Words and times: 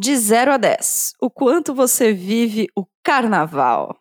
De 0.00 0.16
0 0.16 0.52
a 0.52 0.56
10, 0.56 1.14
o 1.20 1.28
quanto 1.28 1.74
você 1.74 2.12
vive 2.12 2.68
o 2.76 2.86
carnaval? 3.02 3.96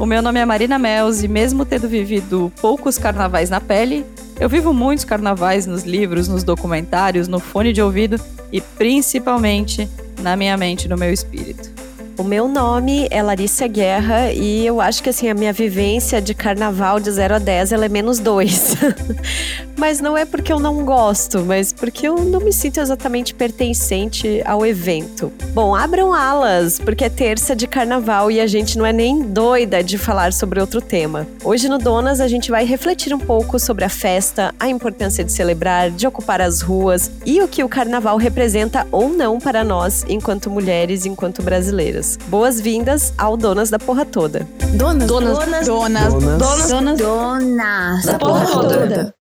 O 0.00 0.04
meu 0.04 0.20
nome 0.20 0.40
é 0.40 0.44
Marina 0.44 0.80
Mels 0.80 1.22
e 1.22 1.28
mesmo 1.28 1.64
tendo 1.64 1.88
vivido 1.88 2.52
poucos 2.60 2.98
carnavais 2.98 3.50
na 3.50 3.60
pele, 3.60 4.04
eu 4.40 4.48
vivo 4.48 4.74
muitos 4.74 5.04
carnavais 5.04 5.64
nos 5.64 5.84
livros, 5.84 6.26
nos 6.26 6.42
documentários, 6.42 7.28
no 7.28 7.38
fone 7.38 7.72
de 7.72 7.80
ouvido 7.80 8.16
e 8.50 8.60
principalmente 8.60 9.88
na 10.20 10.36
minha 10.36 10.56
mente 10.56 10.88
no 10.88 10.96
meu 10.96 11.12
espírito. 11.12 11.77
O 12.18 12.24
meu 12.24 12.48
nome 12.48 13.06
é 13.12 13.22
Larissa 13.22 13.68
Guerra 13.68 14.32
e 14.32 14.66
eu 14.66 14.80
acho 14.80 15.04
que 15.04 15.08
assim 15.08 15.28
a 15.28 15.34
minha 15.34 15.52
vivência 15.52 16.20
de 16.20 16.34
carnaval 16.34 16.98
de 16.98 17.08
0 17.12 17.36
a 17.36 17.38
10 17.38 17.70
ela 17.70 17.84
é 17.84 17.88
menos 17.88 18.18
2. 18.18 18.74
mas 19.78 20.00
não 20.00 20.18
é 20.18 20.24
porque 20.24 20.52
eu 20.52 20.58
não 20.58 20.84
gosto, 20.84 21.44
mas 21.44 21.72
porque 21.72 22.08
eu 22.08 22.16
não 22.16 22.40
me 22.40 22.52
sinto 22.52 22.80
exatamente 22.80 23.32
pertencente 23.32 24.42
ao 24.44 24.66
evento. 24.66 25.32
Bom, 25.54 25.76
abram 25.76 26.12
alas, 26.12 26.80
porque 26.80 27.04
é 27.04 27.08
terça 27.08 27.54
de 27.54 27.68
carnaval 27.68 28.30
e 28.32 28.40
a 28.40 28.46
gente 28.48 28.76
não 28.76 28.84
é 28.84 28.92
nem 28.92 29.22
doida 29.22 29.82
de 29.82 29.96
falar 29.96 30.32
sobre 30.32 30.60
outro 30.60 30.80
tema. 30.80 31.24
Hoje 31.44 31.68
no 31.68 31.78
Donas 31.78 32.20
a 32.20 32.26
gente 32.26 32.50
vai 32.50 32.64
refletir 32.64 33.14
um 33.14 33.20
pouco 33.20 33.60
sobre 33.60 33.84
a 33.84 33.88
festa, 33.88 34.52
a 34.58 34.68
importância 34.68 35.22
de 35.22 35.30
celebrar, 35.30 35.90
de 35.90 36.06
ocupar 36.06 36.40
as 36.40 36.60
ruas 36.60 37.12
e 37.24 37.40
o 37.40 37.46
que 37.46 37.62
o 37.62 37.68
carnaval 37.68 38.16
representa 38.16 38.84
ou 38.90 39.08
não 39.08 39.38
para 39.38 39.62
nós 39.62 40.04
enquanto 40.08 40.50
mulheres, 40.50 41.06
enquanto 41.06 41.42
brasileiras. 41.42 42.07
Boas-vindas 42.28 43.12
ao 43.18 43.36
Donas 43.36 43.70
da 43.70 43.78
Porra 43.78 44.04
Toda. 44.04 44.46
Donas. 44.74 45.06
Donas. 45.06 45.38
Donas. 45.38 45.66
Donas. 45.66 46.12
Donas. 46.14 46.68
Donas. 46.68 46.98
Donas. 46.98 48.04
Da 48.06 48.18
porra 48.18 48.46
toda. 48.46 49.17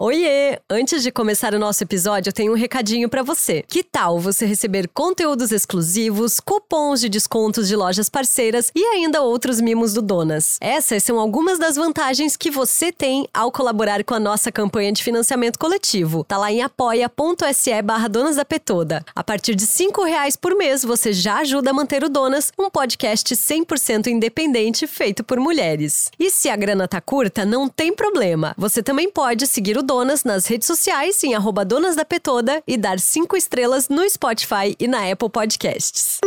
Oiê! 0.00 0.58
Antes 0.70 1.02
de 1.02 1.10
começar 1.10 1.54
o 1.54 1.58
nosso 1.58 1.82
episódio, 1.82 2.28
eu 2.28 2.32
tenho 2.34 2.52
um 2.52 2.56
recadinho 2.56 3.08
para 3.08 3.22
você. 3.22 3.64
Que 3.66 3.82
tal 3.82 4.20
você 4.20 4.44
receber 4.44 4.86
conteúdos 4.88 5.50
exclusivos, 5.50 6.38
cupons 6.38 7.00
de 7.00 7.08
descontos 7.08 7.66
de 7.66 7.74
lojas 7.74 8.10
parceiras 8.10 8.70
e 8.74 8.84
ainda 8.84 9.22
outros 9.22 9.60
mimos 9.60 9.94
do 9.94 10.02
Donas? 10.02 10.58
Essas 10.60 11.02
são 11.02 11.18
algumas 11.18 11.58
das 11.58 11.76
vantagens 11.76 12.36
que 12.36 12.50
você 12.50 12.92
tem 12.92 13.26
ao 13.32 13.50
colaborar 13.50 14.04
com 14.04 14.12
a 14.12 14.20
nossa 14.20 14.52
campanha 14.52 14.92
de 14.92 15.02
financiamento 15.02 15.58
coletivo. 15.58 16.22
Tá 16.24 16.36
lá 16.36 16.52
em 16.52 16.62
apoia.se 16.62 17.82
barra 17.82 18.08
Donas 18.08 18.36
da 18.36 18.44
Petoda. 18.44 19.02
A 19.16 19.24
partir 19.24 19.54
de 19.54 19.66
cinco 19.66 20.04
reais 20.04 20.36
por 20.36 20.54
mês, 20.54 20.84
você 20.84 21.12
já 21.12 21.38
ajuda 21.38 21.70
a 21.70 21.74
manter 21.74 22.04
o 22.04 22.10
Donas, 22.10 22.52
um 22.58 22.68
podcast 22.68 23.34
100% 23.34 24.08
independente 24.08 24.86
feito 24.86 25.24
por 25.24 25.40
mulheres. 25.40 26.10
E 26.18 26.30
se 26.30 26.50
a 26.50 26.56
grana 26.56 26.86
tá 26.86 27.00
curta, 27.00 27.46
não 27.46 27.68
tem 27.68 27.94
problema. 27.94 28.54
Você 28.60 28.82
também 28.82 29.08
pode 29.08 29.46
seguir 29.46 29.78
o 29.78 29.84
Donas 29.84 30.24
nas 30.24 30.44
redes 30.48 30.66
sociais 30.66 31.22
em 31.22 31.32
arroba 31.32 31.64
Donas 31.64 31.94
da 31.94 32.04
Petoda 32.04 32.60
e 32.66 32.76
dar 32.76 32.98
cinco 32.98 33.36
estrelas 33.36 33.88
no 33.88 34.02
Spotify 34.10 34.74
e 34.80 34.88
na 34.88 35.08
Apple 35.08 35.30
Podcasts. 35.30 36.18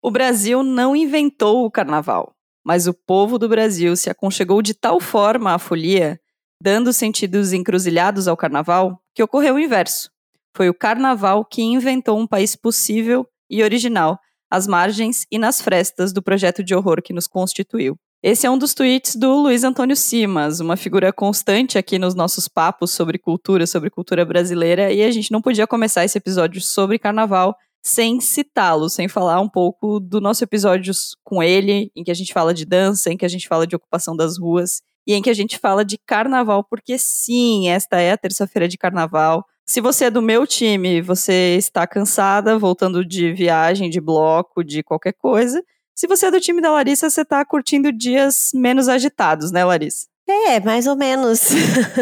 O 0.00 0.08
Brasil 0.08 0.62
não 0.62 0.94
inventou 0.94 1.64
o 1.64 1.70
carnaval, 1.70 2.32
mas 2.64 2.86
o 2.86 2.94
povo 2.94 3.40
do 3.40 3.48
Brasil 3.48 3.96
se 3.96 4.08
aconchegou 4.08 4.62
de 4.62 4.72
tal 4.72 5.00
forma 5.00 5.52
à 5.52 5.58
folia, 5.58 6.20
dando 6.62 6.92
sentidos 6.92 7.52
encruzilhados 7.52 8.28
ao 8.28 8.36
carnaval, 8.36 9.02
que 9.12 9.22
ocorreu 9.24 9.56
o 9.56 9.58
inverso. 9.58 10.12
Foi 10.56 10.68
o 10.68 10.74
carnaval 10.74 11.44
que 11.44 11.60
inventou 11.60 12.20
um 12.20 12.26
país 12.28 12.54
possível 12.54 13.26
e 13.50 13.64
original, 13.64 14.16
às 14.48 14.68
margens 14.68 15.26
e 15.28 15.40
nas 15.40 15.60
frestas 15.60 16.12
do 16.12 16.22
projeto 16.22 16.62
de 16.62 16.72
horror 16.72 17.02
que 17.02 17.12
nos 17.12 17.26
constituiu. 17.26 17.98
Esse 18.20 18.48
é 18.48 18.50
um 18.50 18.58
dos 18.58 18.74
tweets 18.74 19.14
do 19.14 19.32
Luiz 19.42 19.62
Antônio 19.62 19.94
Simas, 19.94 20.58
uma 20.58 20.76
figura 20.76 21.12
constante 21.12 21.78
aqui 21.78 22.00
nos 22.00 22.16
nossos 22.16 22.48
papos 22.48 22.90
sobre 22.90 23.16
cultura, 23.16 23.64
sobre 23.64 23.90
cultura 23.90 24.24
brasileira, 24.24 24.92
e 24.92 25.04
a 25.04 25.10
gente 25.12 25.30
não 25.30 25.40
podia 25.40 25.68
começar 25.68 26.04
esse 26.04 26.18
episódio 26.18 26.60
sobre 26.60 26.98
carnaval 26.98 27.54
sem 27.80 28.20
citá-lo, 28.20 28.88
sem 28.88 29.06
falar 29.06 29.40
um 29.40 29.48
pouco 29.48 30.00
do 30.00 30.20
nosso 30.20 30.42
episódio 30.42 30.92
com 31.22 31.40
ele, 31.40 31.92
em 31.94 32.02
que 32.02 32.10
a 32.10 32.14
gente 32.14 32.32
fala 32.32 32.52
de 32.52 32.64
dança, 32.64 33.08
em 33.12 33.16
que 33.16 33.24
a 33.24 33.28
gente 33.28 33.46
fala 33.46 33.64
de 33.68 33.76
ocupação 33.76 34.16
das 34.16 34.36
ruas 34.36 34.82
e 35.06 35.14
em 35.14 35.22
que 35.22 35.30
a 35.30 35.34
gente 35.34 35.56
fala 35.56 35.84
de 35.84 35.96
carnaval, 35.96 36.64
porque 36.64 36.98
sim, 36.98 37.68
esta 37.68 38.00
é 38.00 38.10
a 38.10 38.18
terça-feira 38.18 38.66
de 38.66 38.76
carnaval. 38.76 39.44
Se 39.64 39.80
você 39.80 40.06
é 40.06 40.10
do 40.10 40.20
meu 40.20 40.44
time, 40.44 41.00
você 41.00 41.54
está 41.56 41.86
cansada, 41.86 42.58
voltando 42.58 43.04
de 43.04 43.32
viagem, 43.32 43.88
de 43.88 44.00
bloco, 44.00 44.64
de 44.64 44.82
qualquer 44.82 45.12
coisa. 45.12 45.62
Se 45.98 46.06
você 46.06 46.26
é 46.26 46.30
do 46.30 46.40
time 46.40 46.62
da 46.62 46.70
Larissa, 46.70 47.10
você 47.10 47.24
tá 47.24 47.44
curtindo 47.44 47.90
dias 47.90 48.52
menos 48.54 48.88
agitados, 48.88 49.50
né, 49.50 49.64
Larissa? 49.64 50.06
É, 50.28 50.60
mais 50.60 50.86
ou 50.86 50.94
menos. 50.94 51.48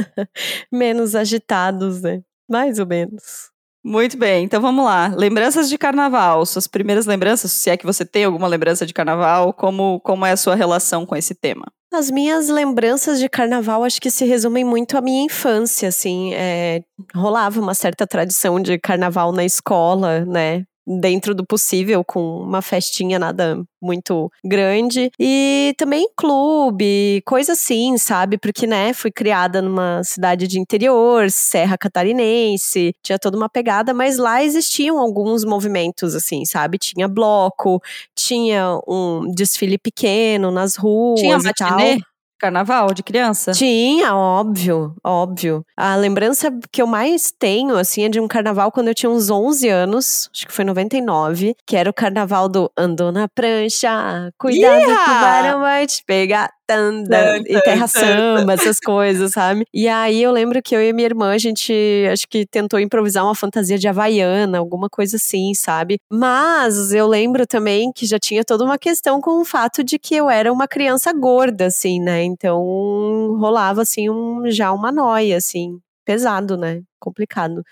menos 0.71 1.15
agitados, 1.15 2.03
né? 2.03 2.21
Mais 2.47 2.79
ou 2.79 2.87
menos. 2.87 3.51
Muito 3.83 4.19
bem, 4.19 4.45
então 4.45 4.61
vamos 4.61 4.85
lá. 4.85 5.07
Lembranças 5.17 5.71
de 5.71 5.79
carnaval, 5.79 6.45
suas 6.45 6.67
primeiras 6.67 7.07
lembranças, 7.07 7.53
se 7.53 7.71
é 7.71 7.77
que 7.79 7.87
você 7.87 8.05
tem 8.05 8.25
alguma 8.25 8.47
lembrança 8.47 8.85
de 8.85 8.93
carnaval, 8.93 9.55
como, 9.55 9.99
como 10.01 10.27
é 10.27 10.33
a 10.33 10.37
sua 10.37 10.55
relação 10.55 11.07
com 11.07 11.17
esse 11.17 11.35
tema? 11.35 11.65
As 11.91 12.11
minhas 12.11 12.51
lembranças 12.51 13.19
de 13.19 13.31
carnaval 13.31 13.83
acho 13.83 13.99
que 13.99 14.11
se 14.11 14.27
resumem 14.27 14.63
muito 14.63 14.99
à 14.99 15.01
minha 15.01 15.25
infância, 15.25 15.89
assim. 15.89 16.35
É, 16.35 16.83
rolava 17.15 17.59
uma 17.63 17.73
certa 17.73 18.07
tradição 18.07 18.61
de 18.61 18.79
carnaval 18.79 19.33
na 19.33 19.45
escola, 19.47 20.23
né? 20.27 20.67
Dentro 20.87 21.35
do 21.35 21.45
possível, 21.45 22.05
com 22.05 22.41
uma 22.41 22.63
festinha 22.63 23.19
nada 23.19 23.63
muito 23.83 24.31
grande. 24.45 25.11
E 25.19 25.75
também 25.77 26.09
clube, 26.17 27.23
coisa 27.27 27.53
assim, 27.53 27.99
sabe? 27.99 28.39
Porque, 28.39 28.67
né, 28.67 28.93
fui 28.93 29.11
criada 29.11 29.61
numa 29.61 30.03
cidade 30.05 30.47
de 30.47 30.59
interior, 30.61 31.31
Serra 31.31 31.77
Catarinense, 31.77 32.95
tinha 33.03 33.19
toda 33.19 33.37
uma 33.37 33.49
pegada, 33.49 33.93
mas 33.93 34.17
lá 34.19 34.43
existiam 34.43 34.99
alguns 34.99 35.45
movimentos, 35.45 36.15
assim, 36.15 36.45
sabe? 36.45 36.79
Tinha 36.79 37.09
bloco, 37.09 37.81
tinha 38.15 38.79
um 38.87 39.31
desfile 39.35 39.79
pequeno 39.79 40.51
nas 40.51 40.77
ruas 40.77 41.21
tinha 41.21 41.39
matinê? 41.39 41.99
Carnaval 42.39 42.93
de 42.93 43.03
criança? 43.03 43.53
Tinha, 43.53 44.15
óbvio, 44.15 44.95
óbvio. 45.03 45.65
A 45.77 45.97
lembrança 45.97 46.51
que 46.71 46.83
eu 46.83 46.87
mais 46.87 47.33
tenho, 47.33 47.77
assim, 47.77 48.05
é 48.05 48.09
de 48.09 48.21
um 48.21 48.29
carnaval 48.29 48.71
quando 48.71 48.89
eu 48.89 48.95
tinha 48.95 49.11
uns 49.11 49.31
11 49.31 49.69
anos, 49.69 50.29
acho 50.33 50.47
que 50.47 50.53
foi 50.53 50.65
99, 50.65 51.55
que 51.67 51.77
era 51.77 51.89
o 51.89 51.95
carnaval 51.95 52.49
do 52.49 52.71
Andou 52.77 53.11
na 53.11 53.27
prancha, 53.27 54.31
cuidado 54.39 54.85
que 54.85 54.93
o 54.93 55.05
tubarão 55.05 55.61
vai 55.61 55.87
te 55.87 56.05
pegar, 56.05 56.51
tanda, 56.67 57.39
e 57.47 57.61
terra 57.63 57.87
samba, 57.87 58.53
essas 58.55 58.81
coisas, 58.81 59.33
sabe? 59.33 59.65
E 59.73 59.89
aí 59.89 60.23
eu 60.23 60.33
lembro 60.33 60.63
que 60.63 60.75
eu 60.75 60.83
e 60.83 60.93
minha 60.93 61.07
irmã, 61.07 61.33
a 61.33 61.39
gente 61.39 61.73
acho 62.13 62.27
que 62.29 62.47
tentou 62.47 62.81
improvisar 62.81 63.25
uma 63.25 63.35
fantasia 63.35 63.79
de 63.79 63.89
havaiana, 63.89 64.59
alguma 64.59 64.89
coisa 64.89 65.17
assim, 65.17 65.55
sabe? 65.55 65.99
Mas 66.11 66.93
eu 66.93 67.07
lembro 67.07 67.47
também 67.47 67.93
que 67.93 68.07
já 68.07 68.19
tinha 68.19 68.45
toda 68.45 68.65
uma 68.65 68.79
questão 68.79 69.21
com 69.21 69.41
o 69.41 69.45
fato 69.45 69.85
de 69.85 69.99
que 69.99 70.15
eu 70.15 70.29
era 70.29 70.53
uma 70.53 70.67
criança 70.69 71.13
gorda, 71.13 71.67
assim, 71.67 72.01
né? 72.01 72.23
Então 72.25 73.37
rolava, 73.39 73.83
assim, 73.83 74.11
um, 74.11 74.43
já 74.51 74.73
uma 74.73 74.91
noia, 74.91 75.37
assim, 75.37 75.79
pesado, 76.05 76.57
né? 76.57 76.83
Complicado. 77.01 77.63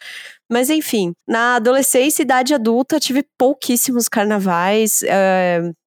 Mas 0.51 0.71
enfim, 0.71 1.13
na 1.27 1.57
adolescência 1.57 2.23
e 2.23 2.25
idade 2.25 2.55
adulta, 2.55 3.01
tive 3.01 3.25
pouquíssimos 3.39 4.09
carnavais. 4.09 5.03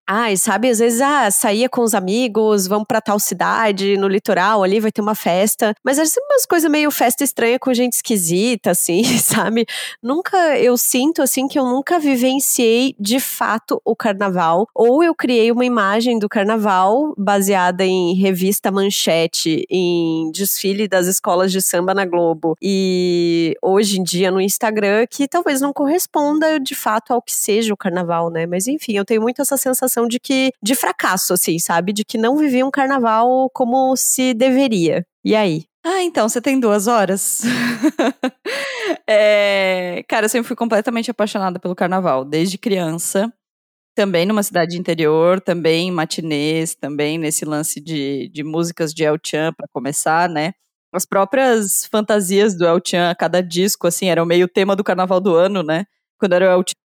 Ai, 0.10 0.38
sabe, 0.38 0.70
às 0.70 0.80
vezes, 0.80 1.02
ah, 1.02 1.30
saía 1.30 1.68
com 1.68 1.82
os 1.82 1.94
amigos, 1.94 2.66
vamos 2.66 2.86
pra 2.88 3.02
tal 3.02 3.20
cidade, 3.20 3.98
no 3.98 4.08
litoral, 4.08 4.64
ali 4.64 4.80
vai 4.80 4.90
ter 4.90 5.02
uma 5.02 5.14
festa. 5.16 5.76
Mas 5.84 5.98
era 5.98 6.08
sempre 6.08 6.30
umas 6.34 6.46
coisas 6.46 6.72
meio 6.72 6.90
festa 6.92 7.26
estranha 7.26 7.60
com 7.60 7.74
gente 7.74 7.92
esquisita, 7.96 8.72
assim, 8.72 9.04
sabe? 9.20 9.66
Nunca, 10.02 10.58
eu 10.58 10.78
sinto, 10.78 11.22
assim, 11.22 11.46
que 11.46 11.60
eu 11.60 11.66
nunca 11.66 12.00
vivenciei 12.00 12.96
de 12.98 13.20
fato 13.20 13.82
o 13.84 13.98
carnaval. 13.98 14.66
Ou 14.74 15.04
eu 15.04 15.14
criei 15.14 15.52
uma 15.52 15.66
imagem 15.66 16.18
do 16.18 16.30
carnaval 16.30 17.14
baseada 17.18 17.84
em 17.84 18.16
revista 18.16 18.72
manchete, 18.72 19.66
em 19.70 20.32
desfile 20.32 20.88
das 20.88 21.08
escolas 21.08 21.52
de 21.52 21.62
samba 21.62 21.94
na 21.94 22.06
Globo. 22.06 22.56
E 22.62 23.56
hoje 23.62 24.00
em 24.00 24.04
dia 24.04 24.32
no 24.32 24.40
Instagram, 24.40 25.06
que 25.10 25.28
talvez 25.28 25.60
não 25.60 25.74
corresponda 25.74 26.62
de 26.62 26.76
fato 26.76 27.12
ao 27.12 27.22
que 27.22 27.34
seja 27.34 27.74
o 27.74 27.78
carnaval, 27.78 28.30
né? 28.30 28.46
Mas 28.46 28.68
enfim, 28.68 28.94
eu 28.94 29.04
tenho 29.04 29.22
muito 29.22 29.42
essa 29.42 29.58
sensação 29.58 29.97
sensação 29.98 30.08
de 30.08 30.20
que 30.20 30.52
de 30.62 30.76
fracasso, 30.76 31.34
assim, 31.34 31.58
sabe? 31.58 31.92
De 31.92 32.06
que 32.06 32.18
não 32.18 32.38
vivia 32.38 32.66
um 32.66 32.72
carnaval 32.72 33.50
como 33.52 33.96
se 33.96 34.34
deveria. 34.34 35.06
E 35.26 35.36
aí? 35.36 35.66
Ah, 35.84 36.04
então, 36.04 36.28
você 36.30 36.42
tem 36.42 36.60
duas 36.60 36.88
horas? 36.88 37.42
é, 39.08 40.04
cara, 40.08 40.26
eu 40.26 40.30
sempre 40.30 40.48
fui 40.48 40.56
completamente 40.56 41.10
apaixonada 41.10 41.60
pelo 41.60 41.76
carnaval, 41.76 42.24
desde 42.24 42.58
criança. 42.58 43.32
Também 43.96 44.26
numa 44.26 44.44
cidade 44.44 44.78
interior, 44.78 45.42
também 45.42 45.88
em 45.88 45.92
matinês, 45.92 46.76
também 46.76 47.18
nesse 47.18 47.46
lance 47.46 47.82
de, 47.82 48.30
de 48.30 48.44
músicas 48.44 48.94
de 48.94 49.04
El 49.04 49.18
Chan, 49.26 49.54
para 49.54 49.68
começar, 49.74 50.30
né? 50.30 50.54
As 50.94 51.06
próprias 51.06 51.86
fantasias 51.86 52.56
do 52.56 52.66
El 52.66 52.80
Chan, 52.86 53.16
cada 53.18 53.42
disco, 53.42 53.88
assim, 53.88 54.08
era 54.08 54.24
meio 54.26 54.48
tema 54.48 54.76
do 54.76 54.84
carnaval 54.84 55.20
do 55.20 55.36
ano, 55.36 55.64
né? 55.64 55.86
Quando 56.20 56.34
era 56.34 56.46
o 56.46 56.60
El 56.60 56.64
Chan 56.68 56.87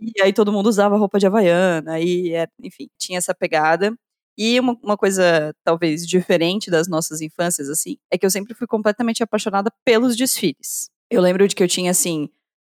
e 0.00 0.20
aí 0.22 0.32
todo 0.32 0.52
mundo 0.52 0.68
usava 0.68 0.96
roupa 0.96 1.18
de 1.18 1.26
havaiana, 1.26 2.00
e 2.00 2.34
é, 2.34 2.48
enfim, 2.62 2.88
tinha 2.98 3.18
essa 3.18 3.34
pegada. 3.34 3.94
E 4.38 4.58
uma, 4.58 4.76
uma, 4.82 4.96
coisa 4.96 5.54
talvez 5.64 6.06
diferente 6.06 6.70
das 6.70 6.88
nossas 6.88 7.20
infâncias, 7.20 7.68
assim, 7.68 7.96
é 8.10 8.16
que 8.16 8.24
eu 8.24 8.30
sempre 8.30 8.54
fui 8.54 8.66
completamente 8.66 9.22
apaixonada 9.22 9.70
pelos 9.84 10.16
desfiles. 10.16 10.88
Eu 11.10 11.20
lembro 11.20 11.46
de 11.46 11.54
que 11.54 11.62
eu 11.62 11.68
tinha, 11.68 11.90
assim, 11.90 12.28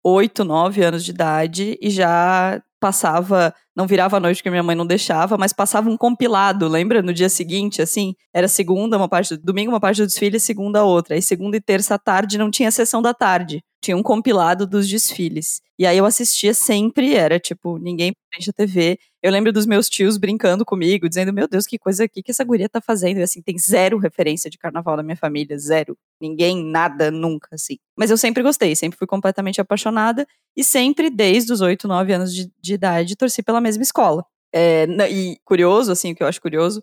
oito, 0.04 0.44
nove 0.44 0.82
anos 0.84 1.04
de 1.04 1.12
idade 1.12 1.78
e 1.80 1.90
já 1.90 2.62
passava, 2.78 3.54
não 3.76 3.86
virava 3.86 4.16
a 4.16 4.20
noite 4.20 4.38
porque 4.38 4.50
minha 4.50 4.62
mãe 4.62 4.76
não 4.76 4.86
deixava, 4.86 5.36
mas 5.36 5.52
passava 5.52 5.90
um 5.90 5.96
compilado, 5.96 6.68
lembra? 6.68 7.02
No 7.02 7.12
dia 7.12 7.28
seguinte, 7.28 7.82
assim, 7.82 8.14
era 8.32 8.46
segunda 8.46 8.96
uma 8.96 9.08
parte, 9.08 9.36
domingo 9.36 9.72
uma 9.72 9.80
parte 9.80 10.00
do 10.00 10.06
desfile, 10.06 10.38
segunda 10.38 10.84
outra. 10.84 11.14
Aí 11.14 11.22
segunda 11.22 11.56
e 11.56 11.60
terça 11.60 11.98
tarde 11.98 12.38
não 12.38 12.50
tinha 12.50 12.70
sessão 12.70 13.02
da 13.02 13.12
tarde, 13.12 13.62
tinha 13.82 13.96
um 13.96 14.02
compilado 14.02 14.66
dos 14.66 14.88
desfiles. 14.88 15.60
E 15.78 15.84
aí 15.86 15.98
eu 15.98 16.06
assistia 16.06 16.54
sempre, 16.54 17.14
era 17.14 17.40
tipo, 17.40 17.78
ninguém 17.78 18.12
frente 18.32 18.50
a 18.50 18.52
TV. 18.52 18.98
Eu 19.22 19.32
lembro 19.32 19.52
dos 19.52 19.66
meus 19.66 19.88
tios 19.88 20.16
brincando 20.16 20.64
comigo, 20.64 21.08
dizendo: 21.08 21.32
Meu 21.32 21.48
Deus, 21.48 21.66
que 21.66 21.78
coisa 21.78 22.04
aqui 22.04 22.22
que 22.22 22.30
essa 22.30 22.44
guria 22.44 22.68
tá 22.68 22.80
fazendo. 22.80 23.18
E 23.18 23.22
assim, 23.22 23.42
tem 23.42 23.58
zero 23.58 23.98
referência 23.98 24.50
de 24.50 24.58
carnaval 24.58 24.96
na 24.96 25.02
minha 25.02 25.16
família, 25.16 25.58
zero. 25.58 25.96
Ninguém, 26.20 26.64
nada, 26.64 27.10
nunca, 27.10 27.48
assim. 27.52 27.78
Mas 27.96 28.10
eu 28.10 28.16
sempre 28.16 28.42
gostei, 28.42 28.76
sempre 28.76 28.98
fui 28.98 29.06
completamente 29.06 29.60
apaixonada. 29.60 30.26
E 30.56 30.62
sempre, 30.62 31.10
desde 31.10 31.52
os 31.52 31.60
8, 31.60 31.88
9 31.88 32.12
anos 32.12 32.34
de, 32.34 32.50
de 32.60 32.74
idade, 32.74 33.16
torci 33.16 33.42
pela 33.42 33.60
mesma 33.64 33.82
escola. 33.84 34.24
É, 34.54 34.86
e 35.10 35.38
curioso, 35.44 35.92
assim, 35.92 36.12
o 36.12 36.16
que 36.16 36.22
eu 36.22 36.28
acho 36.28 36.40
curioso 36.40 36.82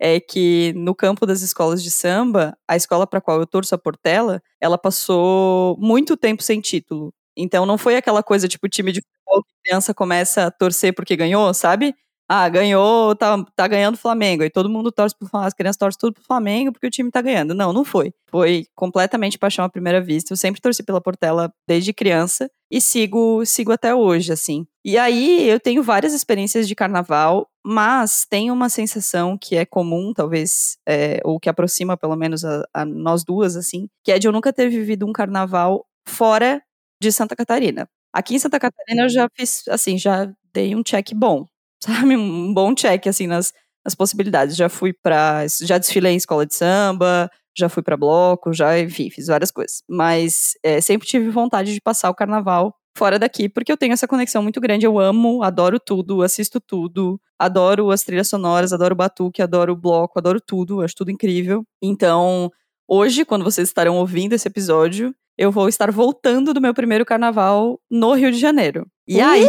é 0.00 0.20
que 0.20 0.72
no 0.76 0.94
campo 0.94 1.26
das 1.26 1.42
escolas 1.42 1.82
de 1.82 1.90
samba, 1.90 2.56
a 2.68 2.76
escola 2.76 3.06
para 3.06 3.20
qual 3.20 3.40
eu 3.40 3.46
torço 3.46 3.74
a 3.74 3.78
Portela, 3.78 4.42
ela 4.60 4.78
passou 4.78 5.76
muito 5.78 6.16
tempo 6.16 6.42
sem 6.42 6.60
título. 6.60 7.14
Então 7.36 7.64
não 7.66 7.78
foi 7.78 7.96
aquela 7.96 8.22
coisa 8.22 8.48
tipo 8.48 8.68
time 8.68 8.92
de 8.92 9.00
futebol 9.02 9.44
que 9.44 9.50
a 9.54 9.62
criança 9.70 9.94
começa 9.94 10.46
a 10.46 10.50
torcer 10.50 10.94
porque 10.94 11.16
ganhou, 11.16 11.54
sabe? 11.54 11.94
Ah, 12.34 12.48
ganhou, 12.48 13.14
tá, 13.14 13.44
tá 13.54 13.68
ganhando 13.68 13.94
o 13.96 13.98
Flamengo. 13.98 14.42
E 14.42 14.48
todo 14.48 14.66
mundo 14.70 14.90
torce 14.90 15.14
pro 15.14 15.28
Flamengo, 15.28 15.48
as 15.48 15.52
crianças 15.54 15.76
torcem 15.76 15.98
tudo 16.00 16.14
pro 16.14 16.24
Flamengo 16.24 16.72
porque 16.72 16.86
o 16.86 16.90
time 16.90 17.10
tá 17.10 17.20
ganhando. 17.20 17.52
Não, 17.54 17.74
não 17.74 17.84
foi. 17.84 18.14
Foi 18.30 18.64
completamente 18.74 19.38
paixão 19.38 19.66
à 19.66 19.68
primeira 19.68 20.00
vista. 20.00 20.32
Eu 20.32 20.36
sempre 20.38 20.58
torci 20.58 20.82
pela 20.82 20.98
Portela 20.98 21.52
desde 21.68 21.92
criança 21.92 22.50
e 22.70 22.80
sigo, 22.80 23.44
sigo 23.44 23.70
até 23.70 23.94
hoje, 23.94 24.32
assim. 24.32 24.66
E 24.82 24.96
aí 24.96 25.46
eu 25.46 25.60
tenho 25.60 25.82
várias 25.82 26.14
experiências 26.14 26.66
de 26.66 26.74
carnaval, 26.74 27.46
mas 27.64 28.24
tem 28.24 28.50
uma 28.50 28.70
sensação 28.70 29.36
que 29.36 29.54
é 29.56 29.66
comum, 29.66 30.14
talvez, 30.14 30.78
é, 30.88 31.20
ou 31.24 31.38
que 31.38 31.50
aproxima 31.50 31.98
pelo 31.98 32.16
menos 32.16 32.46
a, 32.46 32.64
a 32.72 32.84
nós 32.86 33.24
duas, 33.24 33.56
assim, 33.56 33.88
que 34.02 34.10
é 34.10 34.18
de 34.18 34.26
eu 34.26 34.32
nunca 34.32 34.54
ter 34.54 34.70
vivido 34.70 35.06
um 35.06 35.12
carnaval 35.12 35.84
fora 36.08 36.62
de 37.00 37.12
Santa 37.12 37.36
Catarina. 37.36 37.86
Aqui 38.12 38.34
em 38.34 38.38
Santa 38.38 38.58
Catarina 38.58 39.02
eu 39.04 39.08
já 39.10 39.28
fiz, 39.36 39.64
assim, 39.68 39.98
já 39.98 40.30
dei 40.52 40.74
um 40.74 40.82
check 40.82 41.12
bom, 41.14 41.46
sabe? 41.82 42.16
Um 42.16 42.52
bom 42.54 42.74
check, 42.74 43.06
assim, 43.06 43.26
nas, 43.26 43.52
nas 43.84 43.94
possibilidades. 43.94 44.56
Já 44.56 44.68
fui 44.68 44.92
para, 44.92 45.44
já 45.62 45.78
desfilei 45.78 46.14
em 46.14 46.16
escola 46.16 46.46
de 46.46 46.54
samba, 46.54 47.30
já 47.56 47.68
fui 47.68 47.82
para 47.82 47.96
bloco, 47.96 48.52
já, 48.52 48.78
enfim, 48.78 49.10
fiz 49.10 49.26
várias 49.26 49.50
coisas. 49.50 49.82
Mas 49.88 50.54
é, 50.62 50.80
sempre 50.80 51.06
tive 51.06 51.28
vontade 51.28 51.74
de 51.74 51.80
passar 51.80 52.10
o 52.10 52.14
carnaval 52.14 52.74
fora 52.96 53.18
daqui, 53.18 53.48
porque 53.48 53.72
eu 53.72 53.76
tenho 53.76 53.92
essa 53.92 54.08
conexão 54.08 54.42
muito 54.42 54.60
grande. 54.60 54.86
Eu 54.86 54.98
amo, 54.98 55.42
adoro 55.42 55.78
tudo, 55.80 56.22
assisto 56.22 56.60
tudo, 56.60 57.20
adoro 57.38 57.90
as 57.90 58.02
trilhas 58.02 58.28
sonoras, 58.28 58.72
adoro 58.72 58.94
o 58.94 58.96
batuque, 58.96 59.42
adoro 59.42 59.72
o 59.72 59.76
bloco, 59.76 60.18
adoro 60.18 60.40
tudo, 60.40 60.82
acho 60.82 60.94
tudo 60.94 61.10
incrível. 61.10 61.64
Então, 61.82 62.50
hoje, 62.88 63.24
quando 63.24 63.44
vocês 63.44 63.68
estarão 63.68 63.96
ouvindo 63.96 64.34
esse 64.34 64.46
episódio, 64.48 65.14
eu 65.36 65.50
vou 65.50 65.68
estar 65.68 65.90
voltando 65.90 66.52
do 66.52 66.60
meu 66.60 66.74
primeiro 66.74 67.04
carnaval 67.04 67.80
no 67.90 68.12
Rio 68.14 68.30
de 68.30 68.38
Janeiro. 68.38 68.86
E 69.06 69.20
aí? 69.20 69.46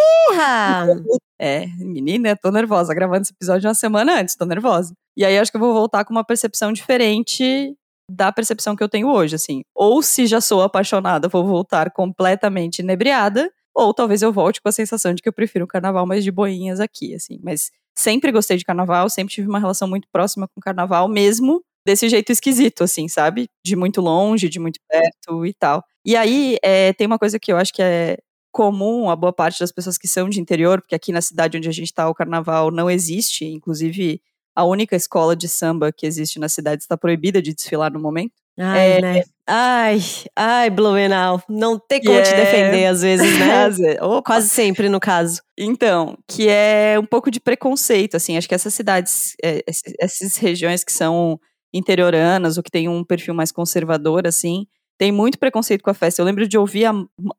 É, 1.39 1.67
menina, 1.77 2.35
tô 2.35 2.51
nervosa, 2.51 2.93
gravando 2.93 3.23
esse 3.23 3.33
episódio 3.33 3.67
uma 3.67 3.75
semana 3.75 4.19
antes, 4.19 4.35
tô 4.35 4.45
nervosa. 4.45 4.93
E 5.15 5.25
aí 5.25 5.37
acho 5.37 5.51
que 5.51 5.57
eu 5.57 5.61
vou 5.61 5.73
voltar 5.73 6.05
com 6.05 6.13
uma 6.13 6.23
percepção 6.23 6.71
diferente 6.71 7.75
da 8.09 8.31
percepção 8.31 8.75
que 8.75 8.83
eu 8.83 8.89
tenho 8.89 9.09
hoje, 9.09 9.35
assim. 9.35 9.61
Ou 9.75 10.01
se 10.01 10.25
já 10.25 10.41
sou 10.41 10.61
apaixonada, 10.61 11.27
vou 11.27 11.45
voltar 11.45 11.91
completamente 11.91 12.79
inebriada, 12.79 13.51
ou 13.75 13.93
talvez 13.93 14.21
eu 14.21 14.31
volte 14.31 14.61
com 14.61 14.69
a 14.69 14.71
sensação 14.71 15.13
de 15.13 15.21
que 15.21 15.29
eu 15.29 15.33
prefiro 15.33 15.65
um 15.65 15.67
carnaval 15.67 16.05
mais 16.05 16.23
de 16.23 16.31
boinhas 16.31 16.79
aqui, 16.79 17.13
assim. 17.13 17.39
Mas 17.43 17.71
sempre 17.97 18.31
gostei 18.31 18.57
de 18.57 18.65
carnaval, 18.65 19.09
sempre 19.09 19.33
tive 19.33 19.47
uma 19.47 19.59
relação 19.59 19.87
muito 19.87 20.07
próxima 20.11 20.47
com 20.47 20.59
o 20.59 20.63
carnaval, 20.63 21.07
mesmo 21.07 21.63
desse 21.85 22.09
jeito 22.09 22.31
esquisito, 22.31 22.83
assim, 22.83 23.07
sabe? 23.07 23.49
De 23.65 23.75
muito 23.75 24.01
longe, 24.01 24.49
de 24.49 24.59
muito 24.59 24.79
perto 24.89 25.45
e 25.45 25.53
tal. 25.53 25.83
E 26.05 26.15
aí, 26.15 26.57
é, 26.63 26.93
tem 26.93 27.07
uma 27.07 27.19
coisa 27.19 27.39
que 27.39 27.51
eu 27.51 27.57
acho 27.57 27.73
que 27.73 27.81
é 27.81 28.17
comum 28.51 29.09
a 29.09 29.15
boa 29.15 29.33
parte 29.33 29.59
das 29.59 29.71
pessoas 29.71 29.97
que 29.97 30.07
são 30.07 30.29
de 30.29 30.39
interior, 30.39 30.79
porque 30.79 30.95
aqui 30.95 31.11
na 31.11 31.21
cidade 31.21 31.57
onde 31.57 31.67
a 31.67 31.71
gente 31.71 31.87
está, 31.87 32.07
o 32.07 32.13
carnaval 32.13 32.69
não 32.69 32.89
existe, 32.89 33.45
inclusive 33.45 34.21
a 34.55 34.63
única 34.63 34.95
escola 34.95 35.35
de 35.35 35.49
samba 35.49 35.91
que 35.91 36.05
existe 36.05 36.39
na 36.39 36.47
cidade 36.47 36.83
está 36.83 36.95
proibida 36.95 37.41
de 37.41 37.53
desfilar 37.53 37.91
no 37.91 37.99
momento. 37.99 38.33
Ai, 38.57 38.91
é, 38.91 39.01
né? 39.01 39.23
Ai, 39.47 39.99
ai, 40.35 40.69
Blumenau. 40.69 41.41
Não 41.49 41.79
tem 41.79 42.01
como 42.01 42.21
te 42.21 42.35
defender 42.35 42.85
às 42.85 43.01
vezes, 43.01 43.27
né? 43.39 43.97
Quase 44.23 44.49
sempre, 44.49 44.89
no 44.89 44.99
caso. 44.99 45.41
Então, 45.57 46.15
que 46.27 46.47
é 46.47 46.97
um 46.99 47.05
pouco 47.05 47.31
de 47.31 47.39
preconceito, 47.39 48.15
assim. 48.15 48.37
Acho 48.37 48.47
que 48.47 48.53
essas 48.53 48.73
cidades, 48.73 49.35
é, 49.43 49.63
essas 49.99 50.37
regiões 50.37 50.83
que 50.83 50.93
são 50.93 51.39
interioranas 51.73 52.57
ou 52.57 52.63
que 52.63 52.71
tem 52.71 52.87
um 52.87 53.03
perfil 53.03 53.33
mais 53.33 53.51
conservador, 53.51 54.27
assim, 54.27 54.65
tem 54.97 55.11
muito 55.11 55.39
preconceito 55.39 55.81
com 55.81 55.89
a 55.89 55.93
festa. 55.93 56.21
Eu 56.21 56.25
lembro 56.25 56.47
de 56.47 56.57
ouvir 56.57 56.85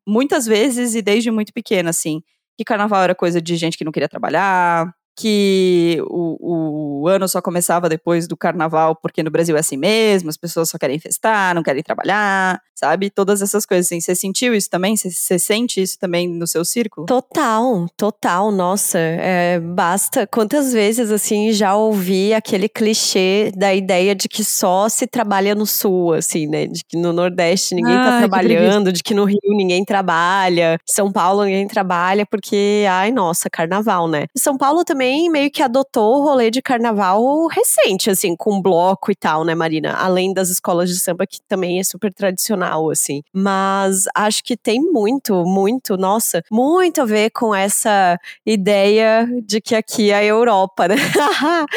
muitas 0.07 0.47
vezes 0.47 0.95
e 0.95 1.03
desde 1.03 1.31
muito 1.31 1.53
pequena, 1.53 1.91
assim, 1.91 2.23
que 2.59 2.65
carnaval 2.65 3.03
era 3.03 3.15
coisa 3.15 3.41
de 3.41 3.57
gente 3.57 3.79
que 3.79 3.85
não 3.85 3.93
queria 3.93 4.09
trabalhar, 4.09 4.93
que 5.17 5.99
o, 6.09 7.03
o, 7.03 7.09
ano 7.09 7.29
só 7.29 7.41
começava 7.41 7.89
depois 7.89 8.27
do 8.27 8.37
carnaval, 8.37 8.97
porque 8.97 9.23
no 9.23 9.31
Brasil 9.31 9.57
é 9.57 9.61
assim 9.61 9.77
mesmo, 9.77 10.29
as 10.29 10.37
pessoas 10.37 10.69
só 10.69 10.79
querem 10.79 10.99
festar, 10.99 11.55
não 11.55 11.63
querem 11.63 11.83
trabalhar, 11.83 12.61
sabe? 12.75 13.11
Todas 13.11 13.41
essas 13.41 13.65
coisas 13.65 13.87
assim. 13.87 14.01
Você 14.01 14.15
sentiu 14.15 14.55
isso 14.55 14.69
também? 14.69 14.97
Você, 14.97 15.11
você 15.11 15.39
sente 15.39 15.81
isso 15.81 15.99
também 15.99 16.29
no 16.29 16.47
seu 16.47 16.65
círculo? 16.65 17.07
Total, 17.07 17.87
total. 17.97 18.51
Nossa, 18.51 18.99
é, 18.99 19.61
basta. 19.61 20.27
Quantas 20.27 20.73
vezes, 20.73 21.11
assim, 21.11 21.53
já 21.53 21.77
ouvi 21.77 22.35
aquele 22.35 22.69
clichê 22.69 23.53
da 23.57 23.73
ideia 23.73 24.15
de 24.15 24.29
que 24.29 24.43
só 24.43 24.89
se 24.89 25.07
trabalha 25.07 25.55
no 25.55 25.67
Sul, 25.67 26.15
assim, 26.15 26.47
né? 26.49 26.67
De 26.67 26.83
que 26.85 26.97
no 26.97 27.13
Nordeste 27.13 27.75
ninguém 27.75 27.97
tá 27.97 28.19
trabalhando, 28.19 28.93
de 28.93 29.03
que 29.03 29.15
no 29.15 29.25
Rio 29.25 29.39
ninguém 29.57 29.85
trabalha, 29.85 30.79
São 30.85 31.13
Paulo 31.13 31.45
ninguém 31.45 31.69
trabalha, 31.69 32.27
porque, 32.27 32.85
ai, 32.91 33.13
nossa, 33.13 33.49
carnaval, 33.49 34.09
né? 34.09 34.27
São 34.37 34.57
Paulo 34.57 34.85
também 34.85 35.04
também 35.05 35.29
meio 35.29 35.51
que 35.51 35.63
adotou 35.63 36.21
o 36.21 36.25
rolê 36.25 36.51
de 36.51 36.63
carnaval 36.63 37.47
recente, 37.49 38.09
assim, 38.09 38.35
com 38.35 38.61
bloco 38.61 39.13
e 39.13 39.15
tal, 39.15 39.45
né, 39.45 39.55
Marina? 39.55 39.93
Além 39.93 40.33
das 40.33 40.49
escolas 40.49 40.89
de 40.89 40.99
samba, 40.99 41.27
que 41.27 41.39
também 41.47 41.79
é 41.79 41.85
super 41.85 42.13
tradicional, 42.13 42.91
assim. 42.91 43.23
Mas 43.33 44.05
acho 44.15 44.43
que 44.43 44.57
tem 44.57 44.81
muito, 44.81 45.45
muito, 45.45 45.99
nossa, 45.99 46.43
muito 46.51 47.03
a 47.03 47.05
ver 47.05 47.31
com 47.31 47.55
essa 47.55 48.19
ideia 48.47 49.29
de 49.47 49.61
que 49.61 49.75
aqui 49.75 50.11
é 50.11 50.15
a 50.17 50.25
Europa, 50.25 50.89
né? 50.89 50.97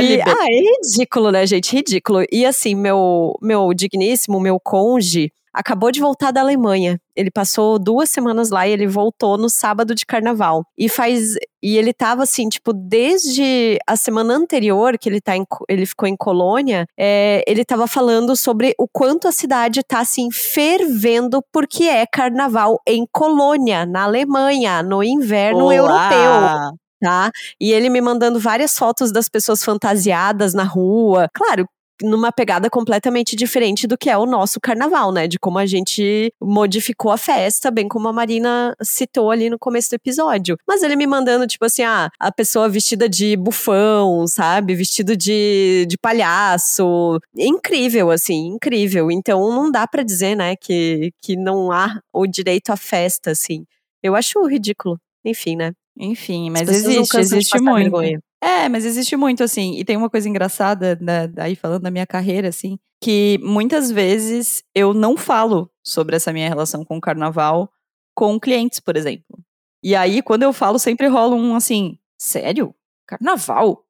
e, 0.00 0.22
ah, 0.22 0.46
é 0.48 0.60
ridículo, 0.60 1.30
né, 1.30 1.46
gente? 1.46 1.76
Ridículo. 1.76 2.24
E 2.32 2.46
assim, 2.46 2.74
meu, 2.74 3.34
meu 3.42 3.74
digníssimo, 3.74 4.40
meu 4.40 4.58
conge, 4.58 5.30
acabou 5.52 5.90
de 5.90 6.00
voltar 6.00 6.30
da 6.30 6.40
Alemanha. 6.40 6.98
Ele 7.14 7.30
passou 7.30 7.78
duas 7.78 8.08
semanas 8.08 8.50
lá 8.50 8.66
e 8.66 8.72
ele 8.72 8.86
voltou 8.86 9.36
no 9.36 9.50
sábado 9.50 9.94
de 9.94 10.06
carnaval. 10.06 10.64
E 10.76 10.88
faz. 10.88 11.34
E 11.62 11.76
ele 11.76 11.92
tava 11.92 12.22
assim, 12.22 12.48
tipo, 12.48 12.72
desde 12.72 13.78
a 13.86 13.96
semana 13.96 14.34
anterior 14.34 14.98
que 14.98 15.08
ele, 15.08 15.20
tá 15.20 15.36
em, 15.36 15.44
ele 15.68 15.86
ficou 15.86 16.08
em 16.08 16.16
Colônia, 16.16 16.86
é, 16.98 17.44
ele 17.46 17.64
tava 17.64 17.86
falando 17.86 18.34
sobre 18.34 18.74
o 18.78 18.88
quanto 18.88 19.28
a 19.28 19.32
cidade 19.32 19.82
tá 19.82 20.00
assim, 20.00 20.30
fervendo 20.32 21.42
porque 21.52 21.84
é 21.84 22.04
carnaval 22.06 22.80
em 22.86 23.06
Colônia, 23.12 23.86
na 23.86 24.04
Alemanha, 24.04 24.82
no 24.82 25.04
inverno 25.04 25.66
Olá. 25.66 25.74
europeu 25.74 26.82
tá? 27.02 27.32
E 27.60 27.72
ele 27.72 27.90
me 27.90 28.00
mandando 28.00 28.38
várias 28.38 28.78
fotos 28.78 29.12
das 29.12 29.28
pessoas 29.28 29.64
fantasiadas 29.64 30.54
na 30.54 30.62
rua. 30.62 31.28
Claro, 31.34 31.66
numa 32.00 32.32
pegada 32.32 32.70
completamente 32.70 33.36
diferente 33.36 33.86
do 33.86 33.98
que 33.98 34.08
é 34.08 34.16
o 34.16 34.26
nosso 34.26 34.60
carnaval, 34.60 35.12
né? 35.12 35.26
De 35.26 35.38
como 35.38 35.58
a 35.58 35.66
gente 35.66 36.32
modificou 36.40 37.10
a 37.10 37.16
festa, 37.16 37.70
bem 37.70 37.88
como 37.88 38.08
a 38.08 38.12
Marina 38.12 38.74
citou 38.82 39.30
ali 39.30 39.50
no 39.50 39.58
começo 39.58 39.90
do 39.90 39.94
episódio. 39.94 40.56
Mas 40.66 40.82
ele 40.82 40.96
me 40.96 41.06
mandando, 41.06 41.46
tipo 41.46 41.64
assim, 41.64 41.82
ah, 41.82 42.10
a 42.18 42.32
pessoa 42.32 42.68
vestida 42.68 43.08
de 43.08 43.36
bufão, 43.36 44.26
sabe? 44.26 44.74
Vestido 44.74 45.16
de, 45.16 45.86
de 45.88 45.98
palhaço. 45.98 47.18
Incrível, 47.36 48.10
assim, 48.10 48.46
incrível. 48.48 49.10
Então 49.10 49.50
não 49.52 49.70
dá 49.70 49.86
para 49.86 50.02
dizer, 50.02 50.36
né, 50.36 50.56
que, 50.56 51.12
que 51.20 51.36
não 51.36 51.70
há 51.70 52.00
o 52.12 52.26
direito 52.26 52.70
à 52.70 52.76
festa, 52.76 53.30
assim. 53.30 53.64
Eu 54.02 54.16
acho 54.16 54.44
ridículo. 54.46 54.98
Enfim, 55.24 55.56
né? 55.56 55.72
Enfim, 55.96 56.50
mas 56.50 56.68
existe, 56.68 57.16
existe 57.18 57.60
muito. 57.60 57.82
Vergonha. 57.82 58.20
É, 58.42 58.68
mas 58.68 58.84
existe 58.84 59.16
muito, 59.16 59.44
assim. 59.44 59.76
E 59.78 59.84
tem 59.84 59.96
uma 59.96 60.10
coisa 60.10 60.28
engraçada, 60.28 60.98
né, 61.00 61.32
aí 61.38 61.54
falando 61.54 61.82
da 61.82 61.90
minha 61.90 62.06
carreira, 62.06 62.48
assim, 62.48 62.76
que 63.00 63.38
muitas 63.40 63.90
vezes 63.90 64.64
eu 64.74 64.92
não 64.92 65.16
falo 65.16 65.70
sobre 65.84 66.16
essa 66.16 66.32
minha 66.32 66.48
relação 66.48 66.84
com 66.84 66.96
o 66.96 67.00
carnaval 67.00 67.70
com 68.14 68.38
clientes, 68.40 68.80
por 68.80 68.96
exemplo. 68.96 69.38
E 69.82 69.94
aí, 69.94 70.22
quando 70.22 70.42
eu 70.42 70.52
falo, 70.52 70.78
sempre 70.78 71.06
rola 71.06 71.36
um 71.36 71.54
assim: 71.54 71.98
sério? 72.18 72.74
Carnaval? 73.06 73.84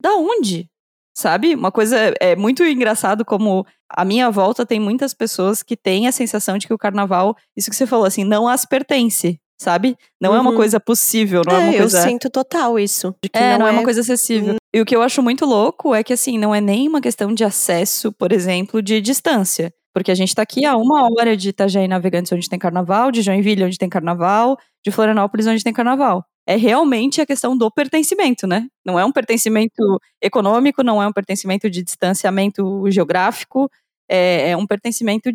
Da 0.00 0.14
onde? 0.16 0.68
sabe? 1.16 1.54
Uma 1.54 1.70
coisa 1.70 2.12
é 2.20 2.34
muito 2.34 2.64
engraçado 2.64 3.24
como 3.24 3.64
a 3.88 4.04
minha 4.04 4.30
volta 4.30 4.66
tem 4.66 4.80
muitas 4.80 5.14
pessoas 5.14 5.62
que 5.62 5.76
têm 5.76 6.08
a 6.08 6.12
sensação 6.12 6.58
de 6.58 6.66
que 6.66 6.74
o 6.74 6.78
carnaval, 6.78 7.36
isso 7.56 7.70
que 7.70 7.76
você 7.76 7.86
falou 7.86 8.04
assim, 8.04 8.24
não 8.24 8.48
as 8.48 8.66
pertence, 8.66 9.40
sabe? 9.60 9.96
Não 10.20 10.30
uhum. 10.30 10.36
é 10.36 10.40
uma 10.40 10.50
uhum. 10.50 10.56
coisa 10.56 10.80
possível, 10.80 11.42
não 11.46 11.56
é, 11.56 11.56
é 11.56 11.64
uma 11.64 11.78
coisa. 11.78 11.98
Eu 11.98 12.02
sinto 12.02 12.30
total 12.30 12.78
isso. 12.78 13.14
é, 13.32 13.52
não, 13.52 13.60
não 13.60 13.66
é... 13.66 13.70
é... 13.70 13.72
uma 13.72 13.84
coisa 13.84 14.00
acessível. 14.00 14.54
Hum. 14.54 14.56
E 14.74 14.80
o 14.80 14.84
que 14.84 14.94
eu 14.94 15.02
acho 15.02 15.22
muito 15.22 15.44
louco 15.46 15.94
é 15.94 16.02
que, 16.02 16.12
assim, 16.12 16.36
não 16.38 16.54
é 16.54 16.60
nem 16.60 16.88
uma 16.88 17.00
questão 17.00 17.32
de 17.32 17.44
acesso, 17.44 18.12
por 18.12 18.32
exemplo, 18.32 18.82
de 18.82 19.00
distância. 19.00 19.72
Porque 19.94 20.10
a 20.10 20.14
gente 20.14 20.34
tá 20.34 20.42
aqui 20.42 20.64
a 20.64 20.76
uma 20.76 21.08
hora 21.16 21.36
de 21.36 21.50
Itajaí 21.50 21.86
Navegantes, 21.86 22.32
onde 22.32 22.48
tem 22.48 22.58
carnaval, 22.58 23.12
de 23.12 23.22
Joinville, 23.22 23.64
onde 23.64 23.78
tem 23.78 23.88
carnaval, 23.88 24.58
de 24.84 24.90
Florianópolis, 24.90 25.46
onde 25.46 25.62
tem 25.62 25.72
carnaval. 25.72 26.24
É 26.46 26.56
realmente 26.56 27.20
a 27.20 27.26
questão 27.26 27.56
do 27.56 27.70
pertencimento, 27.70 28.46
né? 28.46 28.66
Não 28.84 28.98
é 28.98 29.04
um 29.04 29.12
pertencimento 29.12 30.00
econômico, 30.20 30.82
não 30.82 31.00
é 31.00 31.06
um 31.06 31.12
pertencimento 31.12 31.70
de 31.70 31.82
distanciamento 31.84 32.84
geográfico, 32.90 33.70
é, 34.10 34.50
é 34.50 34.56
um 34.56 34.66
pertencimento 34.66 35.30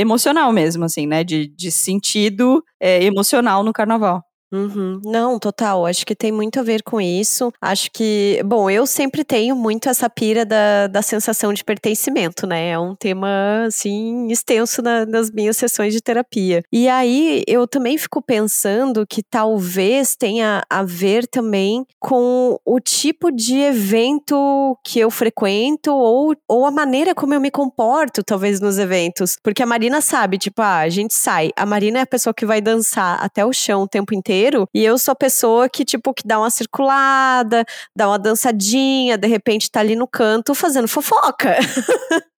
emocional 0.00 0.52
mesmo, 0.52 0.84
assim, 0.84 1.06
né? 1.06 1.24
De, 1.24 1.48
de 1.48 1.70
sentido 1.70 2.62
é, 2.80 3.02
emocional 3.04 3.64
no 3.64 3.72
carnaval. 3.72 4.22
Uhum. 4.50 5.00
Não, 5.04 5.38
total. 5.38 5.84
Acho 5.84 6.06
que 6.06 6.14
tem 6.14 6.32
muito 6.32 6.58
a 6.58 6.62
ver 6.62 6.82
com 6.82 7.00
isso. 7.00 7.52
Acho 7.60 7.90
que, 7.92 8.40
bom, 8.44 8.70
eu 8.70 8.86
sempre 8.86 9.22
tenho 9.24 9.54
muito 9.54 9.88
essa 9.88 10.08
pira 10.08 10.44
da, 10.44 10.86
da 10.86 11.02
sensação 11.02 11.52
de 11.52 11.62
pertencimento, 11.62 12.46
né? 12.46 12.70
É 12.70 12.78
um 12.78 12.94
tema, 12.94 13.64
assim, 13.66 14.28
extenso 14.28 14.80
na, 14.80 15.04
nas 15.04 15.30
minhas 15.30 15.56
sessões 15.56 15.92
de 15.92 16.00
terapia. 16.00 16.62
E 16.72 16.88
aí 16.88 17.42
eu 17.46 17.66
também 17.66 17.98
fico 17.98 18.22
pensando 18.22 19.06
que 19.06 19.22
talvez 19.22 20.16
tenha 20.16 20.62
a 20.70 20.82
ver 20.82 21.26
também 21.26 21.84
com 22.00 22.58
o 22.64 22.80
tipo 22.80 23.30
de 23.30 23.58
evento 23.58 24.78
que 24.84 24.98
eu 24.98 25.10
frequento 25.10 25.92
ou, 25.92 26.34
ou 26.48 26.64
a 26.64 26.70
maneira 26.70 27.14
como 27.14 27.34
eu 27.34 27.40
me 27.40 27.50
comporto, 27.50 28.22
talvez, 28.24 28.60
nos 28.60 28.78
eventos. 28.78 29.36
Porque 29.42 29.62
a 29.62 29.66
Marina 29.66 30.00
sabe, 30.00 30.38
tipo, 30.38 30.62
ah, 30.62 30.78
a 30.78 30.88
gente 30.88 31.12
sai. 31.12 31.50
A 31.54 31.66
Marina 31.66 31.98
é 31.98 32.02
a 32.02 32.06
pessoa 32.06 32.32
que 32.32 32.46
vai 32.46 32.60
dançar 32.62 33.22
até 33.22 33.44
o 33.44 33.52
chão 33.52 33.82
o 33.82 33.88
tempo 33.88 34.14
inteiro 34.14 34.37
inteiro. 34.38 34.68
E 34.74 34.84
eu 34.84 34.96
sou 34.98 35.12
a 35.12 35.16
pessoa 35.16 35.68
que, 35.68 35.84
tipo, 35.84 36.14
que 36.14 36.26
dá 36.26 36.38
uma 36.38 36.50
circulada, 36.50 37.64
dá 37.94 38.08
uma 38.08 38.18
dançadinha, 38.18 39.18
de 39.18 39.26
repente 39.26 39.70
tá 39.70 39.80
ali 39.80 39.96
no 39.96 40.06
canto 40.06 40.54
fazendo 40.54 40.88
fofoca. 40.88 41.56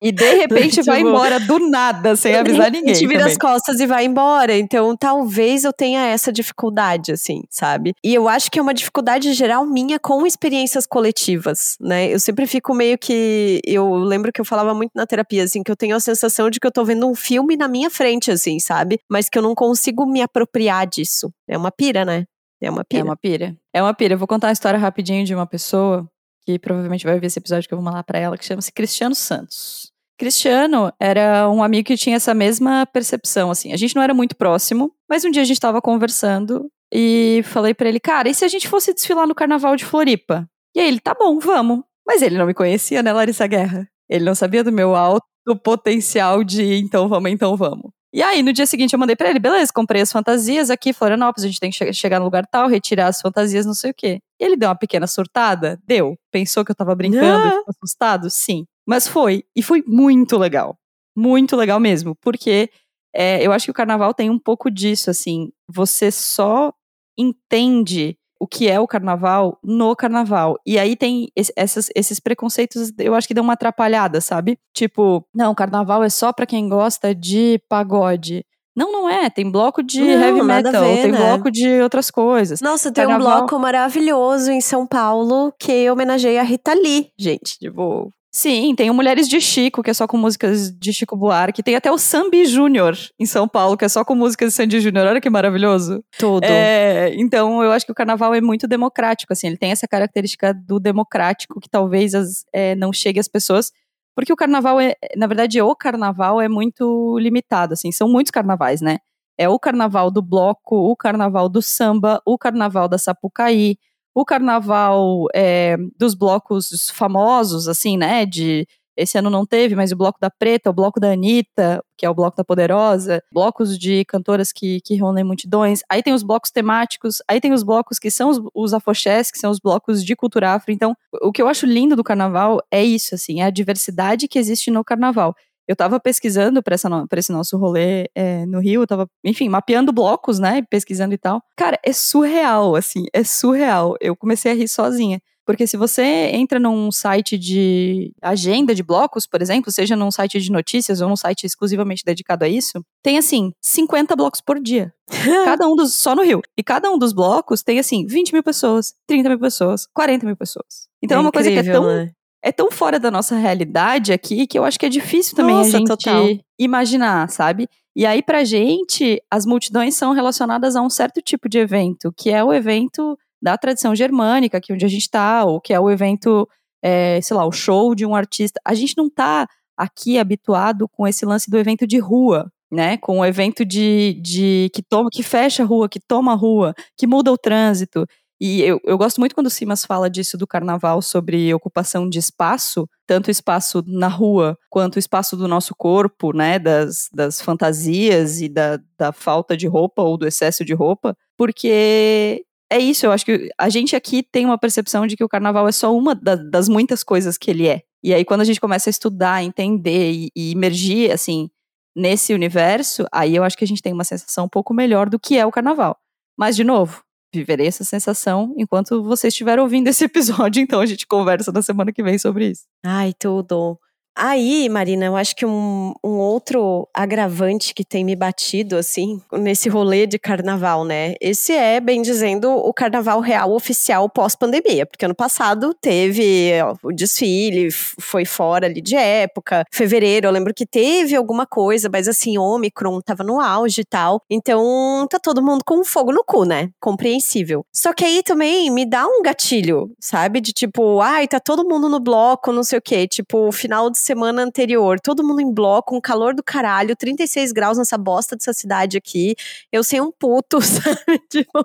E 0.02 0.10
de 0.10 0.34
repente 0.34 0.76
tipo, 0.76 0.86
vai 0.86 1.00
embora 1.00 1.38
do 1.38 1.58
nada, 1.58 2.16
sem 2.16 2.34
avisar 2.36 2.70
ninguém. 2.70 2.92
A 2.92 2.94
gente 2.94 3.06
vira 3.06 3.20
também. 3.20 3.32
as 3.32 3.38
costas 3.38 3.80
e 3.80 3.86
vai 3.86 4.06
embora. 4.06 4.56
Então, 4.56 4.96
talvez 4.96 5.64
eu 5.64 5.72
tenha 5.72 6.06
essa 6.06 6.32
dificuldade, 6.32 7.12
assim, 7.12 7.42
sabe? 7.50 7.92
E 8.02 8.14
eu 8.14 8.26
acho 8.26 8.50
que 8.50 8.58
é 8.58 8.62
uma 8.62 8.72
dificuldade 8.72 9.32
geral 9.34 9.66
minha 9.66 9.98
com 9.98 10.26
experiências 10.26 10.86
coletivas, 10.86 11.76
né? 11.78 12.12
Eu 12.12 12.18
sempre 12.18 12.46
fico 12.46 12.74
meio 12.74 12.96
que. 12.96 13.60
Eu 13.64 13.94
lembro 13.94 14.32
que 14.32 14.40
eu 14.40 14.44
falava 14.44 14.72
muito 14.72 14.92
na 14.94 15.06
terapia, 15.06 15.44
assim, 15.44 15.62
que 15.62 15.70
eu 15.70 15.76
tenho 15.76 15.94
a 15.94 16.00
sensação 16.00 16.48
de 16.48 16.58
que 16.58 16.66
eu 16.66 16.72
tô 16.72 16.82
vendo 16.82 17.06
um 17.06 17.14
filme 17.14 17.54
na 17.56 17.68
minha 17.68 17.90
frente, 17.90 18.30
assim, 18.30 18.58
sabe? 18.58 18.98
Mas 19.08 19.28
que 19.28 19.36
eu 19.36 19.42
não 19.42 19.54
consigo 19.54 20.06
me 20.06 20.22
apropriar 20.22 20.86
disso. 20.86 21.30
É 21.46 21.58
uma 21.58 21.70
pira, 21.90 22.04
né? 22.04 22.24
É 22.62 22.70
uma 22.70 22.84
pira. 22.84 23.00
É 23.00 23.04
uma 23.04 23.16
pira. 23.16 23.56
É 23.74 23.82
uma 23.82 23.94
pira. 23.94 24.14
Eu 24.14 24.18
vou 24.18 24.28
contar 24.28 24.48
uma 24.48 24.52
história 24.52 24.78
rapidinho 24.78 25.24
de 25.24 25.34
uma 25.34 25.46
pessoa 25.46 26.08
que 26.44 26.58
provavelmente 26.58 27.04
vai 27.04 27.18
ver 27.18 27.26
esse 27.26 27.38
episódio 27.38 27.68
que 27.68 27.74
eu 27.74 27.78
vou 27.78 27.84
mandar 27.84 28.04
para 28.04 28.18
ela, 28.18 28.36
que 28.38 28.44
chama-se 28.44 28.72
Cristiano 28.72 29.14
Santos. 29.14 29.90
Cristiano 30.18 30.92
era 31.00 31.48
um 31.48 31.62
amigo 31.62 31.86
que 31.86 31.96
tinha 31.96 32.16
essa 32.16 32.34
mesma 32.34 32.86
percepção, 32.86 33.50
assim. 33.50 33.72
A 33.72 33.76
gente 33.76 33.96
não 33.96 34.02
era 34.02 34.12
muito 34.12 34.36
próximo, 34.36 34.92
mas 35.08 35.24
um 35.24 35.30
dia 35.30 35.42
a 35.42 35.44
gente 35.44 35.56
estava 35.56 35.80
conversando 35.80 36.70
e 36.92 37.42
falei 37.44 37.72
para 37.72 37.88
ele, 37.88 37.98
cara, 37.98 38.28
e 38.28 38.34
se 38.34 38.44
a 38.44 38.48
gente 38.48 38.68
fosse 38.68 38.92
desfilar 38.92 39.26
no 39.26 39.34
Carnaval 39.34 39.76
de 39.76 39.84
Floripa? 39.84 40.46
E 40.74 40.80
aí 40.80 40.88
ele, 40.88 41.00
tá 41.00 41.14
bom, 41.18 41.38
vamos. 41.38 41.82
Mas 42.06 42.20
ele 42.20 42.36
não 42.36 42.46
me 42.46 42.54
conhecia, 42.54 43.02
né, 43.02 43.12
Larissa 43.12 43.46
Guerra? 43.46 43.88
Ele 44.08 44.24
não 44.24 44.34
sabia 44.34 44.62
do 44.62 44.72
meu 44.72 44.94
alto 44.94 45.24
potencial 45.64 46.44
de 46.44 46.74
então 46.74 47.08
vamos, 47.08 47.30
então 47.30 47.56
vamos. 47.56 47.90
E 48.12 48.22
aí, 48.22 48.42
no 48.42 48.52
dia 48.52 48.66
seguinte, 48.66 48.92
eu 48.92 48.98
mandei 48.98 49.14
pra 49.14 49.30
ele, 49.30 49.38
beleza, 49.38 49.72
comprei 49.72 50.02
as 50.02 50.10
fantasias 50.10 50.68
aqui, 50.68 50.92
Florianópolis, 50.92 51.44
a 51.44 51.46
gente 51.46 51.60
tem 51.60 51.70
que 51.70 51.92
chegar 51.92 52.18
no 52.18 52.24
lugar 52.24 52.44
tal, 52.46 52.66
retirar 52.66 53.06
as 53.06 53.20
fantasias, 53.20 53.64
não 53.64 53.74
sei 53.74 53.92
o 53.92 53.94
quê. 53.94 54.18
E 54.40 54.44
ele 54.44 54.56
deu 54.56 54.68
uma 54.68 54.74
pequena 54.74 55.06
surtada? 55.06 55.78
Deu. 55.86 56.16
Pensou 56.32 56.64
que 56.64 56.72
eu 56.72 56.74
tava 56.74 56.94
brincando 56.94 57.46
e 57.46 57.50
ficou 57.50 57.64
assustado? 57.68 58.28
Sim. 58.28 58.64
Mas 58.86 59.06
foi. 59.06 59.44
E 59.54 59.62
foi 59.62 59.84
muito 59.86 60.36
legal. 60.36 60.76
Muito 61.16 61.54
legal 61.54 61.78
mesmo. 61.78 62.16
Porque 62.20 62.68
é, 63.14 63.46
eu 63.46 63.52
acho 63.52 63.66
que 63.66 63.70
o 63.70 63.74
carnaval 63.74 64.12
tem 64.12 64.28
um 64.28 64.38
pouco 64.38 64.70
disso, 64.70 65.10
assim. 65.10 65.50
Você 65.68 66.10
só 66.10 66.72
entende 67.16 68.16
o 68.40 68.46
que 68.46 68.68
é 68.68 68.80
o 68.80 68.88
carnaval 68.88 69.58
no 69.62 69.94
carnaval. 69.94 70.58
E 70.64 70.78
aí 70.78 70.96
tem 70.96 71.30
esse, 71.36 71.52
essas, 71.54 71.90
esses 71.94 72.18
preconceitos, 72.18 72.90
eu 72.98 73.14
acho 73.14 73.28
que 73.28 73.34
dão 73.34 73.44
uma 73.44 73.52
atrapalhada, 73.52 74.20
sabe? 74.20 74.58
Tipo, 74.74 75.22
não, 75.34 75.54
carnaval 75.54 76.02
é 76.02 76.08
só 76.08 76.32
para 76.32 76.46
quem 76.46 76.68
gosta 76.68 77.14
de 77.14 77.60
pagode. 77.68 78.44
Não, 78.74 78.90
não 78.90 79.08
é. 79.10 79.28
Tem 79.28 79.50
bloco 79.50 79.82
de 79.82 80.00
não, 80.00 80.08
heavy 80.08 80.42
metal, 80.42 80.84
ver, 80.84 81.02
tem 81.02 81.12
né? 81.12 81.18
bloco 81.18 81.50
de 81.50 81.82
outras 81.82 82.10
coisas. 82.10 82.62
Nossa, 82.62 82.90
tem 82.90 83.04
carnaval... 83.04 83.34
um 83.34 83.38
bloco 83.40 83.58
maravilhoso 83.58 84.50
em 84.50 84.60
São 84.60 84.86
Paulo 84.86 85.52
que 85.58 85.90
homenageia 85.90 86.40
a 86.40 86.44
Rita 86.44 86.72
Lee, 86.72 87.10
gente. 87.18 87.58
Tipo, 87.58 88.10
Sim, 88.32 88.76
tem 88.76 88.88
o 88.88 88.94
Mulheres 88.94 89.28
de 89.28 89.40
Chico, 89.40 89.82
que 89.82 89.90
é 89.90 89.94
só 89.94 90.06
com 90.06 90.16
músicas 90.16 90.70
de 90.70 90.92
Chico 90.92 91.16
Buarque. 91.16 91.64
Tem 91.64 91.74
até 91.74 91.90
o 91.90 91.98
Sambi 91.98 92.44
Júnior 92.44 92.96
em 93.18 93.26
São 93.26 93.48
Paulo, 93.48 93.76
que 93.76 93.84
é 93.84 93.88
só 93.88 94.04
com 94.04 94.14
músicas 94.14 94.50
de 94.50 94.54
Sandy 94.54 94.80
Júnior. 94.80 95.08
Olha 95.08 95.20
que 95.20 95.28
maravilhoso. 95.28 96.04
Tudo. 96.16 96.44
É, 96.44 97.12
então, 97.16 97.60
eu 97.64 97.72
acho 97.72 97.84
que 97.84 97.90
o 97.90 97.94
carnaval 97.94 98.32
é 98.32 98.40
muito 98.40 98.68
democrático, 98.68 99.32
assim. 99.32 99.48
Ele 99.48 99.56
tem 99.56 99.72
essa 99.72 99.88
característica 99.88 100.54
do 100.54 100.78
democrático 100.78 101.58
que 101.60 101.68
talvez 101.68 102.14
as, 102.14 102.44
é, 102.52 102.76
não 102.76 102.92
chegue 102.92 103.18
às 103.18 103.26
pessoas. 103.26 103.72
Porque 104.14 104.32
o 104.32 104.36
carnaval 104.36 104.80
é, 104.80 104.94
na 105.16 105.26
verdade, 105.26 105.60
o 105.60 105.74
carnaval 105.74 106.40
é 106.40 106.48
muito 106.48 107.18
limitado, 107.18 107.72
assim. 107.72 107.90
São 107.90 108.08
muitos 108.08 108.30
carnavais, 108.30 108.80
né? 108.80 108.98
É 109.36 109.48
o 109.48 109.58
carnaval 109.58 110.08
do 110.08 110.22
bloco, 110.22 110.76
o 110.76 110.94
carnaval 110.94 111.48
do 111.48 111.60
samba, 111.60 112.22
o 112.24 112.38
carnaval 112.38 112.86
da 112.88 112.98
Sapucaí, 112.98 113.76
o 114.14 114.24
carnaval 114.24 115.26
é, 115.34 115.76
dos 115.98 116.14
blocos 116.14 116.90
famosos, 116.92 117.68
assim, 117.68 117.96
né? 117.96 118.26
De 118.26 118.66
esse 118.96 119.16
ano 119.16 119.30
não 119.30 119.46
teve, 119.46 119.74
mas 119.74 119.92
o 119.92 119.96
bloco 119.96 120.18
da 120.20 120.28
Preta, 120.28 120.68
o 120.68 120.74
bloco 120.74 121.00
da 121.00 121.12
Anitta, 121.12 121.82
que 121.96 122.04
é 122.04 122.10
o 122.10 122.14
bloco 122.14 122.36
da 122.36 122.44
Poderosa, 122.44 123.22
blocos 123.32 123.78
de 123.78 124.04
cantoras 124.04 124.52
que, 124.52 124.80
que 124.82 124.94
reúnem 124.94 125.24
multidões. 125.24 125.80
Aí 125.88 126.02
tem 126.02 126.12
os 126.12 126.22
blocos 126.22 126.50
temáticos, 126.50 127.22
aí 127.26 127.40
tem 127.40 127.52
os 127.52 127.62
blocos 127.62 127.98
que 127.98 128.10
são 128.10 128.28
os, 128.28 128.40
os 128.54 128.74
afoxés, 128.74 129.30
que 129.30 129.38
são 129.38 129.50
os 129.50 129.58
blocos 129.58 130.04
de 130.04 130.14
cultura 130.14 130.52
afro. 130.52 130.72
Então, 130.72 130.94
o 131.22 131.32
que 131.32 131.40
eu 131.40 131.48
acho 131.48 131.66
lindo 131.66 131.96
do 131.96 132.04
carnaval 132.04 132.60
é 132.70 132.84
isso, 132.84 133.14
assim, 133.14 133.40
é 133.40 133.44
a 133.44 133.50
diversidade 133.50 134.28
que 134.28 134.38
existe 134.38 134.70
no 134.70 134.84
carnaval 134.84 135.34
eu 135.70 135.74
estava 135.74 136.00
pesquisando 136.00 136.60
para 136.64 136.74
esse 137.16 137.30
nosso 137.30 137.56
rolê 137.56 138.10
é, 138.12 138.44
no 138.44 138.58
Rio, 138.58 138.82
eu 138.82 138.86
tava, 138.88 139.08
enfim, 139.24 139.48
mapeando 139.48 139.92
blocos, 139.92 140.40
né, 140.40 140.62
pesquisando 140.68 141.14
e 141.14 141.16
tal. 141.16 141.40
Cara, 141.56 141.78
é 141.84 141.92
surreal, 141.92 142.74
assim, 142.74 143.04
é 143.12 143.22
surreal. 143.22 143.94
Eu 144.00 144.16
comecei 144.16 144.50
a 144.50 144.54
rir 144.56 144.66
sozinha. 144.66 145.22
Porque 145.46 145.68
se 145.68 145.76
você 145.76 146.02
entra 146.02 146.58
num 146.58 146.90
site 146.90 147.38
de 147.38 148.12
agenda 148.20 148.74
de 148.74 148.82
blocos, 148.82 149.28
por 149.28 149.40
exemplo, 149.40 149.70
seja 149.70 149.94
num 149.94 150.10
site 150.10 150.40
de 150.40 150.50
notícias 150.50 151.00
ou 151.00 151.08
num 151.08 151.16
site 151.16 151.46
exclusivamente 151.46 152.04
dedicado 152.04 152.44
a 152.44 152.48
isso, 152.48 152.84
tem 153.00 153.16
assim, 153.16 153.52
50 153.60 154.16
blocos 154.16 154.40
por 154.40 154.60
dia. 154.60 154.92
cada 155.44 155.68
um 155.68 155.76
dos. 155.76 155.94
Só 155.94 156.16
no 156.16 156.22
Rio. 156.22 156.40
E 156.56 156.64
cada 156.64 156.90
um 156.90 156.98
dos 156.98 157.12
blocos 157.12 157.62
tem 157.62 157.78
assim, 157.78 158.06
20 158.06 158.32
mil 158.32 158.42
pessoas, 158.42 158.92
30 159.06 159.28
mil 159.28 159.38
pessoas, 159.38 159.86
40 159.94 160.26
mil 160.26 160.36
pessoas. 160.36 160.88
Então 161.00 161.16
é, 161.16 161.20
é 161.20 161.22
uma 161.22 161.32
coisa 161.32 161.48
que 161.48 161.58
é 161.58 161.62
tão. 161.62 161.86
Né? 161.86 162.12
É 162.42 162.50
tão 162.50 162.70
fora 162.70 162.98
da 162.98 163.10
nossa 163.10 163.36
realidade 163.36 164.12
aqui 164.12 164.46
que 164.46 164.58
eu 164.58 164.64
acho 164.64 164.78
que 164.78 164.86
é 164.86 164.88
difícil 164.88 165.36
também 165.36 165.54
nossa, 165.54 165.76
a 165.76 165.78
gente 165.80 165.88
total. 165.88 166.26
imaginar, 166.58 167.28
sabe? 167.28 167.68
E 167.94 168.06
aí, 168.06 168.22
pra 168.22 168.44
gente, 168.44 169.20
as 169.30 169.44
multidões 169.44 169.96
são 169.96 170.12
relacionadas 170.12 170.76
a 170.76 170.82
um 170.82 170.88
certo 170.88 171.20
tipo 171.20 171.48
de 171.48 171.58
evento, 171.58 172.12
que 172.16 172.30
é 172.30 172.42
o 172.42 172.52
evento 172.52 173.18
da 173.42 173.58
tradição 173.58 173.94
germânica, 173.94 174.60
que 174.60 174.72
é 174.72 174.74
onde 174.74 174.84
a 174.84 174.88
gente 174.88 175.10
tá, 175.10 175.44
ou 175.44 175.60
que 175.60 175.72
é 175.72 175.80
o 175.80 175.90
evento, 175.90 176.48
é, 176.82 177.20
sei 177.20 177.36
lá, 177.36 177.44
o 177.44 177.52
show 177.52 177.94
de 177.94 178.06
um 178.06 178.14
artista. 178.14 178.60
A 178.64 178.74
gente 178.74 178.96
não 178.96 179.10
tá 179.10 179.46
aqui 179.76 180.18
habituado 180.18 180.88
com 180.88 181.06
esse 181.06 181.24
lance 181.26 181.50
do 181.50 181.58
evento 181.58 181.86
de 181.86 181.98
rua, 181.98 182.50
né? 182.70 182.96
Com 182.98 183.18
o 183.20 183.24
evento 183.24 183.64
de, 183.64 184.20
de 184.22 184.70
que 184.72 184.82
toma, 184.82 185.08
que 185.10 185.22
fecha 185.22 185.62
a 185.62 185.66
rua, 185.66 185.88
que 185.88 185.98
toma 185.98 186.32
a 186.32 186.36
rua, 186.36 186.74
que 186.96 187.06
muda 187.06 187.32
o 187.32 187.38
trânsito. 187.38 188.06
E 188.40 188.62
eu, 188.62 188.80
eu 188.84 188.96
gosto 188.96 189.20
muito 189.20 189.34
quando 189.34 189.48
o 189.48 189.50
Simas 189.50 189.84
fala 189.84 190.08
disso 190.08 190.38
do 190.38 190.46
carnaval, 190.46 191.02
sobre 191.02 191.52
ocupação 191.52 192.08
de 192.08 192.18
espaço, 192.18 192.88
tanto 193.06 193.30
espaço 193.30 193.84
na 193.86 194.08
rua 194.08 194.56
quanto 194.70 194.98
espaço 194.98 195.36
do 195.36 195.46
nosso 195.46 195.74
corpo, 195.76 196.32
né? 196.32 196.58
Das, 196.58 197.08
das 197.12 197.40
fantasias 197.40 198.40
e 198.40 198.48
da, 198.48 198.78
da 198.98 199.12
falta 199.12 199.56
de 199.56 199.66
roupa 199.66 200.02
ou 200.02 200.16
do 200.16 200.26
excesso 200.26 200.64
de 200.64 200.72
roupa, 200.72 201.14
porque 201.36 202.44
é 202.72 202.78
isso, 202.78 203.04
eu 203.04 203.12
acho 203.12 203.24
que 203.24 203.50
a 203.58 203.68
gente 203.68 203.96
aqui 203.96 204.22
tem 204.22 204.46
uma 204.46 204.56
percepção 204.56 205.06
de 205.06 205.16
que 205.16 205.24
o 205.24 205.28
carnaval 205.28 205.66
é 205.68 205.72
só 205.72 205.94
uma 205.94 206.14
da, 206.14 206.36
das 206.36 206.68
muitas 206.68 207.02
coisas 207.02 207.36
que 207.36 207.50
ele 207.50 207.66
é. 207.66 207.82
E 208.02 208.14
aí, 208.14 208.24
quando 208.24 208.40
a 208.40 208.44
gente 208.44 208.60
começa 208.60 208.88
a 208.88 208.92
estudar, 208.92 209.42
entender 209.42 210.12
e, 210.12 210.30
e 210.34 210.52
imergir, 210.52 211.10
assim, 211.12 211.50
nesse 211.94 212.32
universo, 212.32 213.04
aí 213.12 213.34
eu 213.34 213.44
acho 213.44 213.58
que 213.58 213.64
a 213.64 213.66
gente 213.66 213.82
tem 213.82 213.92
uma 213.92 214.04
sensação 214.04 214.44
um 214.46 214.48
pouco 214.48 214.72
melhor 214.72 215.10
do 215.10 215.18
que 215.18 215.36
é 215.36 215.44
o 215.44 215.50
carnaval. 215.50 215.98
Mas, 216.38 216.56
de 216.56 216.64
novo, 216.64 217.02
viverei 217.32 217.66
essa 217.66 217.84
sensação 217.84 218.54
enquanto 218.56 219.02
você 219.02 219.28
estiver 219.28 219.58
ouvindo 219.58 219.88
esse 219.88 220.04
episódio, 220.04 220.60
então 220.62 220.80
a 220.80 220.86
gente 220.86 221.06
conversa 221.06 221.52
na 221.52 221.62
semana 221.62 221.92
que 221.92 222.02
vem 222.02 222.18
sobre 222.18 222.50
isso. 222.50 222.64
Ai, 222.84 223.12
tudo. 223.18 223.78
Aí, 224.22 224.68
Marina, 224.68 225.06
eu 225.06 225.16
acho 225.16 225.34
que 225.34 225.46
um, 225.46 225.94
um, 226.04 226.18
outro 226.18 226.86
agravante 226.92 227.72
que 227.72 227.82
tem 227.82 228.04
me 228.04 228.14
batido, 228.14 228.76
assim, 228.76 229.18
nesse 229.32 229.66
rolê 229.70 230.06
de 230.06 230.18
carnaval, 230.18 230.84
né? 230.84 231.14
Esse 231.22 231.54
é, 231.54 231.80
bem 231.80 232.02
dizendo, 232.02 232.50
o 232.50 232.70
carnaval 232.74 233.20
real 233.20 233.50
oficial 233.50 234.10
pós-pandemia, 234.10 234.84
porque 234.84 235.06
ano 235.06 235.14
passado 235.14 235.72
teve 235.72 236.52
ó, 236.62 236.74
o 236.82 236.92
desfile, 236.92 237.70
foi 237.70 238.26
fora 238.26 238.66
ali 238.66 238.82
de 238.82 238.94
época. 238.94 239.64
Fevereiro, 239.72 240.26
eu 240.26 240.30
lembro 240.30 240.52
que 240.52 240.66
teve 240.66 241.16
alguma 241.16 241.46
coisa, 241.46 241.88
mas 241.90 242.06
assim, 242.06 242.36
Omicron 242.36 243.00
tava 243.00 243.24
no 243.24 243.40
auge 243.40 243.80
e 243.80 243.86
tal. 243.86 244.20
Então, 244.28 245.06
tá 245.08 245.18
todo 245.18 245.42
mundo 245.42 245.64
com 245.64 245.82
fogo 245.82 246.12
no 246.12 246.22
cu, 246.22 246.44
né? 246.44 246.68
Compreensível. 246.78 247.64
Só 247.72 247.94
que 247.94 248.04
aí 248.04 248.22
também 248.22 248.70
me 248.70 248.84
dá 248.84 249.06
um 249.06 249.22
gatilho, 249.22 249.90
sabe? 249.98 250.42
De 250.42 250.52
tipo, 250.52 251.00
ai, 251.00 251.26
tá 251.26 251.40
todo 251.40 251.66
mundo 251.66 251.88
no 251.88 251.98
bloco, 251.98 252.52
não 252.52 252.62
sei 252.62 252.78
o 252.78 252.82
quê. 252.82 253.08
Tipo, 253.08 253.50
final 253.50 253.88
de 253.88 253.98
semana 254.10 254.42
anterior, 254.42 254.98
todo 254.98 255.22
mundo 255.22 255.40
em 255.40 255.52
bloco, 255.52 255.96
um 255.96 256.00
calor 256.00 256.34
do 256.34 256.42
caralho, 256.42 256.96
36 256.96 257.52
graus 257.52 257.78
nessa 257.78 257.96
bosta 257.96 258.34
dessa 258.34 258.52
cidade 258.52 258.96
aqui, 258.96 259.36
eu 259.70 259.84
sei 259.84 260.00
um 260.00 260.10
puto, 260.10 260.58
sabe? 260.60 261.20
Tipo, 261.30 261.64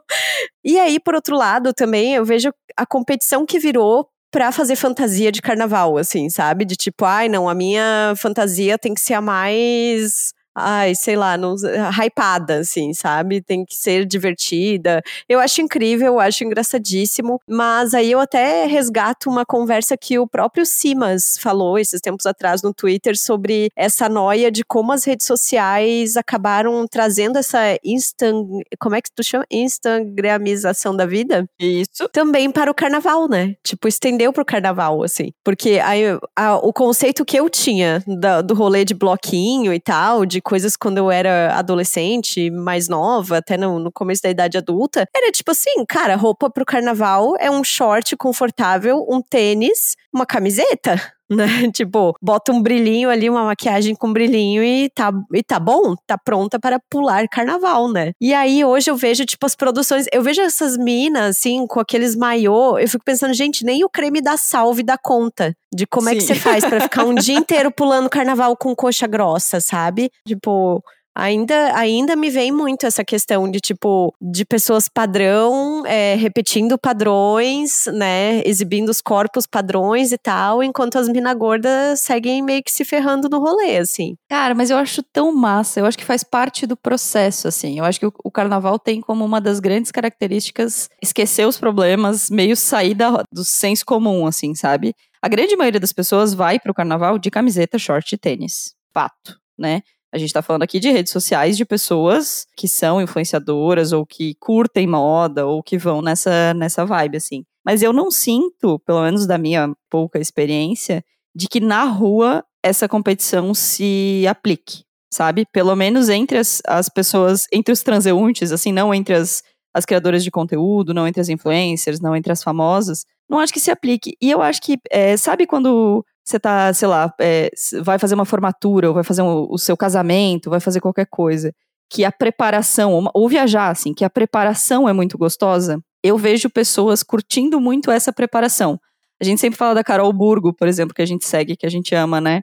e 0.63 0.77
aí, 0.77 0.99
por 0.99 1.15
outro 1.15 1.35
lado, 1.35 1.73
também 1.73 2.13
eu 2.13 2.23
vejo 2.23 2.53
a 2.77 2.85
competição 2.85 3.45
que 3.45 3.57
virou 3.57 4.07
pra 4.31 4.51
fazer 4.51 4.75
fantasia 4.75 5.31
de 5.31 5.41
carnaval, 5.41 5.97
assim, 5.97 6.29
sabe? 6.29 6.65
De 6.65 6.75
tipo, 6.75 7.03
ai, 7.03 7.27
não, 7.27 7.49
a 7.49 7.55
minha 7.55 8.13
fantasia 8.17 8.77
tem 8.77 8.93
que 8.93 9.01
ser 9.01 9.15
a 9.15 9.21
mais 9.21 10.33
ai, 10.55 10.95
sei 10.95 11.15
lá, 11.15 11.37
não, 11.37 11.55
hypada, 12.01 12.59
assim, 12.59 12.93
sabe? 12.93 13.41
Tem 13.41 13.65
que 13.65 13.75
ser 13.75 14.05
divertida. 14.05 15.01
Eu 15.27 15.39
acho 15.39 15.61
incrível, 15.61 16.13
eu 16.13 16.19
acho 16.19 16.43
engraçadíssimo, 16.43 17.39
mas 17.47 17.93
aí 17.93 18.11
eu 18.11 18.19
até 18.19 18.65
resgato 18.65 19.29
uma 19.29 19.45
conversa 19.45 19.97
que 19.97 20.17
o 20.17 20.27
próprio 20.27 20.65
Simas 20.65 21.37
falou 21.39 21.77
esses 21.77 21.99
tempos 21.99 22.25
atrás 22.25 22.61
no 22.61 22.73
Twitter 22.73 23.17
sobre 23.17 23.69
essa 23.75 24.07
noia 24.07 24.51
de 24.51 24.63
como 24.63 24.91
as 24.91 25.03
redes 25.03 25.25
sociais 25.25 26.15
acabaram 26.15 26.85
trazendo 26.87 27.37
essa 27.37 27.77
instant, 27.83 28.45
como 28.79 28.95
é 28.95 29.01
que 29.01 29.09
tu 29.13 29.23
chama? 29.23 29.45
Instagramização 29.51 30.95
da 30.95 31.05
vida? 31.05 31.45
Isso. 31.59 32.07
Também 32.09 32.51
para 32.51 32.71
o 32.71 32.73
carnaval, 32.73 33.27
né? 33.27 33.55
Tipo, 33.63 33.87
estendeu 33.87 34.31
pro 34.31 34.45
carnaval, 34.45 35.03
assim. 35.03 35.31
Porque 35.43 35.79
aí, 35.83 36.03
a, 36.35 36.55
o 36.55 36.71
conceito 36.71 37.25
que 37.25 37.37
eu 37.37 37.49
tinha 37.49 38.03
da, 38.07 38.41
do 38.41 38.53
rolê 38.53 38.85
de 38.85 38.93
bloquinho 38.93 39.73
e 39.73 39.79
tal, 39.79 40.25
de 40.25 40.41
coisas 40.45 40.77
quando 40.77 40.99
eu 40.99 41.09
era 41.09 41.57
adolescente, 41.57 42.51
mais 42.51 42.87
nova, 42.87 43.37
até 43.37 43.57
no, 43.57 43.79
no 43.79 43.91
começo 43.91 44.21
da 44.21 44.29
idade 44.29 44.57
adulta, 44.57 45.07
era 45.13 45.31
tipo 45.31 45.51
assim, 45.51 45.83
cara, 45.87 46.15
roupa 46.15 46.49
pro 46.49 46.63
carnaval 46.63 47.35
é 47.39 47.49
um 47.49 47.63
short 47.63 48.15
confortável, 48.15 49.03
um 49.09 49.21
tênis, 49.21 49.95
uma 50.13 50.25
camiseta 50.25 51.14
né? 51.29 51.45
Tipo, 51.75 52.15
bota 52.21 52.51
um 52.51 52.61
brilhinho 52.61 53.09
ali, 53.09 53.29
uma 53.29 53.45
maquiagem 53.45 53.95
com 53.95 54.11
brilhinho 54.11 54.63
e 54.63 54.89
tá, 54.89 55.11
e 55.33 55.43
tá 55.43 55.59
bom, 55.59 55.95
tá 56.07 56.17
pronta 56.17 56.59
para 56.59 56.79
pular 56.89 57.27
carnaval, 57.27 57.91
né? 57.91 58.11
E 58.21 58.33
aí 58.33 58.63
hoje 58.63 58.89
eu 58.89 58.95
vejo, 58.95 59.25
tipo, 59.25 59.45
as 59.45 59.55
produções, 59.55 60.05
eu 60.11 60.21
vejo 60.21 60.41
essas 60.41 60.77
minas, 60.77 61.37
assim, 61.37 61.65
com 61.67 61.79
aqueles 61.79 62.15
maiô, 62.15 62.77
eu 62.77 62.87
fico 62.87 63.03
pensando, 63.03 63.33
gente, 63.33 63.65
nem 63.65 63.83
o 63.83 63.89
creme 63.89 64.21
da 64.21 64.37
salve 64.37 64.83
dá 64.83 64.97
conta 64.97 65.55
de 65.73 65.85
como 65.85 66.09
Sim. 66.09 66.15
é 66.15 66.17
que 66.17 66.23
você 66.23 66.35
faz 66.35 66.63
para 66.63 66.81
ficar 66.81 67.03
um 67.03 67.15
dia 67.15 67.35
inteiro 67.35 67.71
pulando 67.71 68.09
carnaval 68.09 68.55
com 68.55 68.75
coxa 68.75 69.07
grossa, 69.07 69.59
sabe? 69.59 70.09
Tipo, 70.27 70.81
Ainda, 71.15 71.77
ainda 71.77 72.15
me 72.15 72.29
vem 72.29 72.51
muito 72.51 72.85
essa 72.85 73.03
questão 73.03 73.49
de 73.49 73.61
tipo 73.61 74.13
de 74.21 74.43
pessoas 74.43 74.89
padrão 74.89 75.85
é, 75.85 76.15
repetindo 76.15 76.77
padrões, 76.77 77.85
né, 77.93 78.41
exibindo 78.45 78.89
os 78.89 78.99
corpos 78.99 79.47
padrões 79.47 80.11
e 80.11 80.17
tal, 80.17 80.61
enquanto 80.61 80.97
as 80.97 81.07
mina 81.07 81.33
gordas 81.33 82.01
seguem 82.01 82.41
meio 82.41 82.61
que 82.61 82.71
se 82.71 82.83
ferrando 82.83 83.29
no 83.29 83.39
rolê, 83.39 83.77
assim. 83.77 84.15
Cara, 84.29 84.53
mas 84.53 84.69
eu 84.69 84.77
acho 84.77 85.01
tão 85.01 85.33
massa. 85.33 85.79
Eu 85.79 85.85
acho 85.85 85.97
que 85.97 86.03
faz 86.03 86.23
parte 86.23 86.67
do 86.67 86.75
processo, 86.75 87.47
assim. 87.47 87.79
Eu 87.79 87.85
acho 87.85 87.99
que 87.99 88.05
o, 88.05 88.13
o 88.23 88.31
carnaval 88.31 88.77
tem 88.77 88.99
como 88.99 89.23
uma 89.23 89.39
das 89.39 89.61
grandes 89.61 89.91
características 89.91 90.89
esquecer 91.01 91.47
os 91.47 91.57
problemas, 91.57 92.29
meio 92.29 92.57
sair 92.57 92.93
da, 92.93 93.23
do 93.31 93.45
senso 93.45 93.85
comum, 93.85 94.27
assim, 94.27 94.53
sabe? 94.53 94.93
A 95.21 95.29
grande 95.29 95.55
maioria 95.55 95.79
das 95.79 95.93
pessoas 95.93 96.33
vai 96.33 96.59
pro 96.59 96.73
carnaval 96.73 97.17
de 97.17 97.31
camiseta, 97.31 97.79
short 97.79 98.13
e 98.13 98.17
tênis. 98.17 98.75
Fato, 98.93 99.37
né? 99.57 99.81
A 100.15 100.17
gente 100.17 100.29
está 100.29 100.41
falando 100.41 100.63
aqui 100.63 100.79
de 100.79 100.89
redes 100.89 101.11
sociais 101.11 101.57
de 101.57 101.65
pessoas 101.65 102.47
que 102.55 102.69
são 102.69 103.01
influenciadoras 103.01 103.91
ou 103.91 104.05
que 104.05 104.33
curtem 104.35 104.87
moda 104.87 105.45
ou 105.45 105.61
que 105.61 105.77
vão 105.77 106.01
nessa, 106.01 106.53
nessa 106.53 106.85
vibe, 106.85 107.17
assim. 107.17 107.43
Mas 107.65 107.81
eu 107.81 107.91
não 107.91 108.09
sinto, 108.09 108.79
pelo 108.85 109.03
menos 109.03 109.27
da 109.27 109.37
minha 109.37 109.73
pouca 109.89 110.17
experiência, 110.17 111.03
de 111.35 111.49
que 111.49 111.59
na 111.59 111.83
rua 111.83 112.45
essa 112.63 112.87
competição 112.87 113.53
se 113.53 114.25
aplique, 114.25 114.85
sabe? 115.13 115.45
Pelo 115.51 115.75
menos 115.75 116.07
entre 116.07 116.37
as, 116.37 116.61
as 116.65 116.87
pessoas, 116.87 117.41
entre 117.51 117.73
os 117.73 117.83
transeuntes, 117.83 118.53
assim, 118.53 118.71
não 118.71 118.93
entre 118.93 119.15
as, 119.15 119.43
as 119.73 119.83
criadoras 119.83 120.23
de 120.23 120.31
conteúdo, 120.31 120.93
não 120.93 121.05
entre 121.05 121.19
as 121.19 121.27
influencers, 121.27 121.99
não 121.99 122.15
entre 122.15 122.31
as 122.31 122.41
famosas. 122.41 123.03
Não 123.29 123.37
acho 123.37 123.51
que 123.51 123.59
se 123.59 123.69
aplique. 123.69 124.15
E 124.21 124.31
eu 124.31 124.41
acho 124.41 124.61
que, 124.61 124.79
é, 124.89 125.17
sabe 125.17 125.45
quando 125.45 126.05
você 126.25 126.39
tá, 126.39 126.73
sei 126.73 126.87
lá, 126.87 127.13
é, 127.21 127.51
vai 127.83 127.99
fazer 127.99 128.15
uma 128.15 128.25
formatura, 128.25 128.87
ou 128.87 128.93
vai 128.95 129.03
fazer 129.03 129.21
um, 129.21 129.47
o 129.49 129.57
seu 129.59 129.77
casamento, 129.77 130.49
vai 130.49 130.59
fazer 130.59 130.81
qualquer 130.81 131.05
coisa, 131.05 131.53
que 131.89 132.03
a 132.03 132.11
preparação, 132.11 132.93
ou, 132.93 133.09
ou 133.13 133.29
viajar, 133.29 133.69
assim, 133.69 133.93
que 133.93 134.03
a 134.03 134.09
preparação 134.09 134.89
é 134.89 134.93
muito 134.93 135.17
gostosa, 135.19 135.79
eu 136.03 136.17
vejo 136.17 136.49
pessoas 136.49 137.03
curtindo 137.03 137.61
muito 137.61 137.91
essa 137.91 138.11
preparação. 138.11 138.79
A 139.21 139.23
gente 139.23 139.39
sempre 139.39 139.57
fala 139.57 139.75
da 139.75 139.83
Carol 139.83 140.11
Burgo, 140.11 140.51
por 140.53 140.67
exemplo, 140.67 140.95
que 140.95 141.01
a 141.01 141.05
gente 141.05 141.25
segue, 141.25 141.55
que 141.55 141.65
a 141.65 141.69
gente 141.69 141.93
ama, 141.93 142.19
né? 142.19 142.41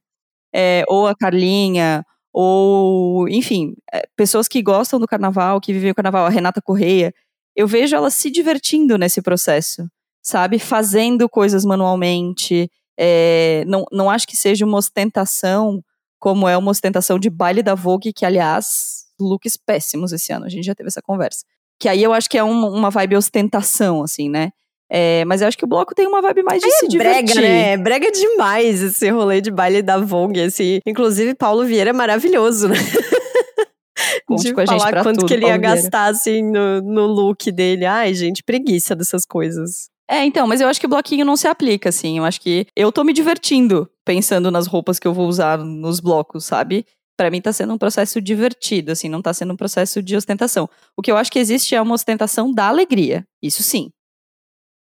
É, 0.54 0.84
ou 0.88 1.06
a 1.06 1.14
Carlinha, 1.14 2.04
ou, 2.32 3.28
enfim, 3.28 3.74
é, 3.92 4.04
pessoas 4.16 4.48
que 4.48 4.62
gostam 4.62 4.98
do 4.98 5.06
carnaval, 5.06 5.60
que 5.60 5.72
vivem 5.72 5.90
o 5.90 5.94
carnaval, 5.94 6.24
a 6.24 6.30
Renata 6.30 6.62
Correia. 6.62 7.12
Eu 7.54 7.66
vejo 7.66 7.94
elas 7.94 8.14
se 8.14 8.30
divertindo 8.30 8.96
nesse 8.96 9.20
processo, 9.20 9.86
sabe? 10.22 10.58
Fazendo 10.58 11.28
coisas 11.28 11.64
manualmente, 11.64 12.70
é, 12.98 13.64
não, 13.66 13.84
não 13.90 14.10
acho 14.10 14.26
que 14.26 14.36
seja 14.36 14.64
uma 14.64 14.78
ostentação 14.78 15.82
como 16.18 16.48
é 16.48 16.56
uma 16.56 16.70
ostentação 16.70 17.18
de 17.18 17.28
baile 17.28 17.64
da 17.64 17.74
Vogue, 17.74 18.12
que, 18.12 18.24
aliás, 18.24 19.06
looks 19.18 19.56
péssimos 19.56 20.12
esse 20.12 20.32
ano. 20.32 20.46
A 20.46 20.48
gente 20.48 20.64
já 20.64 20.74
teve 20.74 20.86
essa 20.86 21.02
conversa. 21.02 21.44
Que 21.80 21.88
aí 21.88 22.00
eu 22.00 22.12
acho 22.12 22.30
que 22.30 22.38
é 22.38 22.44
um, 22.44 22.68
uma 22.68 22.90
vibe 22.90 23.16
ostentação, 23.16 24.04
assim, 24.04 24.30
né? 24.30 24.50
É, 24.88 25.24
mas 25.24 25.40
eu 25.40 25.48
acho 25.48 25.58
que 25.58 25.64
o 25.64 25.68
bloco 25.68 25.94
tem 25.94 26.06
uma 26.06 26.20
vibe 26.20 26.42
mais 26.42 26.60
de 26.60 26.66
aí 26.66 26.72
se 26.72 26.84
é 26.84 26.88
divertir. 26.88 27.34
Brega, 27.34 27.40
né? 27.40 27.76
Brega 27.76 28.12
demais 28.12 28.82
esse 28.82 29.08
rolê 29.10 29.40
de 29.40 29.50
baile 29.50 29.82
da 29.82 29.98
Vogue, 29.98 30.42
assim. 30.42 30.80
Inclusive, 30.86 31.34
Paulo 31.34 31.64
Vieira 31.64 31.90
é 31.90 31.92
maravilhoso, 31.94 32.68
né? 32.68 32.76
Conte 34.26 34.44
de 34.44 34.54
com 34.54 34.60
a 34.60 34.66
gente 34.66 34.78
falar 34.78 35.02
quanto 35.02 35.20
tudo, 35.20 35.28
que 35.28 35.34
ele 35.34 35.46
ia 35.46 35.58
Vieira. 35.58 35.74
gastar, 35.74 36.10
assim, 36.10 36.42
no, 36.42 36.82
no 36.82 37.06
look 37.06 37.50
dele. 37.50 37.84
Ai, 37.84 38.14
gente, 38.14 38.44
preguiça 38.44 38.94
dessas 38.94 39.24
coisas. 39.26 39.90
É, 40.08 40.24
então, 40.24 40.46
mas 40.46 40.60
eu 40.60 40.68
acho 40.68 40.80
que 40.80 40.86
bloquinho 40.86 41.24
não 41.24 41.36
se 41.36 41.46
aplica, 41.48 41.88
assim. 41.88 42.18
Eu 42.18 42.24
acho 42.24 42.40
que 42.40 42.66
eu 42.76 42.92
tô 42.92 43.04
me 43.04 43.12
divertindo 43.12 43.88
pensando 44.04 44.50
nas 44.50 44.66
roupas 44.66 44.98
que 44.98 45.06
eu 45.06 45.14
vou 45.14 45.26
usar 45.28 45.58
nos 45.58 46.00
blocos, 46.00 46.44
sabe? 46.44 46.84
Para 47.16 47.30
mim 47.30 47.40
tá 47.40 47.52
sendo 47.52 47.72
um 47.74 47.78
processo 47.78 48.20
divertido, 48.20 48.90
assim, 48.92 49.08
não 49.08 49.22
tá 49.22 49.32
sendo 49.32 49.52
um 49.52 49.56
processo 49.56 50.02
de 50.02 50.16
ostentação. 50.16 50.68
O 50.96 51.02
que 51.02 51.10
eu 51.10 51.16
acho 51.16 51.30
que 51.30 51.38
existe 51.38 51.74
é 51.74 51.80
uma 51.80 51.94
ostentação 51.94 52.52
da 52.52 52.66
alegria. 52.68 53.24
Isso 53.42 53.62
sim. 53.62 53.90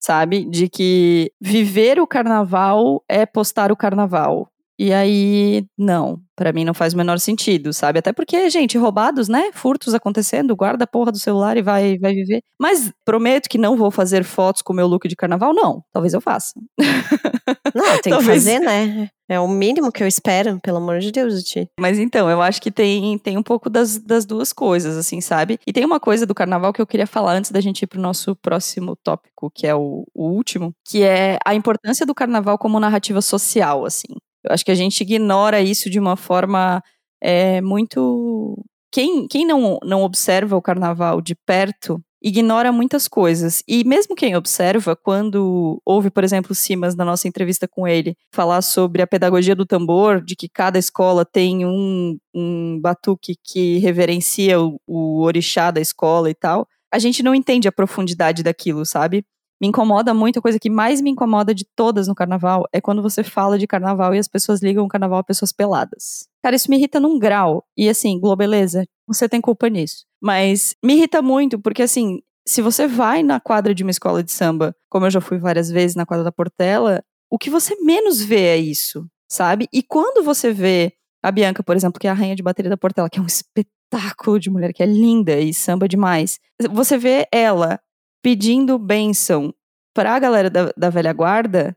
Sabe? 0.00 0.44
De 0.44 0.68
que 0.68 1.32
viver 1.40 1.98
o 1.98 2.06
carnaval 2.06 3.02
é 3.08 3.24
postar 3.24 3.72
o 3.72 3.76
carnaval. 3.76 4.50
E 4.78 4.92
aí, 4.92 5.66
não, 5.76 6.20
para 6.36 6.52
mim 6.52 6.64
não 6.64 6.74
faz 6.74 6.92
o 6.92 6.96
menor 6.96 7.18
sentido, 7.18 7.72
sabe? 7.72 7.98
Até 7.98 8.12
porque, 8.12 8.48
gente, 8.50 8.76
roubados, 8.76 9.26
né? 9.28 9.50
Furtos 9.52 9.94
acontecendo, 9.94 10.54
guarda 10.54 10.84
a 10.84 10.86
porra 10.86 11.10
do 11.10 11.18
celular 11.18 11.56
e 11.56 11.62
vai, 11.62 11.98
vai 11.98 12.12
viver. 12.12 12.42
Mas 12.60 12.92
prometo 13.04 13.48
que 13.48 13.56
não 13.56 13.76
vou 13.76 13.90
fazer 13.90 14.22
fotos 14.22 14.60
com 14.60 14.72
o 14.72 14.76
meu 14.76 14.86
look 14.86 15.08
de 15.08 15.16
carnaval, 15.16 15.54
não. 15.54 15.82
Talvez 15.92 16.12
eu 16.12 16.20
faça. 16.20 16.52
Não, 17.74 18.00
tem 18.00 18.10
Talvez... 18.10 18.44
que 18.44 18.50
fazer, 18.50 18.58
né? 18.60 19.10
É 19.28 19.38
o 19.38 19.48
mínimo 19.48 19.90
que 19.92 20.02
eu 20.02 20.06
espero, 20.06 20.58
pelo 20.62 20.78
amor 20.78 21.00
de 21.00 21.10
Deus, 21.10 21.42
Ti. 21.42 21.68
Mas 21.78 21.98
então, 21.98 22.30
eu 22.30 22.40
acho 22.40 22.62
que 22.62 22.70
tem, 22.70 23.18
tem 23.18 23.36
um 23.36 23.42
pouco 23.42 23.68
das, 23.68 23.98
das 23.98 24.24
duas 24.24 24.52
coisas, 24.52 24.96
assim, 24.96 25.20
sabe? 25.20 25.58
E 25.66 25.72
tem 25.72 25.84
uma 25.84 25.98
coisa 25.98 26.24
do 26.24 26.34
carnaval 26.34 26.72
que 26.72 26.80
eu 26.80 26.86
queria 26.86 27.06
falar 27.06 27.32
antes 27.34 27.50
da 27.50 27.60
gente 27.60 27.82
ir 27.82 27.86
pro 27.86 28.00
nosso 28.00 28.36
próximo 28.36 28.96
tópico, 28.96 29.50
que 29.52 29.66
é 29.66 29.74
o, 29.74 30.04
o 30.14 30.28
último, 30.30 30.72
que 30.88 31.02
é 31.02 31.38
a 31.44 31.54
importância 31.54 32.06
do 32.06 32.14
carnaval 32.14 32.56
como 32.56 32.80
narrativa 32.80 33.20
social, 33.20 33.84
assim. 33.84 34.14
Eu 34.46 34.54
acho 34.54 34.64
que 34.64 34.70
a 34.70 34.76
gente 34.76 35.00
ignora 35.00 35.60
isso 35.60 35.90
de 35.90 35.98
uma 35.98 36.16
forma 36.16 36.82
é, 37.22 37.60
muito. 37.60 38.62
Quem, 38.92 39.26
quem 39.28 39.46
não, 39.46 39.78
não 39.84 40.02
observa 40.02 40.56
o 40.56 40.62
carnaval 40.62 41.20
de 41.20 41.34
perto 41.34 42.00
ignora 42.22 42.72
muitas 42.72 43.06
coisas. 43.06 43.62
E 43.68 43.84
mesmo 43.84 44.16
quem 44.16 44.34
observa, 44.34 44.96
quando 44.96 45.80
ouve, 45.84 46.10
por 46.10 46.24
exemplo, 46.24 46.54
Simas, 46.54 46.96
na 46.96 47.04
nossa 47.04 47.28
entrevista 47.28 47.68
com 47.68 47.86
ele, 47.86 48.16
falar 48.32 48.62
sobre 48.62 49.00
a 49.00 49.06
pedagogia 49.06 49.54
do 49.54 49.64
tambor, 49.64 50.20
de 50.20 50.34
que 50.34 50.48
cada 50.48 50.76
escola 50.78 51.24
tem 51.24 51.64
um, 51.64 52.18
um 52.34 52.80
batuque 52.80 53.36
que 53.44 53.78
reverencia 53.78 54.60
o, 54.60 54.80
o 54.86 55.22
orixá 55.22 55.70
da 55.70 55.80
escola 55.80 56.28
e 56.28 56.34
tal, 56.34 56.66
a 56.92 56.98
gente 56.98 57.22
não 57.22 57.34
entende 57.34 57.68
a 57.68 57.72
profundidade 57.72 58.42
daquilo, 58.42 58.84
sabe? 58.84 59.24
Me 59.60 59.68
incomoda 59.68 60.12
muito, 60.12 60.38
a 60.38 60.42
coisa 60.42 60.58
que 60.58 60.68
mais 60.68 61.00
me 61.00 61.10
incomoda 61.10 61.54
de 61.54 61.64
todas 61.64 62.06
no 62.06 62.14
carnaval 62.14 62.64
é 62.72 62.80
quando 62.80 63.02
você 63.02 63.22
fala 63.22 63.58
de 63.58 63.66
carnaval 63.66 64.14
e 64.14 64.18
as 64.18 64.28
pessoas 64.28 64.62
ligam 64.62 64.84
o 64.84 64.88
carnaval 64.88 65.18
a 65.18 65.24
pessoas 65.24 65.52
peladas. 65.52 66.28
Cara, 66.42 66.54
isso 66.54 66.70
me 66.70 66.76
irrita 66.76 67.00
num 67.00 67.18
grau. 67.18 67.64
E 67.76 67.88
assim, 67.88 68.20
Globeleza, 68.20 68.84
você 69.06 69.28
tem 69.28 69.40
culpa 69.40 69.68
nisso. 69.68 70.04
Mas 70.20 70.74
me 70.84 70.94
irrita 70.94 71.22
muito, 71.22 71.58
porque 71.58 71.82
assim, 71.82 72.20
se 72.46 72.60
você 72.60 72.86
vai 72.86 73.22
na 73.22 73.40
quadra 73.40 73.74
de 73.74 73.82
uma 73.82 73.90
escola 73.90 74.22
de 74.22 74.30
samba, 74.30 74.74
como 74.90 75.06
eu 75.06 75.10
já 75.10 75.20
fui 75.20 75.38
várias 75.38 75.70
vezes 75.70 75.96
na 75.96 76.06
quadra 76.06 76.24
da 76.24 76.32
Portela, 76.32 77.02
o 77.30 77.38
que 77.38 77.50
você 77.50 77.74
menos 77.82 78.22
vê 78.22 78.46
é 78.46 78.56
isso, 78.56 79.06
sabe? 79.28 79.68
E 79.72 79.82
quando 79.82 80.22
você 80.22 80.52
vê 80.52 80.92
a 81.22 81.30
Bianca, 81.32 81.62
por 81.62 81.74
exemplo, 81.74 81.98
que 81.98 82.06
é 82.06 82.10
a 82.10 82.14
rainha 82.14 82.36
de 82.36 82.42
bateria 82.42 82.70
da 82.70 82.76
Portela, 82.76 83.10
que 83.10 83.18
é 83.18 83.22
um 83.22 83.26
espetáculo 83.26 84.38
de 84.38 84.48
mulher, 84.48 84.72
que 84.72 84.82
é 84.82 84.86
linda 84.86 85.40
e 85.40 85.52
samba 85.52 85.88
demais, 85.88 86.38
você 86.70 86.96
vê 86.96 87.26
ela 87.32 87.80
pedindo 88.26 88.76
bênção 88.76 89.54
pra 89.94 90.18
galera 90.18 90.50
da, 90.50 90.72
da 90.76 90.90
velha 90.90 91.12
guarda, 91.12 91.76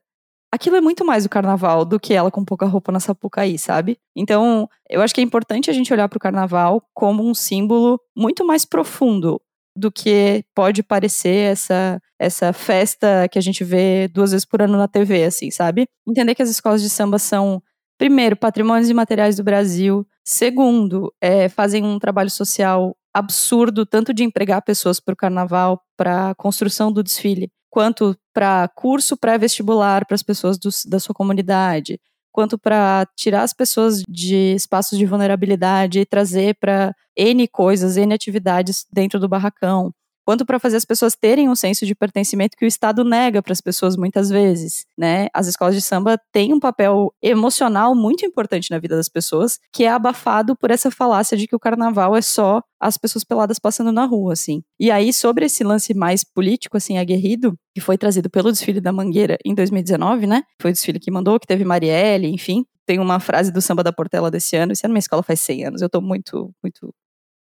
aquilo 0.52 0.78
é 0.78 0.82
muito 0.82 1.06
mais 1.06 1.24
o 1.24 1.30
carnaval 1.30 1.86
do 1.86 2.00
que 2.00 2.12
ela 2.12 2.32
com 2.32 2.44
pouca 2.44 2.66
roupa 2.66 2.92
na 2.92 3.00
Sapucaí, 3.00 3.56
sabe? 3.60 4.00
Então, 4.16 4.68
eu 4.90 5.00
acho 5.00 5.14
que 5.14 5.22
é 5.22 5.24
importante 5.24 5.70
a 5.70 5.74
gente 5.74 5.94
olhar 5.94 6.10
pro 6.10 6.20
carnaval 6.20 6.82
como 6.92 7.24
um 7.24 7.36
símbolo 7.36 8.02
muito 8.18 8.44
mais 8.44 8.66
profundo 8.66 9.40
do 9.76 9.92
que 9.92 10.44
pode 10.56 10.82
parecer 10.82 11.52
essa 11.52 12.02
essa 12.20 12.52
festa 12.52 13.30
que 13.32 13.38
a 13.38 13.42
gente 13.44 13.64
vê 13.64 14.08
duas 14.08 14.32
vezes 14.32 14.44
por 14.44 14.60
ano 14.60 14.76
na 14.76 14.88
TV, 14.88 15.26
assim, 15.26 15.52
sabe? 15.52 15.86
Entender 16.08 16.34
que 16.34 16.42
as 16.42 16.50
escolas 16.50 16.82
de 16.82 16.90
samba 16.90 17.20
são 17.20 17.62
primeiro 17.96 18.36
patrimônios 18.36 18.90
imateriais 18.90 19.36
do 19.36 19.44
Brasil, 19.44 20.04
segundo, 20.26 21.14
é, 21.22 21.48
fazem 21.48 21.84
um 21.84 22.00
trabalho 22.00 22.32
social 22.32 22.96
absurdo, 23.14 23.86
tanto 23.86 24.14
de 24.14 24.24
empregar 24.24 24.62
pessoas 24.62 25.00
para 25.00 25.14
o 25.14 25.18
carnaval, 25.18 25.82
para 25.98 26.32
a 26.32 26.36
construção 26.36 26.92
do 26.92 27.04
desfile, 27.04 27.52
quanto 27.70 28.16
para 28.34 28.68
curso 28.76 29.18
pré-vestibular 29.18 30.06
para 30.06 30.16
as 30.16 30.24
pessoas 30.24 30.58
do, 30.58 30.70
da 30.88 31.00
sua 31.00 31.14
comunidade, 31.14 32.00
quanto 32.32 32.58
para 32.58 33.08
tirar 33.16 33.44
as 33.44 33.54
pessoas 33.54 34.04
de 34.08 34.54
espaços 34.56 34.98
de 34.98 35.06
vulnerabilidade 35.06 36.00
e 36.00 36.06
trazer 36.06 36.56
para 36.60 36.94
N 37.18 37.48
coisas, 37.48 37.98
N 37.98 38.14
atividades 38.14 38.86
dentro 38.92 39.20
do 39.20 39.28
barracão 39.28 39.92
quanto 40.30 40.46
para 40.46 40.60
fazer 40.60 40.78
as 40.78 40.86
pessoas 40.86 41.16
terem 41.16 41.50
um 41.50 41.56
senso 41.56 41.88
de 41.88 41.96
pertencimento 41.96 42.56
que 42.56 42.64
o 42.64 42.68
Estado 42.68 43.04
nega 43.04 43.42
para 43.42 43.52
as 43.52 43.60
pessoas 43.60 43.98
muitas 43.98 44.30
vezes, 44.30 44.86
né? 44.96 45.28
As 45.34 45.48
escolas 45.48 45.74
de 45.74 45.82
samba 45.82 46.20
têm 46.32 46.54
um 46.54 46.60
papel 46.60 47.12
emocional 47.20 47.96
muito 47.96 48.24
importante 48.24 48.70
na 48.70 48.78
vida 48.78 48.96
das 48.96 49.10
pessoas, 49.10 49.58
que 49.74 49.86
é 49.86 49.90
abafado 49.90 50.56
por 50.56 50.70
essa 50.70 50.92
falácia 50.92 51.36
de 51.36 51.48
que 51.48 51.56
o 51.56 51.60
carnaval 51.60 52.16
é 52.16 52.22
só 52.22 52.62
as 52.80 52.96
pessoas 52.96 53.24
peladas 53.24 53.58
passando 53.58 53.92
na 53.92 54.06
rua, 54.06 54.34
assim. 54.34 54.62
E 54.80 54.92
aí, 54.92 55.12
sobre 55.12 55.46
esse 55.46 55.64
lance 55.64 55.96
mais 55.96 56.24
político, 56.24 56.78
assim, 56.78 57.00
aguerrido, 57.00 57.56
que 57.74 57.82
foi 57.82 57.98
trazido 57.98 58.30
pelo 58.30 58.52
desfile 58.52 58.80
da 58.80 58.92
Mangueira 58.92 59.36
em 59.44 59.56
2019, 59.56 60.28
né? 60.28 60.44
Foi 60.62 60.70
o 60.70 60.74
desfile 60.76 61.00
que 61.00 61.10
mandou, 61.10 61.40
que 61.40 61.48
teve 61.48 61.66
Marielle, 61.66 62.28
enfim. 62.28 62.64
Tem 62.86 63.00
uma 63.00 63.20
frase 63.20 63.52
do 63.52 63.64
Samba 63.64 63.82
da 63.82 63.92
Portela 63.92 64.30
desse 64.30 64.56
ano, 64.56 64.74
esse 64.74 64.86
ano 64.86 64.94
minha 64.94 65.00
escola 65.00 65.24
faz 65.24 65.42
100 65.42 65.66
anos, 65.66 65.82
eu 65.82 65.90
tô 65.90 66.00
muito, 66.00 66.54
muito 66.62 66.94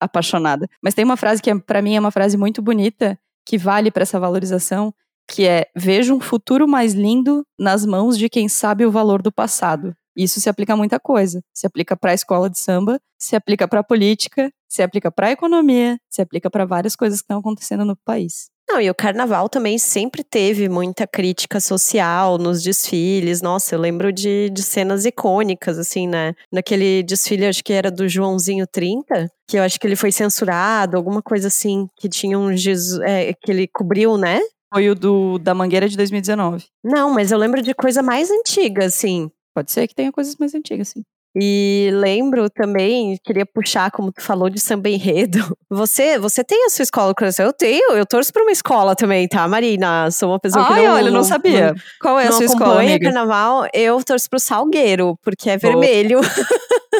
apaixonada. 0.01 0.67
Mas 0.81 0.93
tem 0.93 1.05
uma 1.05 1.15
frase 1.15 1.41
que 1.41 1.49
é, 1.49 1.57
para 1.57 1.81
mim 1.81 1.95
é 1.95 1.99
uma 1.99 2.11
frase 2.11 2.35
muito 2.37 2.61
bonita, 2.61 3.17
que 3.45 3.57
vale 3.57 3.91
para 3.91 4.03
essa 4.03 4.19
valorização, 4.19 4.93
que 5.29 5.47
é: 5.47 5.67
"Vejo 5.75 6.13
um 6.15 6.19
futuro 6.19 6.67
mais 6.67 6.93
lindo 6.93 7.45
nas 7.57 7.85
mãos 7.85 8.17
de 8.17 8.29
quem 8.29 8.49
sabe 8.49 8.85
o 8.85 8.91
valor 8.91 9.21
do 9.21 9.31
passado". 9.31 9.95
Isso 10.15 10.41
se 10.41 10.49
aplica 10.49 10.73
a 10.73 10.77
muita 10.77 10.99
coisa. 10.99 11.41
Se 11.53 11.65
aplica 11.65 11.95
para 11.95 12.11
a 12.11 12.13
escola 12.13 12.49
de 12.49 12.59
samba, 12.59 12.99
se 13.17 13.35
aplica 13.35 13.67
para 13.67 13.79
a 13.79 13.83
política, 13.83 14.51
se 14.67 14.81
aplica 14.83 15.11
para 15.11 15.27
a 15.27 15.31
economia, 15.31 15.97
se 16.09 16.21
aplica 16.21 16.49
para 16.49 16.65
várias 16.65 16.95
coisas 16.95 17.19
que 17.19 17.25
estão 17.25 17.39
acontecendo 17.39 17.85
no 17.85 17.95
país. 17.95 18.49
Não, 18.71 18.79
e 18.79 18.89
o 18.89 18.95
carnaval 18.95 19.49
também 19.49 19.77
sempre 19.77 20.23
teve 20.23 20.69
muita 20.69 21.05
crítica 21.05 21.59
social 21.59 22.37
nos 22.37 22.63
desfiles. 22.63 23.41
Nossa, 23.41 23.75
eu 23.75 23.79
lembro 23.79 24.13
de, 24.13 24.49
de 24.49 24.63
cenas 24.63 25.03
icônicas, 25.03 25.77
assim, 25.77 26.07
né? 26.07 26.33
Naquele 26.49 27.03
desfile, 27.03 27.47
acho 27.47 27.61
que 27.65 27.73
era 27.73 27.91
do 27.91 28.07
Joãozinho 28.07 28.65
30, 28.65 29.29
que 29.45 29.57
eu 29.57 29.63
acho 29.63 29.77
que 29.77 29.85
ele 29.85 29.97
foi 29.97 30.09
censurado, 30.09 30.95
alguma 30.95 31.21
coisa 31.21 31.49
assim, 31.49 31.85
que 31.97 32.07
tinha 32.07 32.39
um 32.39 32.55
Jesus, 32.55 33.01
é, 33.01 33.33
que 33.33 33.51
ele 33.51 33.67
cobriu, 33.67 34.15
né? 34.15 34.39
Foi 34.73 34.89
o 34.89 34.95
do, 34.95 35.37
da 35.37 35.53
Mangueira 35.53 35.89
de 35.89 35.97
2019. 35.97 36.63
Não, 36.81 37.13
mas 37.13 37.29
eu 37.29 37.37
lembro 37.37 37.61
de 37.61 37.73
coisa 37.73 38.01
mais 38.01 38.31
antiga, 38.31 38.85
assim. 38.85 39.29
Pode 39.53 39.69
ser 39.69 39.85
que 39.85 39.93
tenha 39.93 40.13
coisas 40.13 40.37
mais 40.37 40.55
antigas, 40.55 40.87
sim. 40.87 41.03
E 41.35 41.89
lembro 41.93 42.49
também, 42.49 43.17
queria 43.23 43.45
puxar, 43.45 43.89
como 43.91 44.11
tu 44.11 44.21
falou, 44.21 44.49
de 44.49 44.59
samba 44.59 44.89
enredo. 44.89 45.39
Você, 45.71 46.19
você 46.19 46.43
tem 46.43 46.65
a 46.65 46.69
sua 46.69 46.83
escola 46.83 47.13
coração? 47.15 47.45
Eu 47.45 47.53
tenho, 47.53 47.93
eu 47.93 48.05
torço 48.05 48.33
para 48.33 48.41
uma 48.41 48.51
escola 48.51 48.93
também, 48.93 49.25
tá, 49.25 49.47
Marina? 49.47 50.11
Sou 50.11 50.29
uma 50.31 50.39
pessoa 50.39 50.65
Ai, 50.65 50.81
que 50.81 50.87
não... 50.87 50.95
olha, 50.95 51.07
eu 51.07 51.13
não 51.13 51.23
sabia. 51.23 51.67
Não, 51.67 51.81
Qual 52.01 52.19
é 52.19 52.27
a 52.27 52.31
sua 52.33 52.43
escola, 52.43 52.81
amiga? 52.81 53.05
carnaval, 53.05 53.65
eu 53.73 54.03
torço 54.03 54.29
pro 54.29 54.37
Salgueiro, 54.37 55.17
porque 55.23 55.49
é 55.49 55.55
vermelho. 55.55 56.19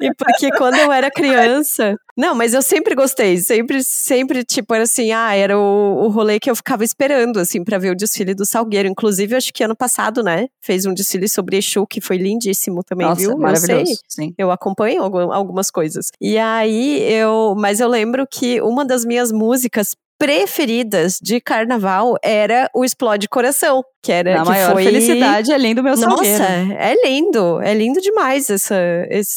e 0.00 0.14
porque 0.14 0.50
quando 0.56 0.76
eu 0.76 0.92
era 0.92 1.10
criança... 1.10 1.96
Não, 2.16 2.34
mas 2.34 2.52
eu 2.52 2.60
sempre 2.60 2.94
gostei, 2.94 3.38
sempre, 3.38 3.82
sempre, 3.82 4.44
tipo, 4.44 4.74
era 4.74 4.84
assim, 4.84 5.10
ah, 5.10 5.34
era 5.34 5.58
o, 5.58 6.04
o 6.04 6.08
rolê 6.08 6.38
que 6.38 6.50
eu 6.50 6.54
ficava 6.54 6.84
esperando, 6.84 7.38
assim, 7.38 7.64
para 7.64 7.78
ver 7.78 7.92
o 7.92 7.96
desfile 7.96 8.34
do 8.34 8.44
Salgueiro. 8.44 8.86
Inclusive, 8.86 9.34
acho 9.36 9.50
que 9.54 9.64
ano 9.64 9.74
passado, 9.74 10.22
né, 10.22 10.46
fez 10.60 10.84
um 10.84 10.92
desfile 10.92 11.26
sobre 11.28 11.56
Exu, 11.56 11.86
que 11.86 11.98
foi 11.98 12.18
lindíssimo 12.18 12.82
também, 12.84 13.06
Nossa, 13.06 13.22
viu? 13.22 13.38
Maravilhoso, 13.38 13.80
eu 13.80 13.86
sei, 13.86 13.96
sim. 14.06 14.34
eu 14.36 14.50
acompanho 14.50 15.02
algumas 15.02 15.70
coisas. 15.70 16.08
E 16.20 16.36
aí, 16.36 17.00
eu, 17.10 17.54
mas 17.56 17.80
eu 17.80 17.88
lembro 17.88 18.26
que 18.30 18.60
uma 18.60 18.84
das 18.84 19.04
minhas 19.06 19.32
músicas 19.32 19.96
preferidas 20.20 21.18
de 21.22 21.40
carnaval 21.40 22.14
era 22.22 22.70
o 22.74 22.84
Explode 22.84 23.26
Coração. 23.26 23.82
Que 24.02 24.12
era 24.12 24.36
Na 24.36 24.42
que 24.42 24.48
maior 24.48 24.72
foi... 24.72 24.84
felicidade, 24.84 25.52
é 25.52 25.58
lindo 25.58 25.82
meu 25.82 25.96
salgueiro. 25.96 26.38
Nossa, 26.38 26.44
é 26.44 26.94
lindo. 27.04 27.60
É 27.62 27.74
lindo 27.74 28.00
demais 28.00 28.48
essa, 28.48 28.76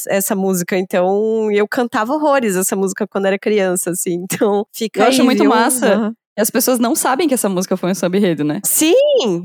essa 0.07 0.35
música. 0.35 0.77
Então, 0.77 1.49
eu 1.51 1.67
cantava 1.67 2.13
horrores 2.13 2.55
essa 2.55 2.75
música 2.75 3.07
quando 3.07 3.25
era 3.25 3.39
criança, 3.39 3.91
assim. 3.91 4.25
Então, 4.33 4.65
fica 4.73 5.01
Eu 5.01 5.05
aí, 5.05 5.09
acho 5.09 5.23
muito 5.23 5.41
viu? 5.41 5.49
massa. 5.49 5.97
Uhum. 5.97 6.13
E 6.37 6.41
as 6.41 6.49
pessoas 6.49 6.79
não 6.79 6.95
sabem 6.95 7.27
que 7.27 7.33
essa 7.33 7.47
música 7.47 7.77
foi 7.77 7.91
um 7.91 7.95
samba 7.95 8.17
enredo, 8.17 8.43
né? 8.43 8.59
Sim, 8.65 8.93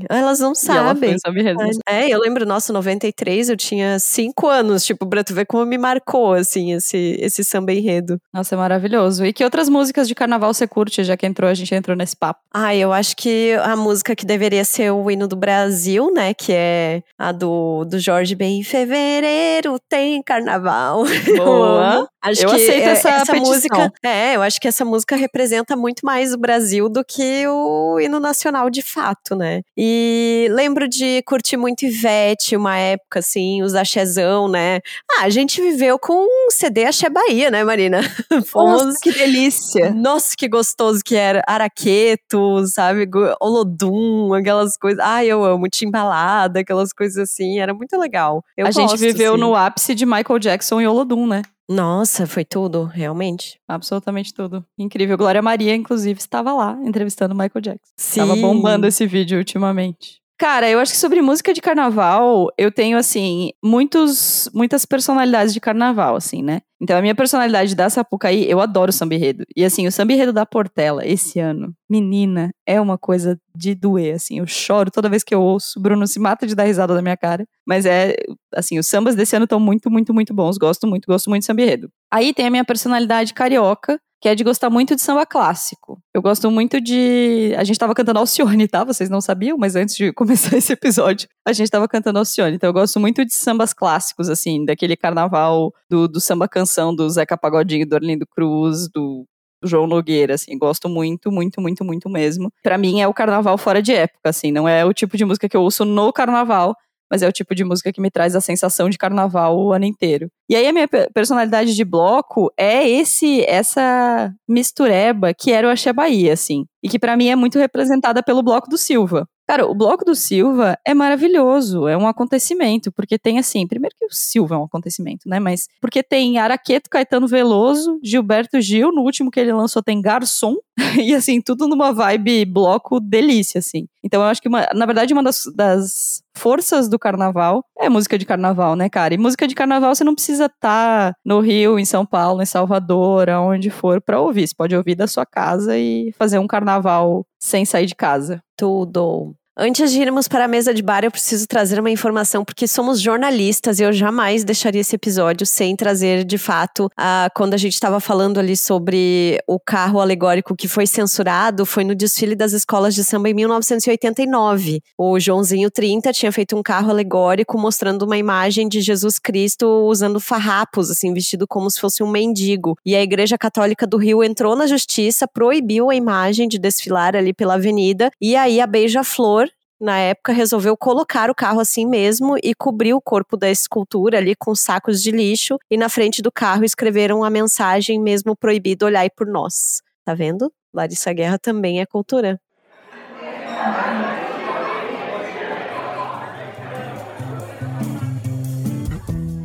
elas 0.09 0.39
não 0.39 0.53
E 0.53 0.71
ela 0.71 0.95
foi 0.95 1.15
sabem. 1.19 1.55
um. 1.55 1.79
É, 1.87 2.09
eu 2.09 2.19
lembro, 2.19 2.45
nossa, 2.45 2.73
93, 2.73 3.49
eu 3.49 3.57
tinha 3.57 3.99
cinco 3.99 4.47
anos, 4.47 4.83
tipo, 4.83 5.05
pra 5.05 5.23
tu 5.23 5.33
ver 5.33 5.45
como 5.45 5.65
me 5.65 5.77
marcou, 5.77 6.33
assim, 6.33 6.73
esse, 6.73 7.15
esse 7.19 7.43
samba 7.43 7.73
enredo. 7.73 8.17
Nossa, 8.33 8.55
é 8.55 8.57
maravilhoso. 8.57 9.23
E 9.23 9.31
que 9.31 9.43
outras 9.43 9.69
músicas 9.69 10.07
de 10.07 10.15
carnaval 10.15 10.53
você 10.53 10.67
curte, 10.67 11.03
já 11.03 11.15
que 11.15 11.25
entrou, 11.27 11.49
a 11.49 11.53
gente 11.53 11.73
entrou 11.75 11.95
nesse 11.95 12.15
papo? 12.15 12.39
Ah, 12.53 12.75
eu 12.75 12.91
acho 12.91 13.15
que 13.15 13.53
a 13.61 13.75
música 13.75 14.15
que 14.15 14.25
deveria 14.25 14.65
ser 14.65 14.91
o 14.91 15.11
hino 15.11 15.27
do 15.27 15.35
Brasil, 15.35 16.11
né, 16.11 16.33
que 16.33 16.51
é 16.51 17.03
a 17.17 17.31
do, 17.31 17.85
do 17.85 17.99
Jorge 17.99 18.33
Ben. 18.35 18.59
Em 18.59 18.63
fevereiro 18.63 19.77
tem 19.87 20.21
carnaval. 20.23 21.03
Boa. 21.37 22.07
Acho 22.21 22.43
Eu 22.43 22.49
que 22.49 22.55
aceito 22.55 22.81
é- 22.87 22.91
essa 22.91 23.11
petição. 23.25 23.39
música. 23.39 23.93
É, 24.03 24.35
eu 24.35 24.41
acho 24.41 24.59
que 24.59 24.67
essa 24.67 24.83
música 24.83 25.15
representa 25.15 25.75
muito 25.75 26.05
mais 26.05 26.33
o 26.33 26.37
Brasil 26.37 26.89
do 26.89 27.03
que 27.03 27.47
o 27.47 27.99
hino 27.99 28.19
nacional 28.19 28.69
de 28.69 28.81
fato, 28.81 29.35
né? 29.35 29.61
E 29.77 30.47
lembro 30.51 30.87
de 30.87 31.21
curtir 31.25 31.55
muito 31.57 31.83
Ivete, 31.85 32.55
uma 32.57 32.77
época 32.77 33.19
assim, 33.19 33.61
os 33.61 33.73
axézão, 33.75 34.47
né? 34.49 34.79
Ah, 35.11 35.23
a 35.23 35.29
gente 35.29 35.61
viveu 35.61 35.97
com 35.97 36.13
um 36.13 36.51
CD 36.51 36.85
Axé 36.85 37.09
Bahia, 37.09 37.49
né, 37.49 37.63
Marina? 37.63 38.01
Fomos 38.47 38.85
Nossa, 38.85 38.97
que 39.01 39.11
delícia. 39.11 39.91
nossa, 39.91 40.35
que 40.37 40.47
gostoso 40.47 40.99
que 41.05 41.15
era. 41.15 41.41
Araqueto, 41.47 42.65
sabe? 42.67 43.07
Olodum, 43.41 44.33
aquelas 44.33 44.77
coisas. 44.77 44.99
Ai, 45.03 45.27
eu 45.27 45.43
amo. 45.43 45.67
Timbalada, 45.69 46.59
aquelas 46.59 46.91
coisas 46.91 47.17
assim. 47.17 47.59
Era 47.59 47.73
muito 47.73 47.97
legal. 47.97 48.43
Eu 48.57 48.67
a 48.67 48.71
gente 48.71 48.89
gosto, 48.89 48.97
viveu 48.99 49.33
assim. 49.33 49.41
no 49.41 49.55
ápice 49.55 49.95
de 49.95 50.05
Michael 50.05 50.39
Jackson 50.39 50.81
e 50.81 50.87
Olodum, 50.87 51.25
né? 51.27 51.41
Nossa, 51.69 52.25
foi 52.25 52.43
tudo, 52.43 52.85
realmente. 52.85 53.59
Absolutamente 53.67 54.33
tudo. 54.33 54.65
Incrível. 54.75 55.15
Glória 55.15 55.41
Maria, 55.41 55.75
inclusive, 55.75 56.19
estava 56.19 56.51
lá 56.51 56.75
entrevistando 56.83 57.35
Michael 57.35 57.61
Jackson. 57.61 57.93
Sim. 57.95 58.19
Tava 58.21 58.35
bombando 58.35 58.87
esse 58.87 59.05
vídeo 59.05 59.37
ultimamente. 59.37 60.18
Cara, 60.39 60.69
eu 60.69 60.79
acho 60.79 60.93
que 60.93 60.97
sobre 60.97 61.21
música 61.21 61.53
de 61.53 61.59
carnaval, 61.59 62.47
eu 62.57 62.71
tenho, 62.71 62.97
assim, 62.97 63.51
muitos, 63.61 64.49
muitas 64.53 64.85
personalidades 64.85 65.53
de 65.53 65.59
carnaval, 65.59 66.15
assim, 66.15 66.41
né? 66.41 66.61
Então, 66.81 66.97
a 66.97 67.01
minha 67.01 67.13
personalidade 67.13 67.75
da 67.75 67.89
Sapucaí, 67.89 68.49
eu 68.49 68.61
adoro 68.61 68.89
o 68.89 68.93
samba 68.93 69.15
enredo. 69.15 69.43
E, 69.53 69.65
assim, 69.65 69.85
o 69.85 69.91
samba 69.91 70.13
enredo 70.13 70.31
da 70.31 70.45
Portela, 70.45 71.05
esse 71.05 71.41
ano, 71.41 71.73
menina, 71.89 72.51
é 72.65 72.79
uma 72.79 72.97
coisa 72.97 73.37
de 73.53 73.75
doer, 73.75 74.15
assim. 74.15 74.39
Eu 74.39 74.47
choro 74.47 74.89
toda 74.89 75.09
vez 75.09 75.25
que 75.25 75.35
eu 75.35 75.41
ouço. 75.41 75.77
O 75.77 75.81
Bruno 75.81 76.07
se 76.07 76.21
mata 76.21 76.47
de 76.47 76.55
dar 76.55 76.63
risada 76.63 76.95
da 76.95 77.01
minha 77.01 77.17
cara. 77.17 77.45
Mas 77.67 77.85
é, 77.85 78.15
assim, 78.55 78.79
os 78.79 78.87
sambas 78.87 79.15
desse 79.15 79.35
ano 79.35 79.43
estão 79.43 79.59
muito, 79.59 79.91
muito, 79.91 80.13
muito 80.13 80.33
bons. 80.33 80.57
Gosto 80.57 80.87
muito, 80.87 81.05
gosto 81.05 81.29
muito 81.29 81.41
de 81.41 81.47
samba 81.47 81.63
enredo. 81.63 81.89
Aí 82.09 82.33
tem 82.33 82.47
a 82.47 82.49
minha 82.49 82.63
personalidade 82.63 83.33
carioca, 83.33 83.99
que 84.21 84.27
é 84.27 84.35
de 84.35 84.43
gostar 84.43 84.69
muito 84.69 84.95
de 84.95 85.01
samba 85.01 85.25
clássico. 85.25 86.01
Eu 86.13 86.21
gosto 86.21 86.51
muito 86.51 86.81
de. 86.81 87.53
A 87.57 87.63
gente 87.63 87.79
tava 87.79 87.93
cantando 87.93 88.19
Alcione, 88.19 88.67
tá? 88.67 88.83
Vocês 88.83 89.09
não 89.09 89.21
sabiam, 89.21 89.57
mas 89.57 89.75
antes 89.75 89.95
de 89.95 90.11
começar 90.13 90.57
esse 90.57 90.73
episódio, 90.73 91.27
a 91.47 91.53
gente 91.53 91.69
tava 91.69 91.87
cantando 91.87 92.19
Alcione. 92.19 92.55
Então 92.55 92.69
eu 92.69 92.73
gosto 92.73 92.99
muito 92.99 93.23
de 93.23 93.33
sambas 93.33 93.73
clássicos, 93.73 94.29
assim, 94.29 94.65
daquele 94.65 94.95
carnaval 94.95 95.73
do, 95.89 96.07
do 96.07 96.19
samba 96.19 96.47
canção 96.47 96.93
do 96.93 97.09
Zeca 97.09 97.37
Pagodinho, 97.37 97.87
do 97.87 97.93
Orlindo 97.93 98.27
Cruz, 98.27 98.89
do 98.89 99.25
João 99.63 99.87
Nogueira, 99.87 100.35
assim, 100.35 100.57
gosto 100.57 100.87
muito, 100.87 101.31
muito, 101.31 101.61
muito, 101.61 101.83
muito 101.83 102.09
mesmo. 102.09 102.51
Para 102.63 102.77
mim 102.77 103.01
é 103.01 103.07
o 103.07 103.13
carnaval 103.13 103.57
fora 103.57 103.81
de 103.81 103.93
época, 103.93 104.29
assim, 104.29 104.51
não 104.51 104.67
é 104.67 104.85
o 104.85 104.93
tipo 104.93 105.17
de 105.17 105.25
música 105.25 105.49
que 105.49 105.55
eu 105.55 105.61
ouço 105.61 105.83
no 105.85 106.11
carnaval, 106.13 106.75
mas 107.09 107.21
é 107.21 107.27
o 107.27 107.31
tipo 107.31 107.55
de 107.55 107.63
música 107.63 107.91
que 107.91 108.01
me 108.01 108.11
traz 108.11 108.35
a 108.35 108.41
sensação 108.41 108.89
de 108.89 108.97
carnaval 108.97 109.57
o 109.57 109.73
ano 109.73 109.85
inteiro. 109.85 110.29
E 110.49 110.55
aí 110.55 110.67
a 110.67 110.73
minha 110.73 110.87
personalidade 111.13 111.75
de 111.75 111.85
bloco 111.85 112.51
é 112.57 112.87
esse 112.87 113.43
essa 113.45 114.31
mistureba 114.47 115.33
que 115.33 115.51
era 115.51 115.67
o 115.67 115.71
Axé 115.71 115.93
Bahia, 115.93 116.33
assim, 116.33 116.65
e 116.83 116.89
que 116.89 116.99
para 116.99 117.15
mim 117.17 117.29
é 117.29 117.35
muito 117.35 117.59
representada 117.59 118.23
pelo 118.23 118.43
bloco 118.43 118.69
do 118.69 118.77
Silva. 118.77 119.27
Cara, 119.49 119.65
o 119.65 119.73
Bloco 119.73 120.05
do 120.05 120.13
Silva 120.13 120.77
é 120.85 120.93
maravilhoso, 120.93 121.87
é 121.87 121.97
um 121.97 122.07
acontecimento, 122.07 122.91
porque 122.91 123.17
tem 123.17 123.39
assim, 123.39 123.65
primeiro 123.65 123.95
que 123.97 124.05
o 124.05 124.11
Silva 124.11 124.53
é 124.53 124.57
um 124.59 124.65
acontecimento, 124.65 125.27
né? 125.27 125.39
Mas 125.39 125.67
porque 125.81 126.03
tem 126.03 126.37
Araqueto, 126.37 126.87
Caetano 126.87 127.27
Veloso, 127.27 127.99
Gilberto 128.03 128.61
Gil, 128.61 128.91
no 128.91 129.01
último 129.01 129.31
que 129.31 129.39
ele 129.39 129.51
lançou 129.51 129.81
tem 129.81 130.03
Garçom, 130.03 130.55
e 131.03 131.15
assim, 131.15 131.41
tudo 131.41 131.67
numa 131.67 131.91
vibe 131.91 132.45
bloco 132.45 132.99
delícia, 132.99 133.57
assim. 133.57 133.87
Então 134.03 134.21
eu 134.21 134.27
acho 134.27 134.39
que, 134.39 134.47
uma, 134.47 134.67
na 134.73 134.85
verdade, 134.85 135.13
uma 135.13 135.23
das, 135.23 135.43
das 135.55 136.21
forças 136.35 136.87
do 136.87 136.97
carnaval 136.97 137.65
é 137.77 137.89
música 137.89 138.17
de 138.17 138.25
carnaval, 138.25 138.75
né, 138.75 138.87
cara? 138.87 139.13
E 139.13 139.17
música 139.17 139.47
de 139.47 139.55
carnaval 139.55 139.93
você 139.93 140.03
não 140.03 140.13
precisa 140.15 140.45
estar 140.45 141.11
tá 141.11 141.15
no 141.25 141.39
Rio, 141.39 141.77
em 141.77 141.85
São 141.85 142.05
Paulo, 142.05 142.41
em 142.41 142.45
Salvador, 142.45 143.29
aonde 143.29 143.69
for, 143.69 143.99
para 143.99 144.21
ouvir. 144.21 144.47
Você 144.47 144.53
pode 144.55 144.75
ouvir 144.75 144.95
da 144.95 145.07
sua 145.07 145.25
casa 145.25 145.77
e 145.77 146.13
fazer 146.17 146.39
um 146.39 146.47
carnaval 146.47 147.25
sem 147.39 147.65
sair 147.65 147.85
de 147.85 147.95
casa. 147.95 148.41
Tudo. 148.55 149.35
Antes 149.61 149.91
de 149.91 150.01
irmos 150.01 150.25
para 150.25 150.45
a 150.45 150.47
mesa 150.47 150.73
de 150.73 150.81
bar, 150.81 151.03
eu 151.03 151.11
preciso 151.11 151.45
trazer 151.45 151.81
uma 151.81 151.91
informação, 151.91 152.45
porque 152.45 152.65
somos 152.65 153.01
jornalistas 153.01 153.77
e 153.77 153.83
eu 153.83 153.91
jamais 153.91 154.45
deixaria 154.45 154.79
esse 154.79 154.95
episódio 154.95 155.45
sem 155.45 155.75
trazer, 155.75 156.23
de 156.23 156.37
fato, 156.37 156.89
a, 156.95 157.29
quando 157.35 157.55
a 157.55 157.57
gente 157.57 157.73
estava 157.73 157.99
falando 157.99 158.39
ali 158.39 158.55
sobre 158.55 159.37
o 159.45 159.59
carro 159.59 159.99
alegórico 159.99 160.55
que 160.55 160.69
foi 160.69 160.87
censurado, 160.87 161.65
foi 161.65 161.83
no 161.83 161.93
desfile 161.93 162.35
das 162.35 162.53
escolas 162.53 162.95
de 162.95 163.03
samba 163.03 163.31
em 163.31 163.33
1989. 163.33 164.81
O 164.97 165.19
Joãozinho 165.19 165.69
30 165.69 166.13
tinha 166.13 166.31
feito 166.31 166.55
um 166.55 166.63
carro 166.63 166.89
alegórico 166.89 167.59
mostrando 167.59 168.03
uma 168.03 168.17
imagem 168.17 168.69
de 168.69 168.79
Jesus 168.79 169.19
Cristo 169.19 169.67
usando 169.85 170.21
farrapos, 170.21 170.89
assim, 170.89 171.13
vestido 171.13 171.45
como 171.45 171.69
se 171.69 171.81
fosse 171.81 172.01
um 172.01 172.09
mendigo. 172.09 172.77
E 172.85 172.95
a 172.95 173.03
Igreja 173.03 173.37
Católica 173.37 173.85
do 173.85 173.97
Rio 173.97 174.23
entrou 174.23 174.55
na 174.55 174.67
justiça, 174.67 175.27
proibiu 175.27 175.89
a 175.89 175.95
imagem 175.95 176.47
de 176.47 176.57
desfilar 176.57 177.13
ali 177.13 177.33
pela 177.33 177.55
avenida, 177.55 178.09
e 178.21 178.37
aí 178.37 178.61
a 178.61 178.65
Beija-Flor 178.65 179.48
na 179.79 179.97
época, 179.97 180.33
resolveu 180.33 180.75
colocar 180.75 181.29
o 181.29 181.35
carro 181.35 181.61
assim 181.61 181.85
mesmo 181.85 182.37
e 182.43 182.53
cobrir 182.53 182.93
o 182.93 183.01
corpo 183.01 183.37
da 183.37 183.49
escultura 183.49 184.17
ali 184.17 184.35
com 184.35 184.53
sacos 184.53 185.01
de 185.01 185.11
lixo 185.11 185.57
e 185.71 185.77
na 185.77 185.87
frente 185.87 186.21
do 186.21 186.31
carro 186.31 186.65
escreveram 186.65 187.23
a 187.23 187.29
mensagem 187.29 187.99
mesmo 187.99 188.35
proibido 188.35 188.85
olhar 188.85 189.09
por 189.11 189.25
nós. 189.25 189.81
Tá 190.03 190.13
vendo? 190.13 190.51
Larissa 190.73 191.13
Guerra 191.13 191.39
também 191.39 191.79
é 191.79 191.85
cultura. 191.85 192.39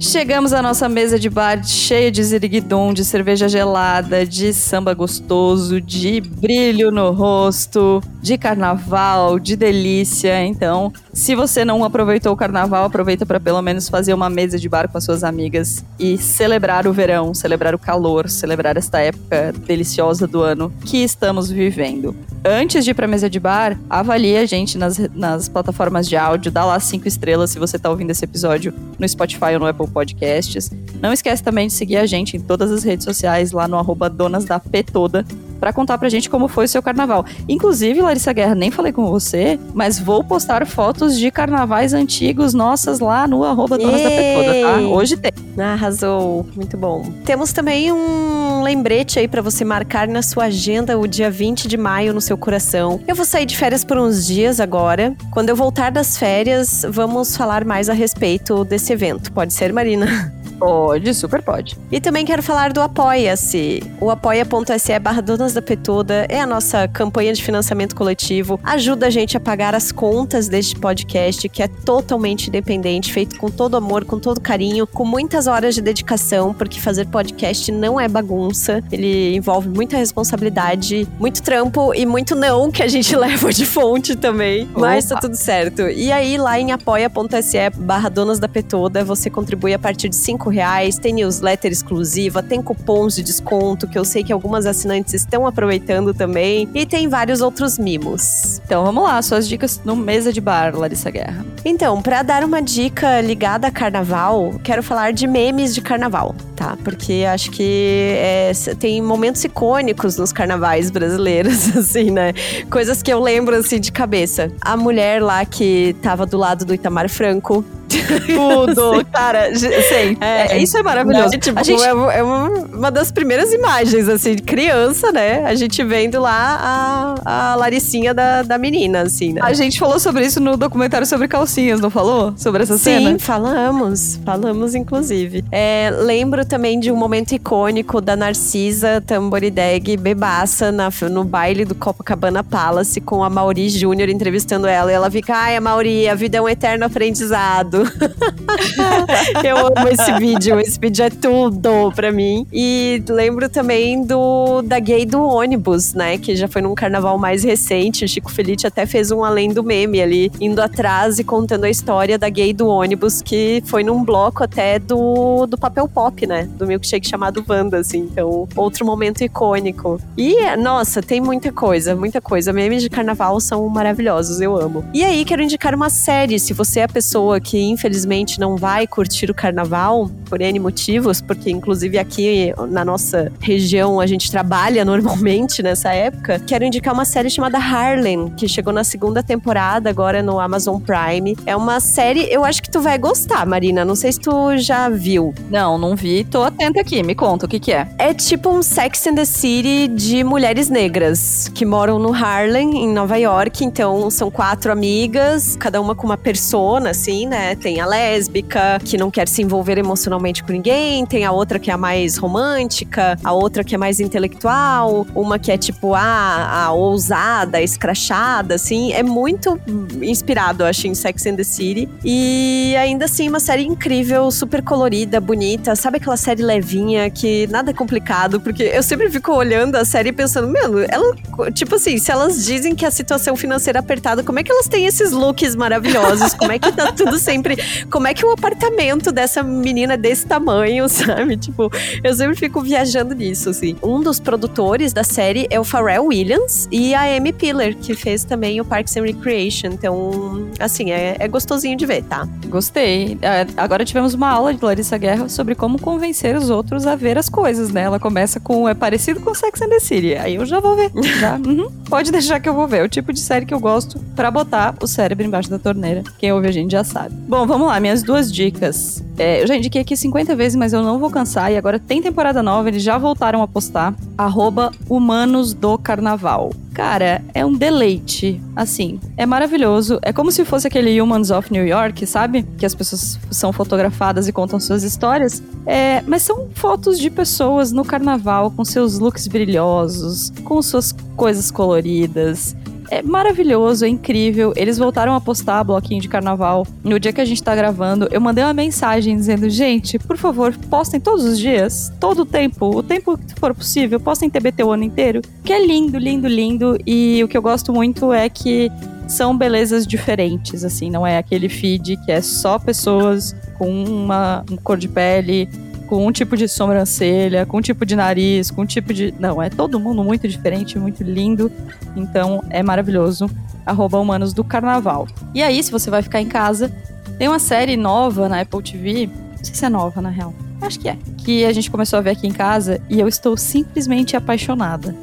Chegamos 0.05 0.53
à 0.53 0.61
nossa 0.61 0.87
mesa 0.87 1.19
de 1.19 1.31
bar 1.31 1.64
cheia 1.64 2.12
de 2.12 2.23
ziriguidum, 2.23 2.93
de 2.93 3.03
cerveja 3.03 3.49
gelada, 3.49 4.27
de 4.27 4.53
samba 4.53 4.93
gostoso, 4.93 5.81
de 5.81 6.21
brilho 6.21 6.90
no 6.90 7.11
rosto, 7.11 8.03
de 8.21 8.37
carnaval, 8.37 9.38
de 9.38 9.57
delícia. 9.57 10.45
Então, 10.45 10.93
se 11.11 11.35
você 11.35 11.64
não 11.64 11.83
aproveitou 11.83 12.35
o 12.35 12.37
carnaval, 12.37 12.85
aproveita 12.85 13.25
para 13.25 13.40
pelo 13.40 13.62
menos 13.62 13.88
fazer 13.88 14.12
uma 14.12 14.29
mesa 14.29 14.59
de 14.59 14.69
bar 14.69 14.90
com 14.90 14.99
as 14.99 15.05
suas 15.05 15.25
amigas 15.25 15.83
e 15.99 16.19
celebrar 16.19 16.87
o 16.87 16.93
verão, 16.93 17.33
celebrar 17.33 17.75
o 17.75 17.79
calor, 17.79 18.29
celebrar 18.29 18.77
esta 18.77 19.01
época 19.01 19.55
deliciosa 19.67 20.27
do 20.27 20.43
ano 20.43 20.71
que 20.85 20.99
estamos 20.99 21.51
vivendo. 21.51 22.14
Antes 22.45 22.85
de 22.85 22.90
ir 22.90 22.95
pra 22.95 23.07
mesa 23.07 23.31
de 23.31 23.40
bar, 23.40 23.79
avalie 23.88 24.37
a 24.37 24.45
gente 24.45 24.77
nas, 24.77 24.99
nas 25.14 25.49
plataformas 25.49 26.07
de 26.07 26.14
áudio, 26.14 26.53
dá 26.53 26.62
lá 26.62 26.79
cinco 26.79 27.09
estrelas 27.09 27.51
se 27.51 27.59
você 27.59 27.79
tá 27.79 27.88
ouvindo 27.88 28.11
esse 28.11 28.23
episódio 28.23 28.75
no 28.99 29.09
Spotify 29.09 29.55
ou 29.55 29.61
no 29.61 29.67
Apple 29.67 29.93
Podcasts. 29.94 30.70
Não 31.00 31.12
esquece 31.12 31.42
também 31.42 31.68
de 31.68 31.72
seguir 31.72 31.96
a 31.96 32.04
gente 32.04 32.37
em 32.37 32.40
todas 32.40 32.70
as 32.70 32.83
redes 32.83 33.04
sociais, 33.04 33.52
lá 33.52 33.68
no 33.68 33.78
arroba 33.78 34.11
Donas 34.11 34.44
da 34.44 34.59
P 34.59 34.83
Toda, 34.83 35.24
para 35.64 35.72
contar 35.72 35.96
pra 35.96 36.11
gente 36.11 36.29
como 36.29 36.46
foi 36.46 36.66
o 36.66 36.68
seu 36.68 36.83
carnaval. 36.83 37.24
Inclusive, 37.48 38.03
Larissa 38.03 38.35
Guerra, 38.35 38.55
nem 38.55 38.70
falei 38.70 38.92
com 38.92 39.07
você, 39.07 39.59
mas 39.72 39.98
vou 39.98 40.22
postar 40.22 40.66
fotos 40.66 41.18
de 41.18 41.31
carnavais 41.31 41.94
antigos 41.94 42.53
nossas 42.53 43.00
lá 43.00 43.27
no 43.27 43.42
arroba 43.42 43.79
Donas 43.79 44.03
da 44.03 44.11
Petoda, 44.11 44.61
tá? 44.61 44.81
Hoje 44.81 45.16
tem. 45.16 45.33
Arrasou, 45.59 46.46
muito 46.55 46.77
bom. 46.77 47.11
Temos 47.24 47.50
também 47.50 47.90
um 47.90 48.62
lembrete 48.62 49.18
aí 49.18 49.27
para 49.27 49.40
você 49.40 49.64
marcar 49.64 50.07
na 50.07 50.20
sua 50.20 50.44
agenda 50.44 50.98
o 50.98 51.07
dia 51.07 51.31
20 51.31 51.66
de 51.66 51.79
maio 51.79 52.12
no 52.12 52.20
seu 52.20 52.37
coração. 52.37 53.00
Eu 53.09 53.14
vou 53.14 53.24
sair 53.24 53.46
de 53.46 53.57
férias 53.57 53.87
por 53.87 53.96
uns 53.96 54.27
dias 54.27 54.61
agora. 54.61 55.16
Quando 55.31 55.48
eu 55.48 55.57
voltar 55.57 55.90
das 55.90 56.18
férias, 56.18 56.85
vamos 56.87 57.38
falar 57.38 57.64
mais 57.64 57.88
a 57.88 57.94
respeito 57.94 58.66
desse 58.66 58.92
evento. 58.92 59.33
Pode 59.33 59.55
ser, 59.55 59.72
Marina? 59.72 60.31
Pode, 60.59 61.12
super 61.14 61.42
pode. 61.42 61.77
E 61.90 62.00
também 62.00 62.24
quero 62.24 62.42
falar 62.42 62.72
do 62.72 62.81
Apoia-se. 62.81 63.83
O 64.00 64.11
apoia.se 64.11 64.98
barra 64.98 65.20
Donas 65.20 65.53
da 65.55 65.62
Petoda 65.62 66.27
é 66.29 66.40
a 66.40 66.47
nossa 66.47 66.87
campanha 66.88 67.33
de 67.33 67.43
financiamento 67.43 67.95
coletivo. 67.95 68.59
Ajuda 68.62 69.07
a 69.07 69.11
gente 69.11 69.37
a 69.37 69.40
pagar 69.40 69.75
as 69.75 69.93
contas 69.93 70.49
deste 70.49 70.77
podcast, 70.77 71.49
que 71.49 71.62
é 71.62 71.69
totalmente 71.69 72.49
independente, 72.49 73.12
feito 73.12 73.38
com 73.38 73.49
todo 73.49 73.77
amor, 73.77 74.05
com 74.05 74.19
todo 74.19 74.40
carinho, 74.40 74.87
com 74.87 75.05
muitas 75.05 75.47
horas 75.47 75.75
de 75.75 75.81
dedicação, 75.81 76.53
porque 76.53 76.81
fazer 76.81 77.07
podcast 77.07 77.71
não 77.71 78.01
é 78.01 78.09
bagunça. 78.09 78.83
Ele 78.90 79.37
envolve 79.37 79.69
muita 79.69 79.97
responsabilidade, 79.97 81.07
muito 81.19 81.43
trampo 81.43 81.95
e 81.95 82.05
muito 82.05 82.35
não 82.35 82.71
que 82.71 82.83
a 82.83 82.88
gente 82.88 83.14
leva 83.17 83.53
de 83.53 83.64
fonte 83.64 84.17
também. 84.17 84.69
Mas 84.75 85.07
tá 85.07 85.17
tudo 85.19 85.37
certo. 85.37 85.83
E 85.83 86.11
aí, 86.11 86.37
lá 86.37 86.59
em 86.59 86.73
apoia.se 86.73 87.71
barra 87.77 88.09
Donas 88.09 88.38
da 88.38 88.49
Petoda, 88.49 89.05
você 89.05 89.31
contribui 89.31 89.73
a 89.73 89.79
partir 89.79 90.09
de 90.09 90.17
5 90.17 90.51
reais, 90.51 90.99
tem 90.99 91.14
newsletter 91.14 91.71
exclusiva, 91.71 92.43
tem 92.43 92.61
cupons 92.61 93.14
de 93.14 93.23
desconto, 93.23 93.87
que 93.87 93.99
eu 93.99 94.05
sei 94.05 94.25
que 94.25 94.33
algumas 94.33 94.67
assinantes 94.67 95.25
estão 95.35 95.47
aproveitando 95.47 96.14
também, 96.14 96.68
e 96.73 96.87
tem 96.87 97.09
vários 97.09 97.40
outros 97.40 97.77
mimos. 97.77 98.61
Então 98.64 98.85
vamos 98.85 99.03
lá, 99.03 99.20
suas 99.20 99.49
dicas 99.49 99.81
no 99.85 99.97
Mesa 99.97 100.33
de 100.33 100.40
Bar, 100.40 100.77
Larissa 100.77 101.11
Guerra. 101.11 101.44
Então, 101.64 102.01
para 102.01 102.23
dar 102.23 102.44
uma 102.44 102.62
dica 102.62 103.20
ligada 103.20 103.66
a 103.66 103.70
carnaval, 103.70 104.55
quero 104.62 104.83
falar 104.83 105.12
de 105.12 105.27
memes 105.27 105.75
de 105.75 105.81
carnaval, 105.81 106.35
tá? 106.55 106.77
Porque 106.85 107.25
acho 107.29 107.51
que 107.51 108.14
é, 108.16 108.53
tem 108.79 109.03
momentos 109.03 109.42
icônicos 109.44 110.16
nos 110.16 110.33
carnavais 110.33 110.90
brasileiros, 110.90 111.75
assim, 111.77 112.11
né? 112.11 112.33
Coisas 112.70 113.03
que 113.03 113.12
eu 113.12 113.20
lembro, 113.20 113.57
assim, 113.57 113.81
de 113.81 113.90
cabeça. 113.90 114.53
A 114.61 114.77
mulher 114.77 115.20
lá 115.23 115.44
que 115.44 115.97
tava 116.01 116.25
do 116.27 116.37
lado 116.37 116.64
do 116.64 116.75
Itamar 116.75 117.09
Franco, 117.09 117.64
tudo. 118.26 119.04
Cara, 119.12 119.54
sei. 119.54 120.16
É, 120.20 120.57
é, 120.57 120.59
isso 120.59 120.76
é 120.76 120.83
maravilhoso. 120.83 121.30
Né? 121.33 121.38
Tipo, 121.38 121.59
a 121.59 121.62
gente... 121.62 121.83
é, 121.83 121.88
é, 121.88 122.22
uma 122.22 122.90
das 122.90 123.11
primeiras 123.11 123.52
imagens, 123.52 124.09
assim, 124.09 124.37
de 124.37 124.42
criança, 124.42 125.12
né? 125.12 125.44
A 125.44 125.54
gente 125.54 125.83
vendo 125.83 126.20
lá 126.20 127.14
a, 127.24 127.52
a 127.52 127.54
Laricinha 127.54 128.14
da, 128.14 128.42
da 128.42 128.59
menina, 128.59 129.02
assim, 129.02 129.33
né? 129.33 129.40
A 129.42 129.52
gente 129.52 129.78
falou 129.78 129.98
sobre 129.98 130.24
isso 130.24 130.40
no 130.40 130.57
documentário 130.57 131.07
sobre 131.07 131.28
calcinhas, 131.28 131.80
não 131.80 131.90
falou? 131.90 132.35
Sobre 132.37 132.62
essa 132.62 132.76
Sim, 132.76 132.85
cena? 132.85 133.11
Sim, 133.11 133.18
falamos. 133.18 134.20
Falamos, 134.24 134.74
inclusive. 134.74 135.44
É, 135.50 135.90
lembro 135.96 136.44
também 136.44 136.78
de 136.78 136.90
um 136.90 136.96
momento 136.96 137.33
icônico 137.33 138.00
da 138.00 138.16
Narcisa 138.16 139.02
Tamborideg 139.07 139.96
bebaça 139.96 140.72
na, 140.72 140.88
no 141.11 141.24
baile 141.24 141.64
do 141.64 141.74
Copacabana 141.74 142.42
Palace 142.42 143.00
com 143.00 143.22
a 143.22 143.30
Mauri 143.30 143.68
Júnior 143.68 144.09
entrevistando 144.09 144.66
ela. 144.66 144.90
E 144.90 144.94
ela 144.94 145.11
fica, 145.11 145.35
ai, 145.35 145.57
a 145.57 145.61
Mauri, 145.61 146.09
a 146.09 146.14
vida 146.14 146.38
é 146.38 146.40
um 146.40 146.48
eterno 146.48 146.85
aprendizado. 146.85 147.84
eu 149.44 149.57
amo 149.59 149.88
esse 149.88 150.12
vídeo. 150.18 150.59
Esse 150.61 150.79
vídeo 150.79 151.05
é 151.05 151.11
tudo 151.11 151.92
pra 151.94 152.11
mim. 152.11 152.47
E 152.53 153.03
lembro 153.09 153.49
também 153.49 154.05
do 154.05 154.62
da 154.62 154.79
gay 154.79 155.05
do 155.05 155.23
ônibus, 155.23 155.94
né? 155.94 156.18
Que 156.18 156.37
já 156.37 156.49
foi 156.49 156.62
num 156.62 156.75
carnaval 156.75 157.18
mais 157.18 157.44
recente. 157.44 158.05
O 158.05 158.09
Chico 158.09 158.31
Felice 158.31 158.66
até 158.66 158.87
fez 158.87 159.11
um 159.11 159.25
além 159.25 159.53
do 159.53 159.62
meme 159.62 160.01
ali, 160.01 160.31
indo 160.40 160.61
atrás 160.61 161.18
e 161.18 161.25
contando 161.25 161.64
a 161.64 161.70
história 161.70 162.18
da 162.18 162.29
gay 162.29 162.53
do 162.53 162.68
ônibus, 162.68 163.23
que 163.23 163.62
foi 163.66 163.83
num 163.83 164.05
bloco 164.05 164.42
até 164.42 164.79
do, 164.79 165.47
do 165.47 165.59
papel 165.59 165.88
pop, 165.88 166.27
né? 166.27 166.49
Do 166.57 166.66
milkshake 166.66 167.09
chamado 167.09 167.44
Wanda, 167.49 167.79
assim. 167.79 168.09
Então, 168.11 168.49
outro 168.57 168.85
momento 168.85 169.23
icônico. 169.23 170.01
E, 170.16 170.57
nossa, 170.57 171.03
tem 171.03 171.20
muita 171.20 171.53
coisa, 171.53 171.94
muita 171.94 172.20
coisa. 172.20 172.53
Memes 172.53 172.83
de 172.83 172.90
carnaval 172.90 173.40
são 173.40 173.68
maravilhosos, 173.68 174.40
eu 174.40 174.57
amo. 174.57 174.85
E 174.92 175.05
aí, 175.05 175.25
quero 175.25 175.42
indicar 175.42 175.75
uma 175.75 175.90
série. 175.90 176.38
Se 176.38 176.53
você 176.53 176.81
é 176.81 176.85
a 176.85 176.88
pessoa 176.88 177.40
que 177.40 177.59
infelizmente 177.75 178.41
não 178.41 178.57
vai 178.57 178.87
curtir 178.87 179.31
o 179.31 179.35
carnaval 179.35 180.11
por 180.25 180.41
N 180.41 180.59
motivos, 180.59 181.21
porque 181.21 181.51
inclusive 181.51 181.99
aqui 181.99 182.53
na 182.69 182.85
nossa 182.85 183.31
região 183.41 184.01
a 184.01 184.07
gente 184.07 184.31
trabalha 184.31 184.85
normalmente 184.87 185.63
nessa 185.63 185.93
época, 185.93 186.41
quero 186.47 186.65
indicar 186.65 186.95
uma 186.95 187.05
série 187.05 187.29
chamada 187.29 187.59
Harlem, 187.59 188.31
que 188.37 188.49
chegou 188.49 188.73
na 188.73 188.85
segunda 188.85 189.23
temporada 189.23 189.91
agora 189.91 190.23
no 190.23 190.39
Amazon 190.41 190.81
Prime. 190.81 191.37
É 191.47 191.57
uma 191.57 191.81
série, 191.81 192.27
eu 192.31 192.45
acho 192.45 192.63
que 192.63 192.71
tu 192.71 192.81
vai 192.81 192.99
gostar, 192.99 193.47
Marina. 193.47 193.85
Não 193.85 193.95
sei 193.95 194.13
se 194.13 194.21
tu 194.21 194.57
já 194.57 194.89
viu. 194.89 195.35
Não, 195.51 195.77
não 195.79 195.97
vi. 195.97 196.25
Tô 196.25 196.43
atenta 196.43 196.81
aqui. 196.81 197.03
Me 197.03 197.15
conta 197.15 197.47
o 197.47 197.49
que 197.49 197.59
que 197.59 197.73
é. 197.73 197.89
É 197.99 198.15
tipo 198.15 198.51
um 198.51 198.63
Sex 198.63 199.07
and 199.07 199.15
the 199.15 199.25
City 199.25 199.89
de 199.89 200.23
mulheres 200.25 200.69
negras 200.69 201.51
que 201.55 201.65
moram 201.65 201.99
no 201.99 202.13
Harlem, 202.13 202.85
em 202.85 202.93
Nova 202.93 203.17
York. 203.17 203.65
Então 203.65 204.11
são 204.11 204.31
quatro 204.31 204.73
amigas, 204.73 205.57
cada 205.57 205.81
uma 205.81 205.95
com 205.95 206.07
uma 206.07 206.17
persona, 206.17 206.91
assim, 206.91 207.27
né? 207.27 207.54
Tem 207.57 207.81
a 207.81 207.87
lésbica, 207.87 208.79
que 208.85 208.97
não 208.97 209.11
quer 209.11 209.29
se 209.29 209.43
envolver 209.43 209.79
emocionalmente 209.79 210.43
com 210.43 210.53
ninguém, 210.53 211.05
tem 211.07 211.25
a 211.25 211.33
outra 211.33 211.59
que 211.59 211.71
é 211.71 211.75
a 211.75 211.79
mais 211.79 212.17
romântica, 212.17 213.19
a 213.23 213.33
outra 213.33 213.62
que 213.62 213.75
é 213.75 213.79
mais 213.79 214.01
intelectual, 214.01 215.07
uma 215.14 215.38
que 215.38 215.51
é 215.51 215.59
tipo 215.59 215.95
a, 215.95 216.64
a 216.64 216.73
ousada, 216.73 217.59
a 217.59 217.62
escrachada, 217.62 218.55
assim. 218.55 218.93
É 218.93 219.03
muito 219.03 219.61
inspirado, 220.03 220.64
acho, 220.64 220.87
em 220.87 220.95
Sex 220.95 221.27
and 221.27 221.37
the 221.37 221.45
City. 221.45 221.88
E 222.05 222.75
ainda 222.79 223.05
assim, 223.05 223.29
uma 223.29 223.40
série 223.40 223.64
incrível, 223.64 224.31
super 224.31 224.62
colorida, 224.62 225.21
bonita. 225.21 225.77
Sabe 225.77 225.99
aquela 225.99 226.17
série 226.17 226.43
levinha 226.43 227.11
que 227.11 227.47
nada 227.49 227.71
é 227.71 227.75
complicado? 227.75 228.40
Porque 228.40 228.62
eu 228.62 228.83
sempre 228.83 229.11
fico 229.11 229.33
olhando 229.33 229.77
a 229.77 229.85
série 229.85 230.12
pensando, 230.12 230.49
mano, 230.49 230.79
ela, 230.88 231.17
tipo 231.53 231.75
assim, 231.75 231.99
se 231.99 232.11
elas 232.11 232.45
dizem 232.45 232.75
que 232.75 232.85
a 232.85 232.90
situação 232.90 233.37
financeira 233.37 233.79
é 233.79 233.81
apertada, 233.81 234.23
como 234.23 234.38
é 234.38 234.43
que 234.43 234.51
elas 234.51 234.69
têm 234.69 234.87
esses 234.87 235.12
looks 235.12 235.55
maravilhosos? 235.55 236.35
Como 236.35 236.53
é 236.53 236.59
que 236.59 236.73
tá 236.73 236.93
tudo 236.93 237.19
sempre. 237.21 237.43
Como 237.90 238.07
é 238.07 238.14
que 238.14 238.24
o 238.24 238.30
apartamento 238.30 239.12
dessa 239.12 239.42
menina 239.42 239.94
é 239.94 239.96
desse 239.96 240.26
tamanho, 240.26 240.88
sabe? 240.90 241.37
Tipo, 241.37 241.70
eu 242.02 242.14
sempre 242.14 242.37
fico 242.37 242.61
viajando 242.61 243.14
nisso, 243.14 243.50
assim. 243.50 243.76
Um 243.83 244.00
dos 244.00 244.18
produtores 244.20 244.92
da 244.92 245.04
série 245.04 245.46
é 245.50 245.59
o 245.59 245.64
Pharrell 245.64 246.07
Williams 246.07 246.68
e 246.70 246.94
a 246.94 247.02
Amy 247.16 247.33
Piller, 247.33 247.76
que 247.76 247.94
fez 247.94 248.24
também 248.24 248.61
o 248.61 248.64
Parks 248.64 248.96
and 248.96 249.02
Recreation. 249.02 249.68
Então, 249.68 250.48
assim, 250.59 250.90
é, 250.90 251.16
é 251.18 251.28
gostosinho 251.28 251.76
de 251.76 251.87
ver, 251.87 252.02
tá? 252.04 252.28
Gostei. 252.46 253.18
É, 253.22 253.46
agora 253.57 253.85
tivemos 253.85 254.14
uma 254.14 254.28
aula 254.28 254.54
de 254.54 254.64
Larissa 254.64 254.96
Guerra 254.96 255.28
sobre 255.28 255.54
como 255.54 255.80
convencer 255.80 256.37
os 256.37 256.50
outros 256.50 256.87
a 256.87 256.96
ver 256.96 257.18
as 257.18 257.28
coisas, 257.28 257.70
né? 257.70 257.83
Ela 257.83 257.98
começa 257.98 258.40
com 258.40 258.68
é 258.68 258.74
parecido 258.74 259.20
com 259.20 259.35
Sex 259.35 259.61
and 259.62 259.68
the 259.68 259.80
City. 259.80 260.14
Aí 260.14 260.37
eu 260.37 260.46
já 260.46 260.61
vou 260.61 260.76
ver. 260.76 260.90
Já. 261.20 261.35
Uhum. 261.44 261.70
Pode 261.88 262.11
deixar 262.11 262.40
que 262.40 262.48
eu 262.48 262.54
vou 262.54 262.66
ver. 262.66 262.78
É 262.78 262.83
o 262.85 262.88
tipo 262.88 263.12
de 263.12 263.20
série 263.20 263.44
que 263.44 263.52
eu 263.52 263.61
gosto 263.61 263.98
para 264.16 264.30
botar 264.30 264.74
o 264.80 264.87
cérebro 264.87 265.26
embaixo 265.26 265.50
da 265.50 265.59
torneira. 265.59 266.02
Quem 266.18 266.33
ouve 266.33 266.48
a 266.48 266.52
gente 266.52 266.72
já 266.72 266.83
sabe. 266.83 267.14
Bom, 267.35 267.49
vamos 267.49 267.66
lá. 267.66 267.81
Minhas 267.81 268.01
duas 268.01 268.33
dicas. 268.33 269.03
É, 269.18 269.42
eu 269.42 269.47
já 269.49 269.57
indiquei 269.57 269.81
aqui 269.81 269.97
50 269.97 270.37
vezes, 270.37 270.55
mas 270.55 270.73
eu 270.73 270.85
não 270.85 271.01
vou 271.01 271.11
cansar. 271.11 271.51
E 271.51 271.57
agora 271.57 271.81
tem 271.81 272.01
temporada 272.01 272.44
nova, 272.44 272.68
eles 272.68 272.81
já 272.81 272.97
voltaram 272.97 273.42
a 273.42 273.49
postar. 273.49 273.92
Arroba 274.16 274.70
Humanos 274.88 275.53
do 275.53 275.77
Carnaval. 275.77 276.53
Cara, 276.73 277.23
é 277.35 277.44
um 277.44 277.53
deleite. 277.53 278.40
Assim, 278.55 279.01
é 279.16 279.27
maravilhoso. 279.27 279.99
É 280.03 280.12
como 280.12 280.31
se 280.31 280.44
fosse 280.44 280.68
aquele 280.68 281.01
Humans 281.01 281.33
of 281.33 281.53
New 281.53 281.66
York, 281.66 282.07
sabe? 282.07 282.44
Que 282.57 282.64
as 282.64 282.75
pessoas 282.75 283.18
são 283.33 283.53
fotografadas 283.53 284.29
e 284.29 284.33
contam 284.33 284.61
suas 284.61 284.85
histórias. 284.85 285.42
É, 285.66 286.03
mas 286.07 286.23
são 286.23 286.49
fotos 286.55 287.01
de 287.01 287.11
pessoas 287.11 287.73
no 287.73 287.85
carnaval 287.85 288.53
com 288.53 288.64
seus 288.64 289.01
looks 289.01 289.27
brilhosos, 289.27 290.33
com 290.44 290.62
suas 290.62 290.92
coisas 291.16 291.51
coloridas. 291.51 292.55
É 292.90 293.03
maravilhoso, 293.03 293.85
é 293.85 293.88
incrível. 293.88 294.53
Eles 294.57 294.79
voltaram 294.79 295.14
a 295.14 295.20
postar 295.20 295.64
bloquinho 295.64 296.01
de 296.01 296.09
carnaval 296.09 296.66
no 296.83 296.99
dia 296.99 297.12
que 297.12 297.20
a 297.20 297.25
gente 297.25 297.42
tá 297.42 297.55
gravando. 297.55 298.09
Eu 298.11 298.20
mandei 298.20 298.44
uma 298.44 298.55
mensagem 298.55 299.16
dizendo: 299.16 299.49
gente, 299.49 299.99
por 299.99 300.16
favor, 300.16 300.55
postem 300.70 301.01
todos 301.01 301.25
os 301.25 301.38
dias, 301.38 301.92
todo 302.01 302.23
o 302.23 302.27
tempo, 302.27 302.66
o 302.66 302.83
tempo 302.83 303.18
que 303.18 303.38
for 303.38 303.55
possível, 303.55 303.99
postem 303.99 304.31
TBT 304.31 304.64
o 304.64 304.70
ano 304.70 304.85
inteiro. 304.85 305.23
Que 305.42 305.53
é 305.53 305.64
lindo, 305.64 305.99
lindo, 305.99 306.29
lindo. 306.29 306.79
E 306.87 307.23
o 307.23 307.29
que 307.29 307.37
eu 307.37 307.42
gosto 307.42 307.73
muito 307.73 308.12
é 308.12 308.29
que 308.29 308.70
são 309.07 309.37
belezas 309.37 309.87
diferentes, 309.87 310.64
assim, 310.64 310.90
não 310.90 311.07
é 311.07 311.18
aquele 311.18 311.49
feed 311.49 311.97
que 312.05 312.11
é 312.11 312.23
só 312.23 312.59
pessoas 312.59 313.37
com 313.59 313.85
uma, 313.85 314.44
uma 314.49 314.61
cor 314.62 314.79
de 314.79 314.88
pele 314.88 315.49
com 315.87 316.07
um 316.07 316.12
tipo 316.12 316.37
de 316.37 316.49
sobrancelha, 316.49 317.47
com 317.47 317.59
um 317.59 317.61
tipo 317.61 317.85
de 317.85 317.94
nariz, 317.94 318.51
com 318.51 318.62
um 318.62 318.66
tipo 318.66 318.92
de. 318.92 319.14
Não, 319.18 319.42
é 319.42 319.51
todo 319.51 319.79
mundo 319.79 320.03
muito 320.03 320.27
diferente, 320.27 320.79
muito 320.79 321.03
lindo. 321.03 321.51
Então 321.97 322.42
é 322.51 322.62
maravilhoso. 322.62 323.31
Arroba 323.64 323.99
Humanos 323.99 324.33
do 324.33 324.44
Carnaval. 324.44 325.09
E 325.35 325.42
aí, 325.42 325.62
se 325.62 325.70
você 325.70 325.90
vai 325.90 326.03
ficar 326.03 326.20
em 326.20 326.29
casa, 326.29 326.70
tem 327.18 327.29
uma 327.29 327.38
série 327.38 327.77
nova 327.77 328.29
na 328.29 328.40
Apple 328.40 328.62
TV. 328.62 329.07
Não 329.07 329.44
sei 329.44 329.55
se 329.55 329.64
é 329.64 329.68
nova, 329.68 330.03
na 330.03 330.11
real. 330.11 330.35
Acho 330.61 330.79
que 330.79 330.88
é. 330.88 330.99
Que 331.18 331.44
a 331.44 331.53
gente 331.53 331.70
começou 331.70 331.99
a 331.99 332.03
ver 332.03 332.11
aqui 332.11 332.27
em 332.27 332.33
casa 332.33 332.81
e 332.88 333.01
eu 333.01 333.09
estou 333.09 333.37
simplesmente 333.37 334.16
apaixonada. 334.16 334.94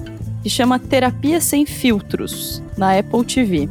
Que 0.43 0.49
chama 0.49 0.79
Terapia 0.79 1.39
Sem 1.39 1.65
Filtros, 1.65 2.61
na 2.77 2.97
Apple 2.97 3.23
TV. 3.23 3.69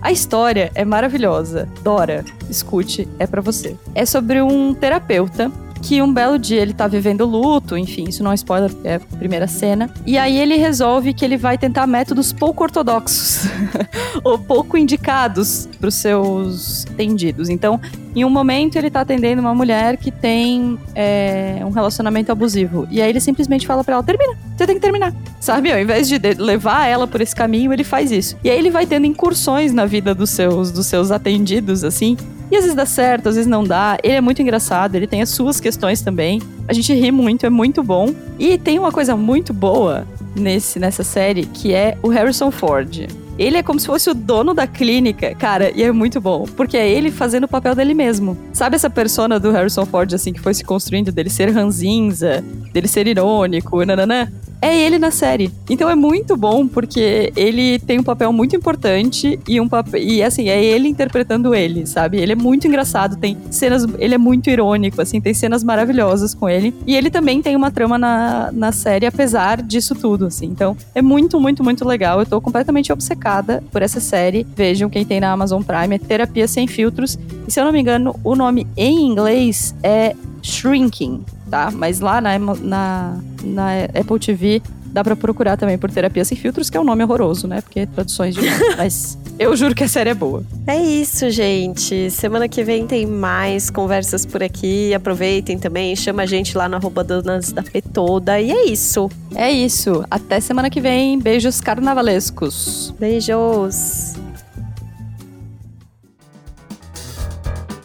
A 0.00 0.12
história 0.12 0.70
é 0.74 0.84
maravilhosa. 0.84 1.68
Dora, 1.82 2.24
escute, 2.48 3.08
é 3.18 3.26
para 3.26 3.40
você. 3.40 3.76
É 3.94 4.06
sobre 4.06 4.40
um 4.40 4.72
terapeuta 4.72 5.50
que 5.82 6.02
um 6.02 6.12
belo 6.12 6.38
dia 6.38 6.60
ele 6.60 6.72
tá 6.72 6.86
vivendo 6.86 7.24
luto, 7.24 7.76
enfim, 7.76 8.04
isso 8.08 8.22
não 8.22 8.32
é 8.32 8.34
spoiler, 8.34 8.70
é 8.84 8.96
a 8.96 9.00
primeira 9.00 9.46
cena. 9.46 9.90
E 10.06 10.18
aí 10.18 10.38
ele 10.38 10.56
resolve 10.56 11.14
que 11.14 11.24
ele 11.24 11.36
vai 11.36 11.56
tentar 11.56 11.86
métodos 11.86 12.32
pouco 12.32 12.62
ortodoxos 12.62 13.46
ou 14.24 14.38
pouco 14.38 14.76
indicados 14.76 15.68
para 15.78 15.88
os 15.88 15.94
seus 15.94 16.84
tendidos. 16.96 17.48
Então, 17.48 17.80
em 18.14 18.24
um 18.24 18.30
momento 18.30 18.76
ele 18.76 18.90
tá 18.90 19.02
atendendo 19.02 19.40
uma 19.40 19.54
mulher 19.54 19.96
que 19.96 20.10
tem 20.10 20.78
é, 20.94 21.60
um 21.64 21.70
relacionamento 21.70 22.32
abusivo. 22.32 22.86
E 22.90 23.00
aí 23.00 23.08
ele 23.08 23.20
simplesmente 23.20 23.66
fala 23.66 23.84
para 23.84 23.94
ela: 23.94 24.02
termina, 24.02 24.36
você 24.56 24.66
tem 24.66 24.74
que 24.74 24.80
terminar. 24.80 25.14
Sabe? 25.40 25.72
Ao 25.72 25.78
invés 25.78 26.08
de 26.08 26.18
levar 26.36 26.86
ela 26.86 27.06
por 27.06 27.20
esse 27.20 27.34
caminho, 27.34 27.72
ele 27.72 27.84
faz 27.84 28.10
isso. 28.10 28.36
E 28.42 28.50
aí 28.50 28.58
ele 28.58 28.70
vai 28.70 28.86
tendo 28.86 29.06
incursões 29.06 29.72
na 29.72 29.86
vida 29.86 30.14
dos 30.14 30.30
seus, 30.30 30.70
dos 30.72 30.86
seus 30.86 31.10
atendidos, 31.10 31.84
assim, 31.84 32.16
e 32.50 32.56
às 32.56 32.62
vezes 32.62 32.74
dá 32.74 32.86
certo, 32.86 33.28
às 33.28 33.34
vezes 33.34 33.48
não 33.48 33.64
dá. 33.64 33.98
Ele 34.02 34.14
é 34.14 34.20
muito 34.20 34.40
engraçado, 34.42 34.94
ele 34.94 35.06
tem 35.06 35.22
as 35.22 35.30
suas 35.30 35.60
questões 35.60 36.00
também. 36.00 36.40
A 36.66 36.72
gente 36.72 36.92
ri 36.94 37.10
muito, 37.10 37.44
é 37.44 37.50
muito 37.50 37.82
bom. 37.82 38.14
E 38.38 38.56
tem 38.58 38.78
uma 38.78 38.92
coisa 38.92 39.16
muito 39.16 39.52
boa 39.52 40.06
nesse, 40.34 40.78
nessa 40.78 41.02
série, 41.02 41.44
que 41.44 41.74
é 41.74 41.96
o 42.02 42.08
Harrison 42.08 42.50
Ford. 42.50 43.06
Ele 43.38 43.56
é 43.56 43.62
como 43.62 43.78
se 43.78 43.86
fosse 43.86 44.10
o 44.10 44.14
dono 44.14 44.52
da 44.52 44.66
clínica, 44.66 45.32
cara, 45.34 45.70
e 45.70 45.84
é 45.84 45.92
muito 45.92 46.20
bom, 46.20 46.44
porque 46.56 46.76
é 46.76 46.88
ele 46.90 47.08
fazendo 47.08 47.44
o 47.44 47.48
papel 47.48 47.72
dele 47.72 47.94
mesmo. 47.94 48.36
Sabe 48.52 48.74
essa 48.74 48.90
persona 48.90 49.38
do 49.38 49.52
Harrison 49.52 49.86
Ford, 49.86 50.12
assim, 50.12 50.32
que 50.32 50.40
foi 50.40 50.54
se 50.54 50.64
construindo, 50.64 51.12
dele 51.12 51.30
ser 51.30 51.48
ranzinza, 51.50 52.44
dele 52.72 52.88
ser 52.88 53.06
irônico, 53.06 53.84
nananã? 53.84 54.28
É 54.60 54.76
ele 54.76 54.98
na 54.98 55.10
série. 55.10 55.52
Então 55.68 55.88
é 55.88 55.94
muito 55.94 56.36
bom 56.36 56.66
porque 56.66 57.32
ele 57.36 57.78
tem 57.80 57.98
um 57.98 58.02
papel 58.02 58.32
muito 58.32 58.56
importante 58.56 59.38
e 59.46 59.60
um 59.60 59.68
papel 59.68 60.00
e 60.00 60.22
assim, 60.22 60.48
é 60.48 60.62
ele 60.62 60.88
interpretando 60.88 61.54
ele, 61.54 61.86
sabe? 61.86 62.18
Ele 62.18 62.32
é 62.32 62.36
muito 62.36 62.66
engraçado, 62.66 63.16
tem 63.16 63.36
cenas, 63.50 63.86
ele 63.98 64.14
é 64.14 64.18
muito 64.18 64.50
irônico, 64.50 65.00
assim, 65.00 65.20
tem 65.20 65.34
cenas 65.34 65.62
maravilhosas 65.62 66.34
com 66.34 66.48
ele. 66.48 66.74
E 66.86 66.96
ele 66.96 67.10
também 67.10 67.40
tem 67.42 67.56
uma 67.56 67.70
trama 67.70 67.98
na, 67.98 68.50
na 68.52 68.72
série 68.72 69.06
apesar 69.06 69.62
disso 69.62 69.94
tudo, 69.94 70.26
assim. 70.26 70.46
Então, 70.46 70.76
é 70.94 71.02
muito, 71.02 71.40
muito, 71.40 71.62
muito 71.62 71.86
legal. 71.86 72.20
Eu 72.20 72.26
tô 72.26 72.40
completamente 72.40 72.92
obcecada 72.92 73.62
por 73.70 73.82
essa 73.82 74.00
série. 74.00 74.46
Vejam 74.56 74.90
quem 74.90 75.04
tem 75.04 75.20
na 75.20 75.32
Amazon 75.32 75.62
Prime, 75.62 75.94
é 75.94 75.98
Terapia 75.98 76.48
sem 76.48 76.66
filtros. 76.66 77.18
E 77.46 77.50
se 77.50 77.60
eu 77.60 77.64
não 77.64 77.72
me 77.72 77.80
engano, 77.80 78.14
o 78.24 78.34
nome 78.34 78.66
em 78.76 79.06
inglês 79.06 79.74
é 79.82 80.14
Shrinking 80.42 81.24
tá? 81.48 81.70
Mas 81.72 82.00
lá 82.00 82.20
na, 82.20 82.38
na, 82.38 83.18
na 83.42 83.68
Apple 83.94 84.18
TV 84.18 84.62
dá 84.92 85.04
para 85.04 85.14
procurar 85.14 85.56
também 85.56 85.78
por 85.78 85.90
Terapia 85.90 86.24
Sem 86.24 86.36
Filtros, 86.36 86.70
que 86.70 86.76
é 86.76 86.80
um 86.80 86.84
nome 86.84 87.04
horroroso, 87.04 87.46
né? 87.46 87.60
Porque 87.60 87.80
é 87.80 87.86
traduções 87.86 88.34
de 88.34 88.40
Mas 88.76 89.18
eu 89.38 89.54
juro 89.56 89.74
que 89.74 89.84
a 89.84 89.88
série 89.88 90.10
é 90.10 90.14
boa. 90.14 90.42
É 90.66 90.76
isso, 90.76 91.30
gente. 91.30 92.10
Semana 92.10 92.48
que 92.48 92.64
vem 92.64 92.86
tem 92.86 93.06
mais 93.06 93.70
conversas 93.70 94.26
por 94.26 94.42
aqui. 94.42 94.92
Aproveitem 94.94 95.58
também, 95.58 95.94
chama 95.94 96.22
a 96.22 96.26
gente 96.26 96.56
lá 96.56 96.68
no 96.68 96.76
arroba 96.76 97.04
Donas 97.04 97.52
da 97.52 97.62
Petoda. 97.62 98.40
E 98.40 98.50
é 98.50 98.64
isso. 98.66 99.10
É 99.34 99.50
isso. 99.50 100.04
Até 100.10 100.40
semana 100.40 100.70
que 100.70 100.80
vem. 100.80 101.18
Beijos 101.18 101.60
carnavalescos. 101.60 102.94
Beijos. 102.98 104.14